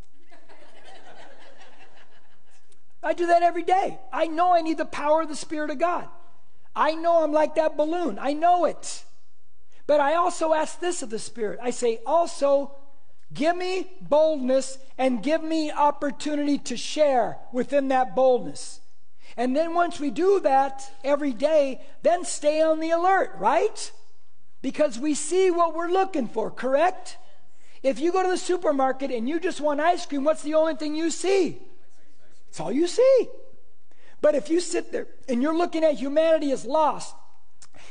I 3.02 3.12
do 3.12 3.26
that 3.26 3.42
every 3.42 3.62
day. 3.62 3.98
I 4.12 4.26
know 4.26 4.54
I 4.54 4.62
need 4.62 4.78
the 4.78 4.84
power 4.84 5.22
of 5.22 5.28
the 5.28 5.36
Spirit 5.36 5.70
of 5.70 5.78
God. 5.78 6.08
I 6.74 6.94
know 6.94 7.22
I'm 7.22 7.32
like 7.32 7.54
that 7.54 7.76
balloon. 7.76 8.18
I 8.20 8.32
know 8.32 8.64
it. 8.64 9.04
But 9.86 10.00
I 10.00 10.14
also 10.14 10.52
ask 10.52 10.80
this 10.80 11.02
of 11.02 11.10
the 11.10 11.18
Spirit. 11.18 11.58
I 11.62 11.70
say, 11.70 12.00
also, 12.04 12.74
give 13.32 13.56
me 13.56 13.86
boldness 14.00 14.78
and 14.98 15.22
give 15.22 15.42
me 15.42 15.70
opportunity 15.70 16.58
to 16.58 16.76
share 16.76 17.38
within 17.52 17.88
that 17.88 18.16
boldness. 18.16 18.80
And 19.36 19.54
then 19.54 19.74
once 19.74 20.00
we 20.00 20.10
do 20.10 20.40
that 20.40 20.90
every 21.04 21.32
day, 21.32 21.82
then 22.02 22.24
stay 22.24 22.62
on 22.62 22.80
the 22.80 22.90
alert, 22.90 23.32
right? 23.38 23.92
Because 24.62 24.98
we 24.98 25.14
see 25.14 25.50
what 25.50 25.74
we're 25.74 25.90
looking 25.90 26.26
for, 26.26 26.50
correct? 26.50 27.18
If 27.82 28.00
you 28.00 28.12
go 28.12 28.22
to 28.22 28.30
the 28.30 28.38
supermarket 28.38 29.10
and 29.10 29.28
you 29.28 29.38
just 29.38 29.60
want 29.60 29.80
ice 29.80 30.06
cream, 30.06 30.24
what's 30.24 30.42
the 30.42 30.54
only 30.54 30.74
thing 30.74 30.96
you 30.96 31.10
see? 31.10 31.58
It's 32.48 32.58
all 32.58 32.72
you 32.72 32.86
see. 32.86 33.28
But 34.22 34.34
if 34.34 34.48
you 34.48 34.60
sit 34.60 34.90
there 34.90 35.06
and 35.28 35.42
you're 35.42 35.56
looking 35.56 35.84
at 35.84 35.94
humanity 35.94 36.50
as 36.50 36.64
lost, 36.64 37.14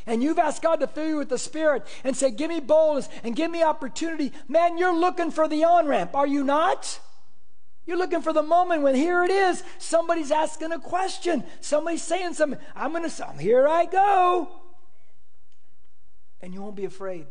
and 0.07 0.21
you've 0.21 0.39
asked 0.39 0.61
God 0.61 0.79
to 0.81 0.87
fill 0.87 1.07
you 1.07 1.17
with 1.17 1.29
the 1.29 1.37
Spirit 1.37 1.85
and 2.03 2.15
say, 2.15 2.31
Give 2.31 2.49
me 2.49 2.59
boldness 2.59 3.09
and 3.23 3.35
give 3.35 3.51
me 3.51 3.63
opportunity, 3.63 4.31
man, 4.47 4.77
you're 4.77 4.95
looking 4.95 5.31
for 5.31 5.47
the 5.47 5.63
on 5.63 5.87
ramp, 5.87 6.15
are 6.15 6.27
you 6.27 6.43
not? 6.43 6.99
You're 7.85 7.97
looking 7.97 8.21
for 8.21 8.33
the 8.33 8.41
moment 8.41 8.81
when 8.81 8.95
here 8.95 9.23
it 9.23 9.31
is. 9.31 9.63
Somebody's 9.77 10.31
asking 10.31 10.71
a 10.71 10.79
question. 10.79 11.43
Somebody's 11.61 12.01
saying 12.01 12.33
something. 12.33 12.59
I'm 12.75 12.91
going 12.91 13.07
to 13.07 13.09
here 13.39 13.67
I 13.67 13.85
go. 13.85 14.49
And 16.41 16.53
you 16.53 16.61
won't 16.61 16.75
be 16.75 16.85
afraid. 16.85 17.27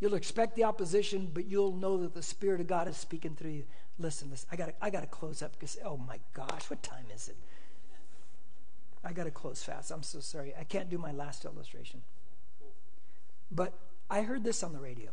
You'll 0.00 0.14
expect 0.14 0.56
the 0.56 0.64
opposition, 0.64 1.30
but 1.32 1.46
you'll 1.46 1.76
know 1.76 1.98
that 1.98 2.14
the 2.14 2.22
Spirit 2.22 2.60
of 2.60 2.66
God 2.66 2.88
is 2.88 2.96
speaking 2.96 3.34
through 3.34 3.50
you. 3.50 3.64
Listen, 3.98 4.30
listen. 4.30 4.48
I 4.50 4.56
got 4.56 4.74
I 4.80 4.90
to 4.90 5.06
close 5.06 5.42
up 5.42 5.52
because 5.52 5.76
oh 5.84 5.96
my 5.96 6.18
gosh, 6.34 6.70
what 6.70 6.82
time 6.82 7.04
is 7.14 7.28
it? 7.28 7.36
I 9.04 9.12
got 9.12 9.24
to 9.24 9.30
close 9.30 9.62
fast. 9.62 9.90
I'm 9.90 10.02
so 10.02 10.20
sorry. 10.20 10.54
I 10.58 10.64
can't 10.64 10.88
do 10.88 10.98
my 10.98 11.12
last 11.12 11.44
illustration. 11.44 12.02
But 13.50 13.74
I 14.08 14.22
heard 14.22 14.44
this 14.44 14.62
on 14.62 14.72
the 14.72 14.80
radio, 14.80 15.10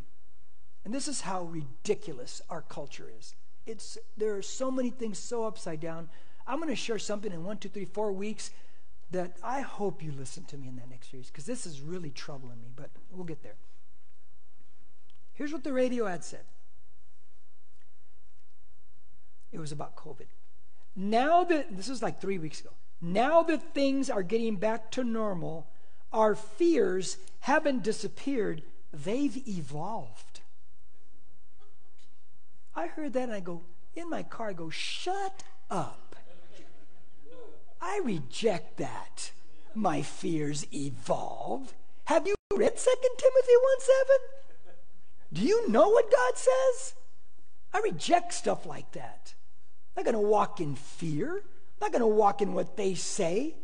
and 0.85 0.93
this 0.93 1.07
is 1.07 1.21
how 1.21 1.43
ridiculous 1.43 2.41
our 2.49 2.61
culture 2.61 3.11
is 3.19 3.35
it's 3.65 3.97
there 4.17 4.35
are 4.35 4.41
so 4.41 4.71
many 4.71 4.89
things 4.89 5.19
so 5.19 5.43
upside 5.45 5.79
down. 5.79 6.09
I'm 6.47 6.57
going 6.57 6.69
to 6.69 6.75
share 6.75 6.99
something 6.99 7.31
in 7.31 7.43
one, 7.43 7.57
two, 7.57 7.69
three, 7.69 7.85
four 7.85 8.11
weeks 8.11 8.51
that 9.11 9.37
I 9.43 9.61
hope 9.61 10.03
you 10.03 10.11
listen 10.11 10.43
to 10.45 10.57
me 10.57 10.67
in 10.67 10.75
that 10.77 10.89
next 10.89 11.11
series 11.11 11.27
because 11.27 11.45
this 11.45 11.65
is 11.65 11.81
really 11.81 12.11
troubling 12.11 12.59
me, 12.61 12.69
but 12.75 12.89
we'll 13.11 13.25
get 13.25 13.43
there. 13.43 13.55
Here's 15.33 15.53
what 15.53 15.63
the 15.63 15.73
radio 15.73 16.05
ad 16.05 16.23
said 16.23 16.43
it 19.51 19.59
was 19.59 19.71
about 19.71 19.95
COVID. 19.95 20.27
Now 20.95 21.43
that, 21.45 21.75
this 21.75 21.89
was 21.89 22.03
like 22.03 22.19
three 22.19 22.37
weeks 22.37 22.59
ago, 22.59 22.71
now 23.01 23.41
that 23.43 23.73
things 23.73 24.09
are 24.09 24.21
getting 24.21 24.57
back 24.57 24.91
to 24.91 25.03
normal, 25.03 25.67
our 26.11 26.35
fears 26.35 27.17
haven't 27.39 27.83
disappeared, 27.83 28.63
they've 28.91 29.47
evolved. 29.47 30.28
I 32.79 32.87
heard 32.87 33.11
that 33.13 33.23
and 33.23 33.33
I 33.33 33.41
go, 33.41 33.63
in 33.93 34.09
my 34.09 34.23
car, 34.23 34.47
I 34.47 34.53
go, 34.53 34.69
shut 34.69 35.43
up. 35.69 36.15
I 37.81 37.99
reject 38.05 38.77
that. 38.77 39.31
My 39.75 40.01
fears 40.01 40.65
evolve. 40.73 41.73
Have 42.05 42.25
you 42.25 42.35
read 42.55 42.77
2 42.77 42.89
Timothy 43.17 43.51
1 43.61 43.79
7? 43.81 44.15
Do 45.33 45.41
you 45.41 45.69
know 45.69 45.89
what 45.89 46.09
God 46.09 46.37
says? 46.37 46.93
I 47.73 47.79
reject 47.79 48.33
stuff 48.33 48.65
like 48.65 48.93
that. 48.93 49.33
I'm 49.97 50.05
not 50.05 50.13
going 50.13 50.23
to 50.23 50.29
walk 50.29 50.61
in 50.61 50.75
fear. 50.75 51.35
I'm 51.35 51.81
not 51.81 51.91
going 51.91 51.99
to 51.99 52.07
walk 52.07 52.41
in 52.41 52.53
what 52.53 52.77
they 52.77 52.93
say. 52.93 53.55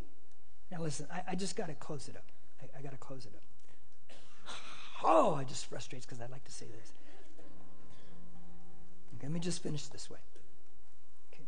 Now, 0.70 0.82
listen, 0.82 1.06
I, 1.10 1.22
I 1.32 1.34
just 1.36 1.56
got 1.56 1.68
to 1.68 1.74
close 1.74 2.08
it 2.08 2.16
up. 2.16 2.24
I, 2.60 2.80
I 2.80 2.82
got 2.82 2.92
to 2.92 2.98
close 2.98 3.24
it 3.24 3.32
up. 3.34 3.42
Oh, 5.04 5.38
it 5.38 5.48
just 5.48 5.66
frustrates 5.66 6.04
because 6.04 6.20
I'd 6.20 6.30
like 6.30 6.44
to 6.44 6.52
say 6.52 6.66
this. 6.66 6.92
Let 9.22 9.32
me 9.32 9.40
just 9.40 9.62
finish 9.62 9.86
this 9.86 10.10
way. 10.10 10.18
Okay. 11.32 11.44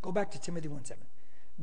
Go 0.00 0.12
back 0.12 0.30
to 0.32 0.40
Timothy 0.40 0.68
1 0.68 0.84
7. 0.84 1.04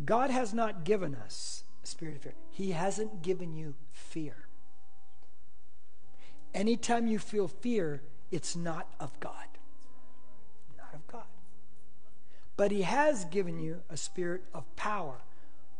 God 0.05 0.29
has 0.29 0.53
not 0.53 0.83
given 0.83 1.15
us 1.15 1.63
a 1.83 1.87
spirit 1.87 2.15
of 2.15 2.21
fear. 2.21 2.33
He 2.51 2.71
hasn't 2.71 3.21
given 3.21 3.53
you 3.53 3.75
fear. 3.91 4.47
Anytime 6.53 7.07
you 7.07 7.19
feel 7.19 7.47
fear, 7.47 8.01
it's 8.31 8.55
not 8.55 8.87
of 8.99 9.19
God. 9.19 9.47
Not 10.77 10.93
of 10.93 11.07
God. 11.07 11.25
But 12.57 12.71
He 12.71 12.83
has 12.83 13.25
given 13.25 13.59
you 13.59 13.81
a 13.89 13.97
spirit 13.97 14.43
of 14.53 14.75
power, 14.75 15.21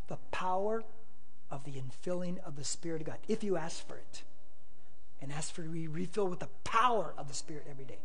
the 0.08 0.18
power 0.30 0.84
of 1.50 1.64
the 1.64 1.72
infilling 1.72 2.38
of 2.44 2.56
the 2.56 2.64
Spirit 2.64 3.02
of 3.02 3.06
God, 3.08 3.18
if 3.28 3.42
you 3.42 3.56
ask 3.56 3.86
for 3.86 3.96
it. 3.96 4.22
And 5.22 5.32
ask 5.32 5.52
for 5.52 5.62
to 5.62 5.68
be 5.68 5.86
refilled 5.86 6.30
with 6.30 6.40
the 6.40 6.48
power 6.64 7.14
of 7.18 7.28
the 7.28 7.34
Spirit 7.34 7.66
every 7.70 7.84
day. 7.84 7.98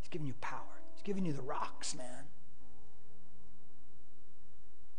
He's 0.00 0.08
giving 0.08 0.26
you 0.26 0.34
power, 0.40 0.80
He's 0.94 1.02
giving 1.02 1.24
you 1.24 1.32
the 1.32 1.42
rocks, 1.42 1.94
man. 1.94 2.24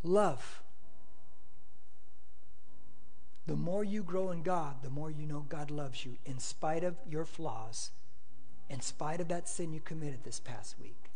Love. 0.04 0.64
The 3.46 3.56
more 3.56 3.84
you 3.84 4.04
grow 4.04 4.30
in 4.30 4.44
God, 4.44 4.84
the 4.84 4.92
more 4.92 5.10
you 5.10 5.26
know 5.26 5.44
God 5.50 5.72
loves 5.72 6.06
you 6.06 6.18
in 6.24 6.38
spite 6.38 6.84
of 6.84 6.96
your 7.10 7.26
flaws, 7.26 7.90
in 8.70 8.80
spite 8.80 9.20
of 9.20 9.28
that 9.30 9.50
sin 9.50 9.74
you 9.74 9.80
committed 9.80 10.24
this 10.24 10.40
past 10.40 10.76
week. 10.80 11.10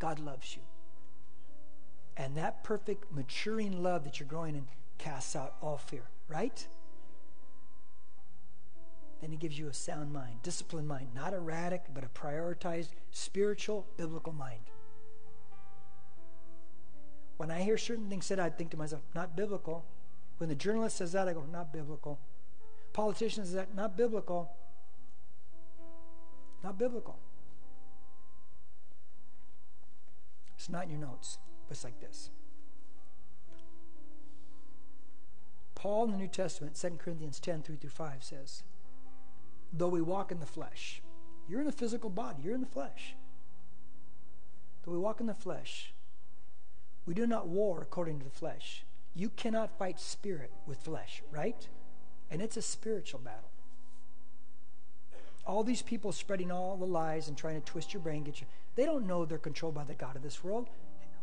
God 0.00 0.18
loves 0.18 0.56
you. 0.56 0.62
And 2.16 2.36
that 2.36 2.64
perfect 2.64 3.12
maturing 3.12 3.82
love 3.82 4.04
that 4.04 4.18
you're 4.18 4.28
growing 4.28 4.56
in 4.56 4.66
casts 4.98 5.36
out 5.36 5.54
all 5.60 5.76
fear, 5.76 6.02
right? 6.28 6.66
Then 9.20 9.30
he 9.30 9.36
gives 9.36 9.58
you 9.58 9.68
a 9.68 9.72
sound 9.72 10.12
mind, 10.12 10.42
disciplined 10.42 10.88
mind, 10.88 11.08
not 11.14 11.32
erratic, 11.32 11.84
but 11.94 12.04
a 12.04 12.08
prioritized 12.08 12.90
spiritual, 13.10 13.86
biblical 13.96 14.32
mind. 14.32 14.70
When 17.38 17.50
I 17.50 17.62
hear 17.62 17.78
certain 17.78 18.08
things 18.08 18.26
said, 18.26 18.38
I 18.38 18.50
think 18.50 18.70
to 18.70 18.76
myself, 18.76 19.02
not 19.14 19.36
biblical. 19.36 19.84
When 20.38 20.48
the 20.48 20.54
journalist 20.54 20.96
says 20.96 21.12
that, 21.12 21.28
I 21.28 21.32
go, 21.32 21.44
not 21.50 21.72
biblical. 21.72 22.18
Politician 22.92 23.44
says 23.44 23.54
that, 23.54 23.74
not 23.74 23.96
biblical. 23.96 24.50
Not 26.62 26.78
biblical. 26.78 27.18
It's 30.56 30.68
not 30.68 30.84
in 30.84 30.90
your 30.90 31.00
notes, 31.00 31.38
but 31.68 31.76
it's 31.76 31.84
like 31.84 32.00
this. 32.00 32.30
Paul 35.74 36.04
in 36.04 36.10
the 36.10 36.16
New 36.16 36.28
Testament, 36.28 36.74
2 36.74 36.98
Corinthians 36.98 37.38
10, 37.38 37.62
3 37.62 37.76
through 37.76 37.90
5 37.90 38.24
says, 38.24 38.62
Though 39.72 39.88
we 39.88 40.00
walk 40.00 40.32
in 40.32 40.40
the 40.40 40.46
flesh, 40.46 41.02
you're 41.48 41.60
in 41.60 41.66
a 41.66 41.72
physical 41.72 42.10
body, 42.10 42.42
you're 42.42 42.54
in 42.54 42.60
the 42.60 42.66
flesh. 42.66 43.14
Though 44.84 44.92
we 44.92 44.98
walk 44.98 45.20
in 45.20 45.26
the 45.26 45.34
flesh, 45.34 45.92
we 47.06 47.14
do 47.14 47.26
not 47.26 47.48
war 47.48 47.82
according 47.82 48.18
to 48.18 48.24
the 48.24 48.30
flesh. 48.30 48.84
You 49.14 49.30
cannot 49.30 49.78
fight 49.78 49.98
spirit 49.98 50.52
with 50.66 50.82
flesh, 50.82 51.22
right? 51.30 51.68
And 52.30 52.42
it's 52.42 52.56
a 52.56 52.62
spiritual 52.62 53.20
battle. 53.20 53.50
All 55.46 55.62
these 55.62 55.82
people 55.82 56.10
spreading 56.10 56.50
all 56.50 56.76
the 56.76 56.86
lies 56.86 57.28
and 57.28 57.36
trying 57.36 57.60
to 57.60 57.64
twist 57.64 57.94
your 57.94 58.02
brain, 58.02 58.24
get 58.24 58.40
you. 58.40 58.46
They 58.74 58.84
don't 58.84 59.06
know 59.06 59.24
they're 59.24 59.38
controlled 59.38 59.74
by 59.74 59.84
the 59.84 59.94
God 59.94 60.16
of 60.16 60.22
this 60.22 60.42
world. 60.42 60.68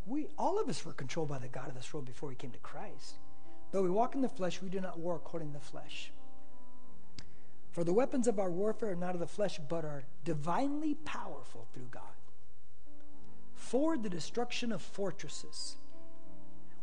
We, 0.06 0.28
all 0.38 0.60
of 0.60 0.70
us 0.70 0.86
were 0.86 0.94
controlled 0.94 1.30
by 1.30 1.40
the 1.40 1.50
God 1.50 1.68
of 1.68 1.76
this 1.76 1.94
world 1.94 2.06
before 2.06 2.30
we 2.30 2.36
came 2.36 2.52
to 2.52 2.60
Christ. 2.60 3.16
Though 3.72 3.84
we 3.84 3.90
walk 3.90 4.16
in 4.16 4.22
the 4.22 4.30
flesh, 4.30 4.62
we 4.62 4.70
do 4.70 4.80
not 4.80 5.00
war 5.00 5.16
according 5.16 5.52
to 5.52 5.60
the 5.60 5.66
flesh. 5.66 6.12
For 7.74 7.84
the 7.84 7.92
weapons 7.92 8.28
of 8.28 8.40
our 8.40 8.52
warfare 8.52 8.92
are 8.92 8.96
not 8.96 9.16
of 9.16 9.20
the 9.20 9.28
flesh, 9.28 9.60
but 9.68 9.84
are 9.84 10.04
divinely 10.24 10.94
powerful 10.94 11.68
through 11.74 11.88
God 11.90 12.04
for 13.56 13.98
the 13.98 14.10
destruction 14.10 14.72
of 14.72 14.84
fortresses. 14.84 15.78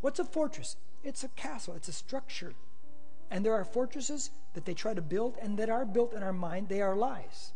What's 0.00 0.18
a 0.18 0.24
fortress? 0.24 0.74
It's 1.04 1.22
a 1.22 1.28
castle, 1.28 1.74
it's 1.76 1.86
a 1.86 1.92
structure. 1.92 2.54
And 3.30 3.46
there 3.46 3.54
are 3.54 3.64
fortresses 3.64 4.30
that 4.54 4.64
they 4.64 4.74
try 4.74 4.94
to 4.94 5.00
build 5.00 5.36
and 5.40 5.56
that 5.58 5.70
are 5.70 5.84
built 5.84 6.12
in 6.12 6.24
our 6.24 6.32
mind, 6.32 6.68
they 6.68 6.82
are 6.82 6.96
lies. 6.96 7.52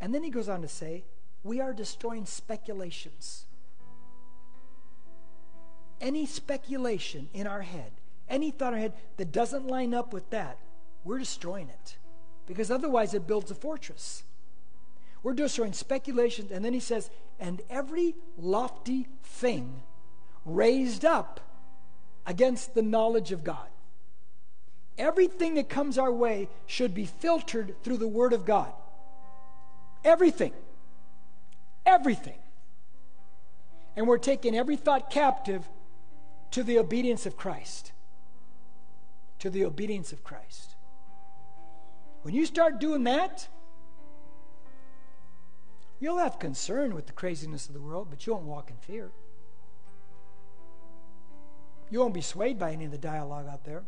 And 0.00 0.14
then 0.14 0.22
he 0.22 0.30
goes 0.30 0.48
on 0.48 0.62
to 0.62 0.68
say, 0.68 1.02
we 1.42 1.60
are 1.60 1.72
destroying 1.72 2.26
speculations. 2.26 3.46
Any 6.00 6.26
speculation 6.26 7.28
in 7.34 7.48
our 7.48 7.62
head, 7.62 7.90
any 8.28 8.52
thought 8.52 8.68
in 8.68 8.74
our 8.74 8.80
head 8.80 8.92
that 9.16 9.32
doesn't 9.32 9.66
line 9.66 9.94
up 9.94 10.12
with 10.12 10.30
that, 10.30 10.58
we're 11.04 11.18
destroying 11.18 11.68
it. 11.68 11.96
Because 12.46 12.70
otherwise 12.70 13.14
it 13.14 13.26
builds 13.26 13.50
a 13.50 13.54
fortress. 13.54 14.24
We're 15.22 15.34
destroying 15.34 15.72
speculations, 15.72 16.50
and 16.50 16.64
then 16.64 16.72
he 16.72 16.80
says, 16.80 17.10
and 17.38 17.60
every 17.70 18.14
lofty 18.38 19.06
thing 19.22 19.82
raised 20.44 21.04
up 21.04 21.40
against 22.26 22.74
the 22.74 22.82
knowledge 22.82 23.32
of 23.32 23.44
God. 23.44 23.68
Everything 24.98 25.54
that 25.54 25.68
comes 25.68 25.96
our 25.96 26.12
way 26.12 26.48
should 26.66 26.94
be 26.94 27.06
filtered 27.06 27.74
through 27.82 27.96
the 27.96 28.08
Word 28.08 28.32
of 28.32 28.44
God. 28.44 28.72
Everything. 30.04 30.52
Everything. 31.86 32.38
And 33.96 34.06
we're 34.06 34.18
taking 34.18 34.56
every 34.56 34.76
thought 34.76 35.10
captive 35.10 35.68
to 36.50 36.62
the 36.62 36.78
obedience 36.78 37.26
of 37.26 37.36
Christ. 37.36 37.92
To 39.38 39.50
the 39.50 39.64
obedience 39.64 40.12
of 40.12 40.22
Christ. 40.22 40.74
When 42.22 42.34
you 42.34 42.46
start 42.46 42.80
doing 42.80 43.04
that, 43.04 43.48
You'll 46.00 46.16
have 46.16 46.38
concern 46.38 46.94
with 46.94 47.06
the 47.06 47.12
craziness 47.12 47.68
of 47.68 47.74
the 47.74 47.80
world, 47.80 48.08
but 48.08 48.26
you 48.26 48.32
won't 48.32 48.46
walk 48.46 48.70
in 48.70 48.76
fear. 48.78 49.10
You 51.90 52.00
won't 52.00 52.14
be 52.14 52.22
swayed 52.22 52.58
by 52.58 52.72
any 52.72 52.86
of 52.86 52.90
the 52.90 52.98
dialogue 52.98 53.46
out 53.46 53.64
there 53.64 53.82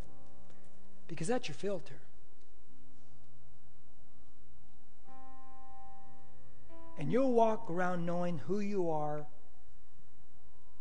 because 1.08 1.26
that's 1.28 1.48
your 1.48 1.54
filter. 1.54 2.00
And 6.98 7.10
you'll 7.10 7.32
walk 7.32 7.70
around 7.70 8.04
knowing 8.04 8.38
who 8.40 8.60
you 8.60 8.90
are 8.90 9.24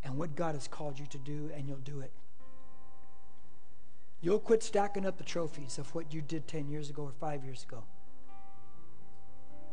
and 0.04 0.18
what 0.18 0.36
God 0.36 0.56
has 0.56 0.68
called 0.68 1.00
you 1.00 1.06
to 1.08 1.18
do, 1.18 1.50
and 1.56 1.68
you'll 1.68 1.78
do 1.78 2.02
it. 2.02 2.12
You'll 4.22 4.40
quit 4.40 4.62
stacking 4.62 5.06
up 5.06 5.18
the 5.18 5.24
trophies 5.24 5.80
of 5.80 5.94
what 5.96 6.14
you 6.14 6.22
did 6.22 6.48
10 6.48 6.70
years 6.70 6.90
ago 6.90 7.04
or 7.04 7.12
five 7.12 7.44
years 7.44 7.64
ago. 7.64 7.84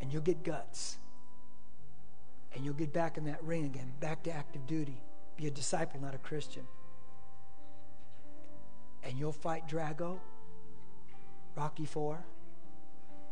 And 0.01 0.13
you'll 0.13 0.23
get 0.23 0.43
guts 0.43 0.97
and 2.55 2.65
you'll 2.65 2.75
get 2.75 2.93
back 2.93 3.19
in 3.19 3.25
that 3.27 3.43
ring 3.45 3.67
again, 3.67 3.93
back 4.01 4.23
to 4.23 4.33
active 4.33 4.67
duty. 4.67 5.03
Be 5.37 5.47
a 5.47 5.51
disciple, 5.51 6.01
not 6.01 6.15
a 6.15 6.19
Christian. 6.19 6.65
And 9.05 9.19
you'll 9.19 9.33
fight 9.33 9.69
Drago, 9.69 10.19
Rocky 11.55 11.85
4. 11.85 12.19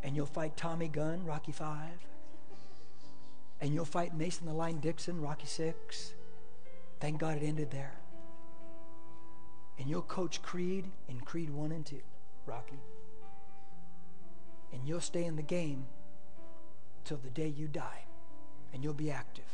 And 0.03 0.15
you'll 0.15 0.27
fight 0.27 0.55
Tommy 0.55 0.87
Gunn, 0.87 1.25
Rocky 1.25 1.51
5. 1.51 1.77
And 3.59 3.73
you'll 3.73 3.85
fight 3.85 4.15
Mason 4.15 4.45
the 4.45 4.53
Line 4.53 4.79
Dixon, 4.79 5.19
Rocky 5.19 5.47
6. 5.47 6.13
Thank 6.99 7.19
God 7.19 7.37
it 7.37 7.43
ended 7.43 7.71
there. 7.71 7.93
And 9.79 9.89
you'll 9.89 10.01
coach 10.01 10.41
Creed 10.41 10.85
in 11.07 11.19
Creed 11.21 11.49
1 11.49 11.71
and 11.71 11.85
2, 11.85 11.97
Rocky. 12.45 12.79
And 14.73 14.87
you'll 14.87 15.01
stay 15.01 15.25
in 15.25 15.35
the 15.35 15.43
game 15.43 15.85
till 17.03 17.17
the 17.17 17.29
day 17.29 17.47
you 17.47 17.67
die 17.67 18.03
and 18.73 18.83
you'll 18.83 18.93
be 18.93 19.11
active. 19.11 19.45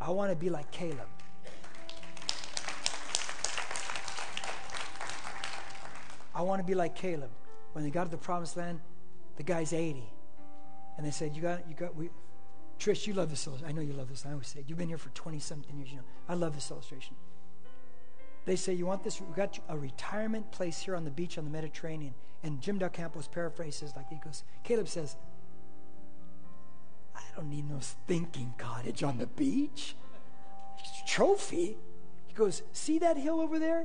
I 0.00 0.10
want 0.10 0.30
to 0.30 0.36
be 0.36 0.50
like 0.50 0.70
Caleb. 0.70 1.08
I 6.34 6.42
want 6.42 6.60
to 6.60 6.64
be 6.64 6.74
like 6.74 6.94
Caleb. 6.94 7.30
When 7.72 7.84
they 7.84 7.90
got 7.90 8.04
to 8.04 8.10
the 8.10 8.16
promised 8.16 8.56
land, 8.56 8.80
the 9.36 9.42
guy's 9.42 9.72
80. 9.72 10.04
And 10.96 11.06
they 11.06 11.10
said, 11.10 11.34
You 11.34 11.42
got, 11.42 11.68
you 11.68 11.74
got, 11.74 11.94
we, 11.96 12.10
Trish, 12.78 13.06
you 13.06 13.14
love 13.14 13.30
this 13.30 13.46
illustration. 13.46 13.76
I 13.76 13.76
know 13.76 13.86
you 13.86 13.92
love 13.92 14.08
this. 14.08 14.24
I 14.24 14.32
always 14.32 14.46
say, 14.46 14.64
You've 14.66 14.78
been 14.78 14.88
here 14.88 14.98
for 14.98 15.10
20 15.10 15.38
something 15.40 15.76
years. 15.76 15.90
You 15.90 15.98
know, 15.98 16.04
I 16.28 16.34
love 16.34 16.54
this 16.54 16.70
illustration. 16.70 17.16
They 18.48 18.56
say, 18.56 18.72
You 18.72 18.86
want 18.86 19.04
this? 19.04 19.20
We 19.20 19.26
got 19.36 19.58
a 19.68 19.76
retirement 19.76 20.50
place 20.52 20.80
here 20.80 20.96
on 20.96 21.04
the 21.04 21.10
beach 21.10 21.36
on 21.36 21.44
the 21.44 21.50
Mediterranean. 21.50 22.14
And 22.42 22.62
Jim 22.62 22.78
Del 22.78 22.88
Campos 22.88 23.28
paraphrases 23.28 23.92
like 23.94 24.08
he 24.08 24.16
goes, 24.16 24.42
Caleb 24.64 24.88
says, 24.88 25.16
I 27.14 27.20
don't 27.36 27.50
need 27.50 27.68
no 27.68 27.78
thinking 28.06 28.54
cottage 28.56 29.02
on 29.02 29.18
the 29.18 29.26
beach. 29.26 29.96
It's 30.78 31.02
a 31.02 31.06
Trophy. 31.06 31.76
He 32.26 32.32
goes, 32.32 32.62
See 32.72 32.98
that 33.00 33.18
hill 33.18 33.38
over 33.38 33.58
there? 33.58 33.84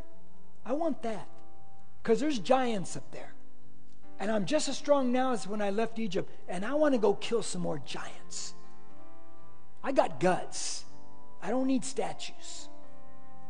I 0.65 0.71
want 0.71 1.03
that. 1.03 1.27
Because 2.01 2.21
there's 2.21 2.39
giants 2.39 2.95
up 2.95 3.11
there. 3.11 3.33
And 4.17 4.31
I'm 4.31 4.45
just 4.45 4.69
as 4.69 4.77
strong 4.77 5.11
now 5.11 5.33
as 5.33 5.45
when 5.45 5.61
I 5.61 5.71
left 5.71 5.99
Egypt. 5.99 6.31
And 6.47 6.63
I 6.63 6.75
want 6.75 6.93
to 6.93 6.99
go 6.99 7.15
kill 7.15 7.43
some 7.43 7.63
more 7.63 7.81
giants. 7.85 8.53
I 9.83 9.91
got 9.91 10.21
guts. 10.21 10.85
I 11.41 11.49
don't 11.49 11.67
need 11.67 11.83
statues. 11.83 12.69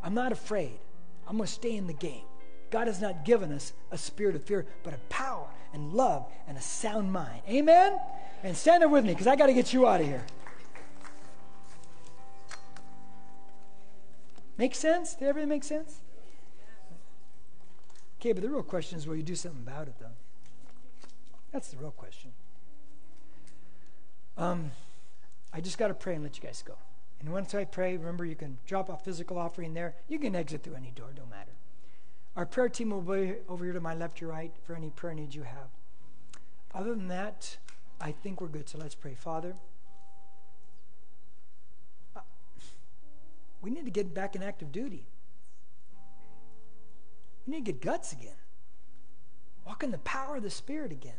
I'm 0.02 0.14
not 0.14 0.32
afraid. 0.32 0.80
I'm 1.26 1.36
going 1.36 1.46
to 1.46 1.52
stay 1.52 1.76
in 1.76 1.86
the 1.86 1.92
game. 1.92 2.24
God 2.70 2.86
has 2.86 3.00
not 3.00 3.24
given 3.24 3.52
us 3.52 3.72
a 3.90 3.98
spirit 3.98 4.34
of 4.34 4.44
fear, 4.44 4.66
but 4.82 4.92
a 4.94 4.98
power 5.08 5.46
and 5.72 5.92
love 5.92 6.26
and 6.48 6.58
a 6.58 6.60
sound 6.60 7.12
mind. 7.12 7.42
Amen? 7.48 7.98
And 8.42 8.56
stand 8.56 8.82
there 8.82 8.88
with 8.88 9.04
me 9.04 9.12
because 9.12 9.26
I 9.26 9.36
got 9.36 9.46
to 9.46 9.54
get 9.54 9.72
you 9.72 9.86
out 9.86 10.00
of 10.00 10.06
here. 10.06 10.24
Make 14.56 14.74
sense? 14.74 15.14
Did 15.14 15.28
everything 15.28 15.48
make 15.48 15.64
sense? 15.64 16.00
Okay, 18.20 18.32
but 18.32 18.42
the 18.42 18.48
real 18.48 18.62
question 18.62 18.98
is 18.98 19.06
will 19.06 19.16
you 19.16 19.22
do 19.22 19.34
something 19.34 19.62
about 19.66 19.88
it, 19.88 19.94
though? 20.00 20.06
That's 21.52 21.68
the 21.68 21.76
real 21.76 21.90
question. 21.90 22.32
Um, 24.36 24.70
I 25.52 25.60
just 25.60 25.78
got 25.78 25.88
to 25.88 25.94
pray 25.94 26.14
and 26.14 26.22
let 26.22 26.36
you 26.36 26.42
guys 26.42 26.62
go. 26.66 26.74
And 27.24 27.32
once 27.32 27.54
I 27.54 27.64
pray, 27.64 27.96
remember 27.96 28.26
you 28.26 28.34
can 28.36 28.58
drop 28.66 28.90
a 28.90 28.98
physical 28.98 29.38
offering 29.38 29.72
there. 29.72 29.94
You 30.08 30.18
can 30.18 30.36
exit 30.36 30.62
through 30.62 30.74
any 30.74 30.90
door, 30.90 31.08
don't 31.16 31.30
matter. 31.30 31.52
Our 32.36 32.44
prayer 32.44 32.68
team 32.68 32.90
will 32.90 33.00
be 33.00 33.36
over 33.48 33.64
here 33.64 33.72
to 33.72 33.80
my 33.80 33.94
left 33.94 34.22
or 34.22 34.26
right 34.26 34.52
for 34.62 34.76
any 34.76 34.90
prayer 34.90 35.14
needs 35.14 35.34
you 35.34 35.44
have. 35.44 35.70
Other 36.74 36.90
than 36.90 37.08
that, 37.08 37.56
I 37.98 38.12
think 38.12 38.42
we're 38.42 38.48
good. 38.48 38.68
So 38.68 38.76
let's 38.76 38.94
pray. 38.94 39.14
Father, 39.14 39.54
uh, 42.14 42.20
we 43.62 43.70
need 43.70 43.86
to 43.86 43.90
get 43.90 44.12
back 44.12 44.36
in 44.36 44.42
active 44.42 44.70
duty. 44.70 45.06
We 47.46 47.52
need 47.52 47.64
to 47.64 47.72
get 47.72 47.80
guts 47.80 48.12
again. 48.12 48.36
Walk 49.64 49.82
in 49.82 49.92
the 49.92 49.98
power 49.98 50.36
of 50.36 50.42
the 50.42 50.50
Spirit 50.50 50.92
again. 50.92 51.14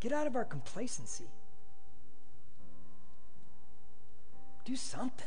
Get 0.00 0.12
out 0.12 0.26
of 0.26 0.36
our 0.36 0.44
complacency. 0.44 1.30
Do 4.64 4.76
something. 4.76 5.26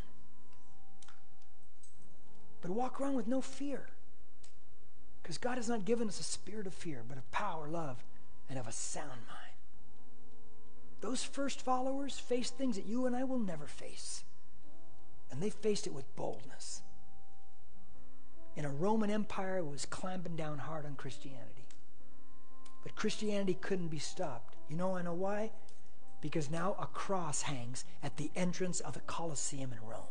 But 2.61 2.71
walk 2.71 3.01
around 3.01 3.15
with 3.15 3.27
no 3.27 3.41
fear. 3.41 3.87
Because 5.21 5.37
God 5.37 5.57
has 5.57 5.69
not 5.69 5.85
given 5.85 6.07
us 6.07 6.19
a 6.19 6.23
spirit 6.23 6.67
of 6.67 6.73
fear, 6.73 7.01
but 7.07 7.17
of 7.17 7.29
power, 7.31 7.67
love, 7.67 8.03
and 8.49 8.59
of 8.59 8.67
a 8.67 8.71
sound 8.71 9.09
mind. 9.09 9.53
Those 11.01 11.23
first 11.23 11.61
followers 11.61 12.17
faced 12.17 12.57
things 12.57 12.75
that 12.77 12.85
you 12.85 13.05
and 13.05 13.15
I 13.15 13.23
will 13.23 13.39
never 13.39 13.65
face. 13.65 14.23
And 15.31 15.41
they 15.41 15.49
faced 15.49 15.87
it 15.87 15.93
with 15.93 16.15
boldness. 16.15 16.81
In 18.55 18.65
a 18.65 18.69
Roman 18.69 19.09
Empire, 19.09 19.63
was 19.63 19.85
clamping 19.85 20.35
down 20.35 20.59
hard 20.59 20.85
on 20.85 20.95
Christianity. 20.95 21.65
But 22.83 22.95
Christianity 22.95 23.57
couldn't 23.59 23.87
be 23.87 23.99
stopped. 23.99 24.55
You 24.69 24.77
know, 24.77 24.95
I 24.95 25.01
know 25.01 25.13
why? 25.13 25.51
Because 26.23 26.49
now 26.49 26.77
a 26.79 26.85
cross 26.85 27.41
hangs 27.41 27.83
at 28.01 28.15
the 28.15 28.31
entrance 28.33 28.79
of 28.79 28.93
the 28.93 29.01
Colosseum 29.01 29.73
in 29.73 29.85
Rome. 29.85 30.07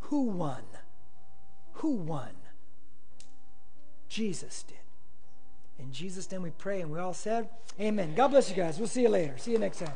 Who 0.00 0.22
won? 0.22 0.64
Who 1.74 1.92
won? 1.92 2.30
Jesus 4.08 4.64
did. 4.64 4.78
In 5.78 5.92
Jesus' 5.92 6.28
name 6.32 6.42
we 6.42 6.50
pray, 6.50 6.80
and 6.80 6.90
we 6.90 6.98
all 6.98 7.14
said, 7.14 7.48
Amen. 7.80 8.12
God 8.16 8.28
bless 8.28 8.50
you 8.50 8.56
guys. 8.56 8.78
We'll 8.78 8.88
see 8.88 9.02
you 9.02 9.08
later. 9.08 9.38
See 9.38 9.52
you 9.52 9.58
next 9.58 9.78
time. 9.78 9.94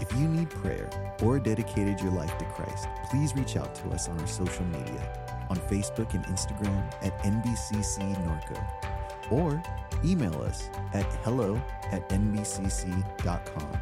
If 0.00 0.10
you 0.14 0.26
need 0.26 0.50
prayer 0.50 0.90
or 1.22 1.38
dedicated 1.38 2.00
your 2.00 2.10
life 2.10 2.36
to 2.38 2.44
Christ, 2.46 2.88
please 3.10 3.32
reach 3.36 3.56
out 3.56 3.76
to 3.76 3.88
us 3.90 4.08
on 4.08 4.18
our 4.18 4.26
social 4.26 4.64
media 4.64 5.46
on 5.50 5.56
Facebook 5.56 6.14
and 6.14 6.24
Instagram 6.24 6.92
at 7.00 7.16
NBCC 7.20 8.00
Norco 8.26 8.97
or 9.30 9.62
email 10.04 10.34
us 10.42 10.68
at 10.94 11.06
hello 11.24 11.60
at 11.90 12.08
nbcc.com. 12.08 13.80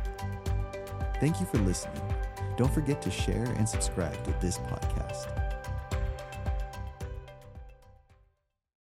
Thank 1.20 1.40
you 1.40 1.46
for 1.46 1.58
listening. 1.58 2.02
Don't 2.56 2.72
forget 2.72 3.02
to 3.02 3.10
share 3.10 3.44
and 3.44 3.68
subscribe 3.68 4.22
to 4.24 4.34
this 4.40 4.58
podcast. 4.58 5.45